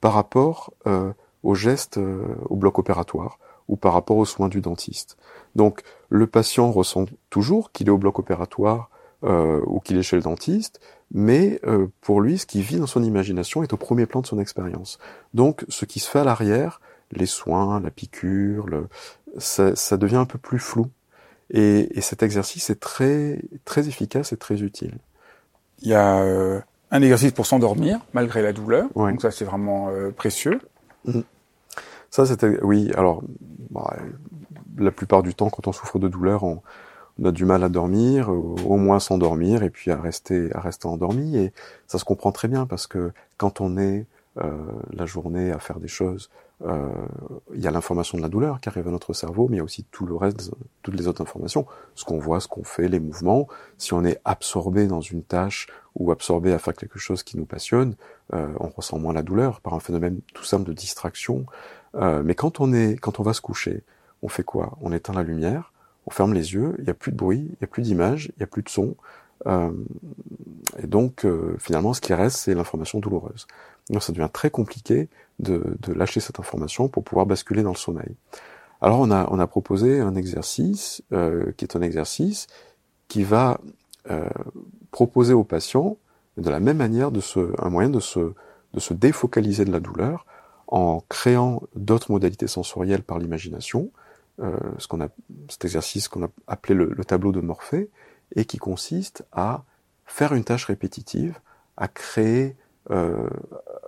par 0.00 0.12
rapport 0.12 0.72
euh, 0.86 1.12
au 1.42 1.54
geste, 1.54 1.98
euh, 1.98 2.24
au 2.48 2.56
bloc 2.56 2.78
opératoire, 2.78 3.38
ou 3.68 3.76
par 3.76 3.92
rapport 3.92 4.16
aux 4.16 4.24
soins 4.24 4.48
du 4.48 4.60
dentiste. 4.60 5.16
Donc 5.54 5.82
le 6.08 6.26
patient 6.26 6.70
ressent 6.70 7.06
toujours 7.30 7.72
qu'il 7.72 7.88
est 7.88 7.90
au 7.90 7.98
bloc 7.98 8.18
opératoire 8.18 8.90
euh, 9.24 9.60
ou 9.66 9.80
qu'il 9.80 9.96
est 9.96 10.02
chez 10.02 10.16
le 10.16 10.22
dentiste, 10.22 10.80
mais 11.12 11.60
pour 12.00 12.20
lui, 12.20 12.36
ce 12.36 12.46
qui 12.46 12.62
vit 12.62 12.78
dans 12.78 12.86
son 12.86 13.02
imagination 13.02 13.62
est 13.62 13.72
au 13.72 13.76
premier 13.76 14.06
plan 14.06 14.22
de 14.22 14.26
son 14.26 14.40
expérience. 14.40 14.98
Donc 15.34 15.64
ce 15.68 15.84
qui 15.84 16.00
se 16.00 16.10
fait 16.10 16.18
à 16.18 16.24
l'arrière, 16.24 16.80
les 17.12 17.26
soins, 17.26 17.80
la 17.80 17.90
piqûre, 17.90 18.66
ça 19.38 19.96
devient 19.96 20.16
un 20.16 20.24
peu 20.24 20.38
plus 20.38 20.58
flou. 20.58 20.88
Et, 21.50 21.96
et, 21.96 22.00
cet 22.00 22.22
exercice 22.22 22.70
est 22.70 22.80
très, 22.80 23.40
très 23.64 23.88
efficace 23.88 24.32
et 24.32 24.36
très 24.36 24.62
utile. 24.62 24.98
Il 25.80 25.88
y 25.88 25.94
a 25.94 26.18
euh, 26.18 26.60
un 26.90 27.02
exercice 27.02 27.32
pour 27.32 27.46
s'endormir 27.46 28.00
malgré 28.14 28.42
la 28.42 28.52
douleur. 28.52 28.88
Donc 28.94 29.22
ça, 29.22 29.30
c'est 29.30 29.44
vraiment 29.44 29.88
euh, 29.90 30.10
précieux. 30.10 30.60
Mmh. 31.04 31.20
Ça, 32.10 32.26
c'était 32.26 32.58
oui. 32.62 32.90
Alors, 32.96 33.22
bah, 33.70 33.96
la 34.76 34.90
plupart 34.90 35.22
du 35.22 35.34
temps, 35.34 35.50
quand 35.50 35.68
on 35.68 35.72
souffre 35.72 35.98
de 35.98 36.08
douleur, 36.08 36.42
on, 36.42 36.62
on 37.18 37.24
a 37.26 37.32
du 37.32 37.44
mal 37.44 37.62
à 37.62 37.68
dormir, 37.68 38.28
au 38.28 38.76
moins 38.76 38.98
s'endormir, 38.98 39.62
et 39.62 39.70
puis 39.70 39.90
à 39.90 40.00
rester, 40.00 40.50
à 40.54 40.60
rester 40.60 40.86
endormi. 40.86 41.36
Et 41.36 41.52
ça 41.86 41.98
se 41.98 42.04
comprend 42.04 42.32
très 42.32 42.48
bien 42.48 42.66
parce 42.66 42.86
que 42.86 43.12
quand 43.38 43.60
on 43.60 43.78
est 43.78 44.06
euh, 44.38 44.50
la 44.92 45.06
journée 45.06 45.50
à 45.50 45.58
faire 45.58 45.80
des 45.80 45.88
choses 45.88 46.30
euh, 46.64 46.88
il 47.54 47.60
y 47.60 47.66
a 47.66 47.70
l'information 47.70 48.16
de 48.16 48.22
la 48.22 48.28
douleur 48.28 48.60
qui 48.60 48.68
arrive 48.68 48.88
à 48.88 48.90
notre 48.90 49.12
cerveau, 49.12 49.46
mais 49.48 49.56
il 49.56 49.58
y 49.58 49.60
a 49.60 49.64
aussi 49.64 49.84
tout 49.84 50.06
le 50.06 50.14
reste, 50.16 50.50
toutes 50.82 50.94
les 50.94 51.06
autres 51.06 51.20
informations, 51.20 51.66
ce 51.94 52.04
qu'on 52.04 52.18
voit, 52.18 52.40
ce 52.40 52.48
qu'on 52.48 52.64
fait, 52.64 52.88
les 52.88 53.00
mouvements. 53.00 53.46
Si 53.78 53.92
on 53.92 54.04
est 54.04 54.20
absorbé 54.24 54.86
dans 54.86 55.00
une 55.00 55.22
tâche 55.22 55.68
ou 55.94 56.10
absorbé 56.10 56.52
à 56.52 56.58
faire 56.58 56.74
quelque 56.74 56.98
chose 56.98 57.22
qui 57.22 57.36
nous 57.36 57.44
passionne, 57.44 57.94
euh, 58.32 58.48
on 58.58 58.68
ressent 58.68 58.98
moins 58.98 59.12
la 59.12 59.22
douleur 59.22 59.60
par 59.60 59.74
un 59.74 59.80
phénomène 59.80 60.20
tout 60.34 60.44
simple 60.44 60.64
de 60.64 60.72
distraction. 60.72 61.44
Euh, 61.94 62.22
mais 62.24 62.34
quand 62.34 62.60
on 62.60 62.72
est, 62.72 62.96
quand 62.96 63.20
on 63.20 63.22
va 63.22 63.32
se 63.32 63.40
coucher, 63.40 63.84
on 64.22 64.28
fait 64.28 64.44
quoi? 64.44 64.78
On 64.80 64.92
éteint 64.92 65.12
la 65.12 65.22
lumière, 65.22 65.72
on 66.06 66.10
ferme 66.10 66.32
les 66.32 66.54
yeux, 66.54 66.74
il 66.78 66.84
n'y 66.84 66.90
a 66.90 66.94
plus 66.94 67.12
de 67.12 67.16
bruit, 67.16 67.48
il 67.48 67.56
n'y 67.60 67.64
a 67.64 67.66
plus 67.66 67.82
d'image, 67.82 68.26
il 68.26 68.38
n'y 68.38 68.44
a 68.44 68.46
plus 68.46 68.62
de 68.62 68.68
son. 68.68 68.96
Euh, 69.46 69.70
et 70.82 70.86
donc, 70.86 71.24
euh, 71.24 71.56
finalement, 71.58 71.94
ce 71.94 72.00
qui 72.00 72.14
reste, 72.14 72.36
c'est 72.36 72.54
l'information 72.54 72.98
douloureuse. 72.98 73.46
Donc, 73.90 74.02
ça 74.02 74.12
devient 74.12 74.28
très 74.32 74.50
compliqué 74.50 75.08
de, 75.38 75.76
de, 75.80 75.92
lâcher 75.92 76.20
cette 76.20 76.40
information 76.40 76.88
pour 76.88 77.04
pouvoir 77.04 77.26
basculer 77.26 77.62
dans 77.62 77.70
le 77.70 77.76
sommeil. 77.76 78.16
Alors 78.80 79.00
on 79.00 79.10
a, 79.10 79.26
on 79.30 79.38
a 79.38 79.46
proposé 79.46 80.00
un 80.00 80.14
exercice 80.14 81.02
euh, 81.12 81.52
qui 81.56 81.64
est 81.64 81.76
un 81.76 81.82
exercice 81.82 82.46
qui 83.08 83.24
va 83.24 83.60
euh, 84.10 84.28
proposer 84.90 85.32
au 85.34 85.44
patient 85.44 85.96
de 86.36 86.50
la 86.50 86.60
même 86.60 86.76
manière 86.76 87.10
de 87.10 87.20
se, 87.20 87.52
un 87.62 87.70
moyen 87.70 87.88
de 87.88 88.00
se, 88.00 88.32
de 88.74 88.80
se 88.80 88.92
défocaliser 88.92 89.64
de 89.64 89.72
la 89.72 89.80
douleur 89.80 90.26
en 90.68 91.02
créant 91.08 91.62
d'autres 91.74 92.10
modalités 92.10 92.48
sensorielles 92.48 93.02
par 93.02 93.18
l'imagination, 93.18 93.90
euh, 94.40 94.58
ce 94.78 94.88
qu'on 94.88 95.00
a, 95.00 95.08
cet 95.48 95.64
exercice 95.64 96.08
qu'on 96.08 96.24
a 96.24 96.28
appelé 96.46 96.74
le, 96.74 96.92
le, 96.92 97.04
tableau 97.04 97.32
de 97.32 97.40
Morphée, 97.40 97.88
et 98.34 98.44
qui 98.44 98.58
consiste 98.58 99.24
à 99.32 99.64
faire 100.06 100.34
une 100.34 100.44
tâche 100.44 100.64
répétitive, 100.64 101.38
à 101.76 101.88
créer 101.88 102.56
euh, 102.90 103.28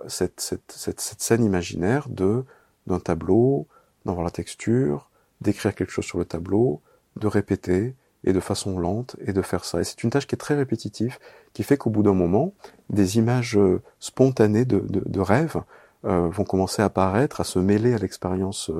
cette, 0.07 0.61
scène 0.99 1.43
imaginaire 1.43 2.07
d'un 2.09 2.99
tableau, 2.99 3.67
d'en 4.05 4.13
voir 4.13 4.23
la 4.23 4.31
texture, 4.31 5.09
d'écrire 5.41 5.75
quelque 5.75 5.91
chose 5.91 6.05
sur 6.05 6.19
le 6.19 6.25
tableau, 6.25 6.81
de 7.15 7.27
répéter 7.27 7.95
et 8.25 8.33
de 8.33 8.39
façon 8.39 8.77
lente 8.79 9.15
et 9.25 9.31
de 9.31 9.41
faire 9.41 9.63
ça. 9.63 9.79
Et 9.79 9.83
c'est 9.83 10.03
une 10.03 10.09
tâche 10.09 10.27
qui 10.27 10.35
est 10.35 10.39
très 10.39 10.55
répétitive, 10.55 11.17
qui 11.53 11.63
fait 11.63 11.77
qu'au 11.77 11.89
bout 11.89 12.03
d'un 12.03 12.13
moment, 12.13 12.53
des 12.89 13.17
images 13.17 13.57
euh, 13.57 13.81
spontanées 13.99 14.65
de, 14.65 14.83
de, 14.89 15.19
rêves 15.19 15.61
euh, 16.05 16.27
vont 16.27 16.43
commencer 16.43 16.81
à 16.81 16.85
apparaître, 16.85 17.39
à 17.39 17.45
se 17.45 17.59
mêler 17.59 17.93
à 17.93 17.97
l'expérience 17.97 18.71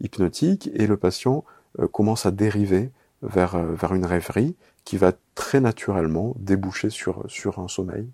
hypnotique, 0.00 0.70
et 0.74 0.86
le 0.86 0.96
patient 0.96 1.44
commence 1.92 2.24
à 2.24 2.30
dériver 2.30 2.90
vers, 3.22 3.58
vers 3.58 3.94
une 3.94 4.06
rêverie 4.06 4.56
qui 4.84 4.96
va 4.96 5.12
très 5.34 5.60
naturellement 5.60 6.34
déboucher 6.38 6.90
sur, 6.90 7.24
sur 7.28 7.58
un 7.58 7.68
sommeil. 7.68 8.08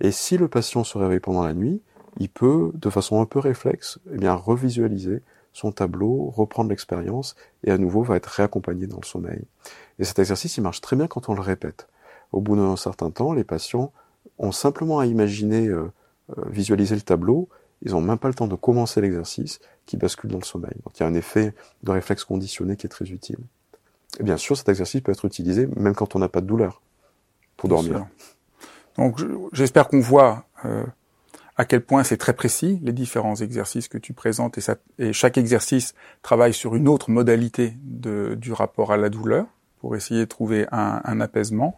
Et 0.00 0.12
si 0.12 0.36
le 0.36 0.48
patient 0.48 0.84
se 0.84 0.98
réveille 0.98 1.20
pendant 1.20 1.44
la 1.44 1.54
nuit, 1.54 1.80
il 2.18 2.28
peut, 2.28 2.70
de 2.74 2.90
façon 2.90 3.20
un 3.20 3.26
peu 3.26 3.38
réflexe, 3.38 3.98
eh 4.12 4.18
bien, 4.18 4.34
revisualiser 4.34 5.22
son 5.52 5.72
tableau, 5.72 6.30
reprendre 6.30 6.70
l'expérience, 6.70 7.36
et 7.62 7.70
à 7.70 7.78
nouveau 7.78 8.02
va 8.02 8.16
être 8.16 8.26
réaccompagné 8.26 8.86
dans 8.86 8.98
le 9.00 9.06
sommeil. 9.06 9.44
Et 9.98 10.04
cet 10.04 10.18
exercice, 10.18 10.56
il 10.56 10.62
marche 10.62 10.80
très 10.80 10.96
bien 10.96 11.06
quand 11.06 11.28
on 11.28 11.34
le 11.34 11.40
répète. 11.40 11.88
Au 12.32 12.40
bout 12.40 12.56
d'un 12.56 12.76
certain 12.76 13.10
temps, 13.10 13.32
les 13.32 13.44
patients 13.44 13.92
ont 14.38 14.52
simplement 14.52 14.98
à 14.98 15.06
imaginer, 15.06 15.68
euh, 15.68 15.92
euh, 16.36 16.44
visualiser 16.48 16.96
le 16.96 17.02
tableau, 17.02 17.48
ils 17.82 17.92
n'ont 17.92 18.00
même 18.00 18.18
pas 18.18 18.28
le 18.28 18.34
temps 18.34 18.48
de 18.48 18.56
commencer 18.56 19.00
l'exercice, 19.00 19.60
qui 19.86 19.96
bascule 19.96 20.30
dans 20.30 20.38
le 20.38 20.44
sommeil. 20.44 20.74
Donc 20.84 20.98
il 20.98 21.02
y 21.02 21.06
a 21.06 21.08
un 21.08 21.14
effet 21.14 21.54
de 21.82 21.90
réflexe 21.90 22.24
conditionné 22.24 22.76
qui 22.76 22.86
est 22.86 22.90
très 22.90 23.10
utile. 23.10 23.38
Et 24.20 24.22
bien 24.22 24.36
sûr, 24.36 24.56
cet 24.56 24.68
exercice 24.68 25.00
peut 25.00 25.12
être 25.12 25.24
utilisé 25.24 25.68
même 25.76 25.94
quand 25.94 26.14
on 26.14 26.18
n'a 26.18 26.28
pas 26.28 26.40
de 26.40 26.46
douleur, 26.46 26.82
pour 27.56 27.68
dormir. 27.68 28.06
Donc 28.96 29.20
j'espère 29.52 29.88
qu'on 29.88 30.00
voit 30.00 30.44
euh, 30.64 30.84
à 31.56 31.64
quel 31.64 31.82
point 31.82 32.04
c'est 32.04 32.16
très 32.16 32.32
précis, 32.32 32.80
les 32.82 32.92
différents 32.92 33.36
exercices 33.36 33.88
que 33.88 33.98
tu 33.98 34.12
présentes, 34.12 34.58
et, 34.58 34.60
ça, 34.60 34.76
et 34.98 35.12
chaque 35.12 35.38
exercice 35.38 35.94
travaille 36.22 36.52
sur 36.52 36.74
une 36.74 36.88
autre 36.88 37.10
modalité 37.10 37.74
de, 37.82 38.34
du 38.34 38.52
rapport 38.52 38.92
à 38.92 38.96
la 38.96 39.08
douleur, 39.08 39.46
pour 39.80 39.96
essayer 39.96 40.20
de 40.20 40.24
trouver 40.26 40.66
un, 40.72 41.00
un 41.04 41.20
apaisement. 41.20 41.76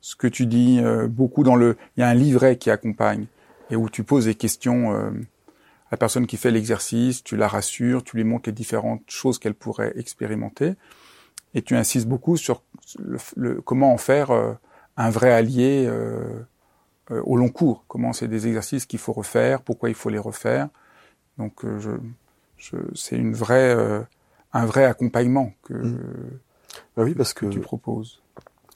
Ce 0.00 0.14
que 0.14 0.26
tu 0.26 0.46
dis 0.46 0.80
euh, 0.80 1.08
beaucoup 1.08 1.42
dans 1.42 1.56
le... 1.56 1.76
Il 1.96 2.00
y 2.00 2.02
a 2.02 2.08
un 2.08 2.14
livret 2.14 2.56
qui 2.58 2.70
accompagne, 2.70 3.26
et 3.70 3.76
où 3.76 3.88
tu 3.88 4.04
poses 4.04 4.26
des 4.26 4.34
questions 4.34 4.94
euh, 4.94 5.10
à 5.10 5.92
la 5.92 5.96
personne 5.96 6.26
qui 6.26 6.36
fait 6.36 6.50
l'exercice, 6.50 7.24
tu 7.24 7.36
la 7.36 7.48
rassures, 7.48 8.04
tu 8.04 8.16
lui 8.16 8.24
montres 8.24 8.48
les 8.48 8.52
différentes 8.52 9.02
choses 9.08 9.38
qu'elle 9.38 9.54
pourrait 9.54 9.92
expérimenter, 9.96 10.74
et 11.54 11.62
tu 11.62 11.76
insistes 11.76 12.06
beaucoup 12.06 12.36
sur 12.36 12.62
le, 12.98 13.18
le, 13.36 13.60
comment 13.60 13.92
en 13.92 13.98
faire 13.98 14.30
euh, 14.30 14.52
un 14.96 15.10
vrai 15.10 15.32
allié 15.32 15.86
euh, 15.86 16.40
euh, 17.10 17.22
au 17.24 17.36
long 17.36 17.48
cours. 17.48 17.84
Comment 17.88 18.12
c'est 18.12 18.28
des 18.28 18.46
exercices 18.46 18.86
qu'il 18.86 18.98
faut 18.98 19.12
refaire, 19.12 19.62
pourquoi 19.62 19.88
il 19.88 19.94
faut 19.94 20.10
les 20.10 20.18
refaire. 20.18 20.68
Donc 21.38 21.64
euh, 21.64 21.78
je, 21.78 21.90
je, 22.56 22.76
c'est 22.94 23.16
une 23.16 23.32
vraie, 23.32 23.74
euh, 23.74 24.02
un 24.52 24.66
vrai 24.66 24.84
accompagnement 24.84 25.52
que, 25.62 25.74
mmh. 25.74 25.98
bah 26.96 27.04
oui, 27.04 27.14
parce 27.14 27.32
que, 27.32 27.46
que 27.46 27.50
tu 27.50 27.60
proposes. 27.60 28.20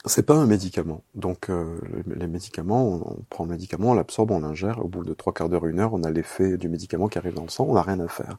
C'est 0.05 0.25
pas 0.25 0.35
un 0.35 0.47
médicament. 0.47 1.01
Donc 1.15 1.49
euh, 1.49 1.79
les 2.07 2.27
médicaments, 2.27 2.85
on, 2.85 3.11
on, 3.11 3.17
prend 3.29 3.45
le 3.45 3.51
médicament, 3.51 3.91
on 3.91 3.93
l'absorbe, 3.93 4.31
on 4.31 4.39
l'ingère. 4.39 4.83
Au 4.83 4.87
bout 4.87 5.05
de 5.05 5.13
trois 5.13 5.33
quarts 5.33 5.49
d'heure, 5.49 5.65
une 5.65 5.79
heure, 5.79 5.93
on 5.93 6.03
a 6.03 6.11
l'effet 6.11 6.57
du 6.57 6.67
médicament 6.67 7.07
qui 7.07 7.17
arrive 7.17 7.35
dans 7.35 7.43
le 7.43 7.49
sang. 7.49 7.65
On 7.69 7.75
n'a 7.75 7.81
rien 7.81 7.99
à 7.99 8.07
faire. 8.07 8.37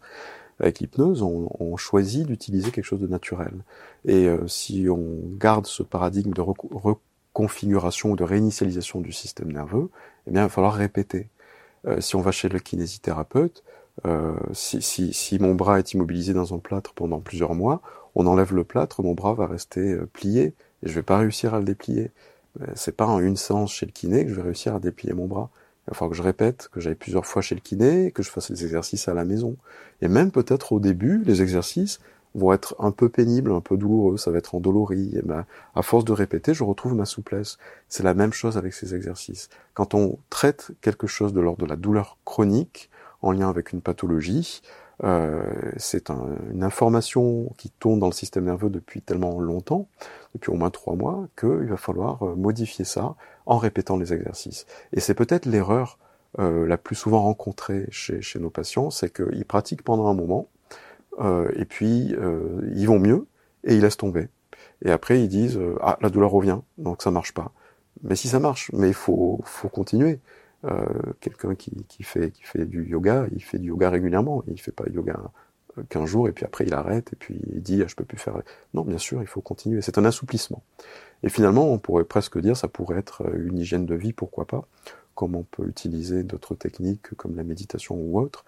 Avec 0.60 0.80
l'hypnose, 0.80 1.22
on, 1.22 1.48
on, 1.58 1.76
choisit 1.76 2.26
d'utiliser 2.26 2.70
quelque 2.70 2.84
chose 2.84 3.00
de 3.00 3.06
naturel. 3.06 3.52
Et 4.04 4.28
euh, 4.28 4.46
si 4.46 4.86
on 4.88 5.18
garde 5.36 5.66
ce 5.66 5.82
paradigme 5.82 6.32
de 6.32 6.40
reconfiguration 6.40 8.12
ou 8.12 8.16
de 8.16 8.24
réinitialisation 8.24 9.00
du 9.00 9.12
système 9.12 9.50
nerveux, 9.52 9.90
eh 10.26 10.30
bien, 10.30 10.42
il 10.42 10.44
va 10.44 10.48
falloir 10.48 10.74
répéter. 10.74 11.28
Euh, 11.86 12.00
si 12.00 12.14
on 12.16 12.20
va 12.20 12.30
chez 12.30 12.48
le 12.48 12.60
kinésithérapeute, 12.60 13.64
euh, 14.06 14.34
si, 14.52 14.80
si, 14.80 15.12
si, 15.12 15.38
mon 15.38 15.54
bras 15.54 15.78
est 15.78 15.92
immobilisé 15.92 16.32
dans 16.32 16.54
un 16.54 16.58
plâtre 16.58 16.94
pendant 16.94 17.20
plusieurs 17.20 17.54
mois, 17.54 17.82
on 18.14 18.26
enlève 18.26 18.54
le 18.54 18.64
plâtre, 18.64 19.02
mon 19.02 19.14
bras 19.14 19.34
va 19.34 19.46
rester 19.46 19.96
plié 20.12 20.54
et 20.82 20.88
je 20.88 20.94
vais 20.94 21.02
pas 21.02 21.18
réussir 21.18 21.54
à 21.54 21.58
le 21.58 21.64
déplier. 21.64 22.12
C'est 22.76 22.96
pas 22.96 23.06
en 23.06 23.18
une 23.18 23.36
séance 23.36 23.72
chez 23.72 23.86
le 23.86 23.92
kiné 23.92 24.24
que 24.24 24.30
je 24.30 24.36
vais 24.36 24.42
réussir 24.42 24.74
à 24.76 24.78
déplier 24.78 25.12
mon 25.14 25.26
bras. 25.26 25.50
Il 25.86 25.90
va 25.90 25.94
falloir 25.94 26.10
que 26.10 26.16
je 26.16 26.22
répète, 26.22 26.68
que 26.72 26.80
j'aille 26.80 26.94
plusieurs 26.94 27.26
fois 27.26 27.42
chez 27.42 27.54
le 27.54 27.60
kiné, 27.60 28.10
que 28.10 28.22
je 28.22 28.30
fasse 28.30 28.50
les 28.50 28.64
exercices 28.64 29.08
à 29.08 29.14
la 29.14 29.24
maison. 29.24 29.56
Et 30.00 30.08
même 30.08 30.30
peut-être 30.30 30.72
au 30.72 30.80
début, 30.80 31.22
les 31.24 31.42
exercices 31.42 32.00
vont 32.34 32.52
être 32.52 32.74
un 32.78 32.90
peu 32.90 33.08
pénibles, 33.08 33.52
un 33.52 33.60
peu 33.60 33.76
douloureux, 33.76 34.16
ça 34.16 34.30
va 34.30 34.38
être 34.38 34.54
endolori. 34.54 35.16
Et 35.16 35.22
ben, 35.22 35.44
à 35.74 35.82
force 35.82 36.04
de 36.04 36.12
répéter, 36.12 36.54
je 36.54 36.64
retrouve 36.64 36.94
ma 36.94 37.04
souplesse. 37.04 37.58
C'est 37.88 38.02
la 38.02 38.14
même 38.14 38.32
chose 38.32 38.56
avec 38.56 38.72
ces 38.74 38.94
exercices. 38.94 39.50
Quand 39.74 39.94
on 39.94 40.18
traite 40.30 40.72
quelque 40.80 41.06
chose 41.06 41.32
de 41.32 41.40
l'ordre 41.40 41.62
de 41.62 41.68
la 41.68 41.76
douleur 41.76 42.18
chronique, 42.24 42.90
en 43.22 43.32
lien 43.32 43.48
avec 43.48 43.72
une 43.72 43.80
pathologie, 43.80 44.62
euh, 45.04 45.44
c'est 45.76 46.10
un, 46.10 46.36
une 46.50 46.64
information 46.64 47.52
qui 47.58 47.70
tourne 47.70 47.98
dans 47.98 48.06
le 48.06 48.12
système 48.12 48.44
nerveux 48.44 48.70
depuis 48.70 49.02
tellement 49.02 49.38
longtemps, 49.40 49.88
depuis 50.34 50.50
au 50.50 50.54
moins 50.54 50.70
trois 50.70 50.94
mois, 50.94 51.28
qu'il 51.38 51.68
va 51.68 51.76
falloir 51.76 52.22
euh, 52.22 52.34
modifier 52.34 52.84
ça 52.84 53.14
en 53.46 53.58
répétant 53.58 53.98
les 53.98 54.12
exercices. 54.12 54.66
Et 54.92 55.00
c'est 55.00 55.14
peut-être 55.14 55.46
l'erreur 55.46 55.98
euh, 56.38 56.66
la 56.66 56.78
plus 56.78 56.96
souvent 56.96 57.22
rencontrée 57.22 57.86
chez, 57.90 58.22
chez 58.22 58.38
nos 58.38 58.50
patients, 58.50 58.90
c'est 58.90 59.12
qu'ils 59.12 59.44
pratiquent 59.44 59.82
pendant 59.82 60.06
un 60.08 60.14
moment, 60.14 60.48
euh, 61.20 61.50
et 61.54 61.64
puis 61.64 62.14
euh, 62.16 62.60
ils 62.74 62.86
vont 62.86 62.98
mieux, 62.98 63.26
et 63.64 63.74
ils 63.74 63.82
laissent 63.82 63.96
tomber. 63.98 64.28
Et 64.84 64.90
après 64.90 65.20
ils 65.20 65.28
disent 65.28 65.60
ah 65.80 65.98
la 66.00 66.10
douleur 66.10 66.30
revient, 66.30 66.58
donc 66.78 67.02
ça 67.02 67.10
marche 67.10 67.34
pas. 67.34 67.52
Mais 68.02 68.16
si 68.16 68.28
ça 68.28 68.40
marche, 68.40 68.70
mais 68.72 68.88
il 68.88 68.94
faut, 68.94 69.40
faut 69.44 69.68
continuer. 69.68 70.18
Euh, 70.64 70.84
quelqu'un 71.20 71.54
qui, 71.54 71.84
qui, 71.88 72.02
fait, 72.02 72.30
qui 72.30 72.42
fait 72.42 72.64
du 72.64 72.84
yoga, 72.84 73.26
il 73.32 73.42
fait 73.42 73.58
du 73.58 73.68
yoga 73.68 73.90
régulièrement, 73.90 74.42
il 74.46 74.60
fait 74.60 74.72
pas 74.72 74.84
yoga 74.90 75.18
15 75.88 76.08
jours 76.08 76.28
et 76.28 76.32
puis 76.32 76.44
après 76.44 76.64
il 76.64 76.72
arrête 76.72 77.12
et 77.12 77.16
puis 77.16 77.38
il 77.52 77.60
dit 77.60 77.82
ah, 77.82 77.86
je 77.86 77.94
peux 77.94 78.04
plus 78.04 78.18
faire. 78.18 78.40
Non, 78.72 78.82
bien 78.82 78.98
sûr, 78.98 79.20
il 79.20 79.26
faut 79.26 79.40
continuer. 79.40 79.82
C'est 79.82 79.98
un 79.98 80.04
assouplissement. 80.04 80.62
Et 81.22 81.28
finalement, 81.28 81.70
on 81.70 81.78
pourrait 81.78 82.04
presque 82.04 82.38
dire 82.38 82.56
ça 82.56 82.68
pourrait 82.68 82.98
être 82.98 83.22
une 83.36 83.58
hygiène 83.58 83.86
de 83.86 83.94
vie, 83.94 84.12
pourquoi 84.12 84.46
pas, 84.46 84.66
comme 85.14 85.34
on 85.34 85.42
peut 85.42 85.66
utiliser 85.66 86.22
d'autres 86.22 86.54
techniques 86.54 87.14
comme 87.16 87.36
la 87.36 87.44
méditation 87.44 87.96
ou 87.96 88.18
autre. 88.18 88.44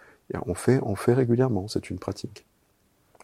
On 0.47 0.55
fait, 0.55 0.81
on 0.83 0.97
fait 0.97 1.14
régulièrement. 1.14 1.69
C'est 1.69 1.91
une 1.91 1.99
pratique. 1.99 2.47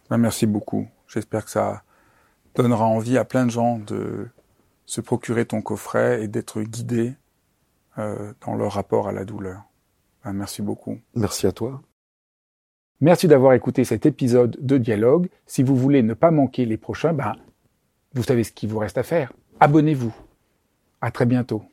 Ben, 0.09 0.17
merci 0.17 0.45
beaucoup. 0.45 0.87
J'espère 1.07 1.45
que 1.45 1.51
ça 1.51 1.83
donnera 2.55 2.85
envie 2.85 3.17
à 3.17 3.25
plein 3.25 3.45
de 3.45 3.51
gens 3.51 3.79
de 3.79 4.27
se 4.85 5.01
procurer 5.01 5.45
ton 5.45 5.61
coffret 5.61 6.23
et 6.23 6.27
d'être 6.27 6.61
guidés 6.61 7.09
euh, 7.09 7.22
dans 7.97 8.55
leur 8.55 8.73
rapport 8.73 9.07
à 9.07 9.11
la 9.11 9.25
douleur. 9.25 9.63
Ben, 10.23 10.33
merci 10.33 10.61
beaucoup. 10.61 10.99
Merci 11.15 11.47
à 11.47 11.51
toi. 11.51 11.81
Merci 13.01 13.27
d'avoir 13.27 13.53
écouté 13.53 13.83
cet 13.83 14.05
épisode 14.05 14.57
de 14.61 14.77
Dialogue. 14.77 15.27
Si 15.45 15.61
vous 15.63 15.75
voulez 15.75 16.03
ne 16.03 16.13
pas 16.13 16.31
manquer 16.31 16.65
les 16.65 16.77
prochains, 16.77 17.13
ben, 17.13 17.35
vous 18.13 18.23
savez 18.23 18.43
ce 18.43 18.51
qu'il 18.51 18.69
vous 18.69 18.79
reste 18.79 18.97
à 18.97 19.03
faire. 19.03 19.33
Abonnez-vous. 19.59 20.13
À 21.01 21.11
très 21.11 21.25
bientôt. 21.25 21.63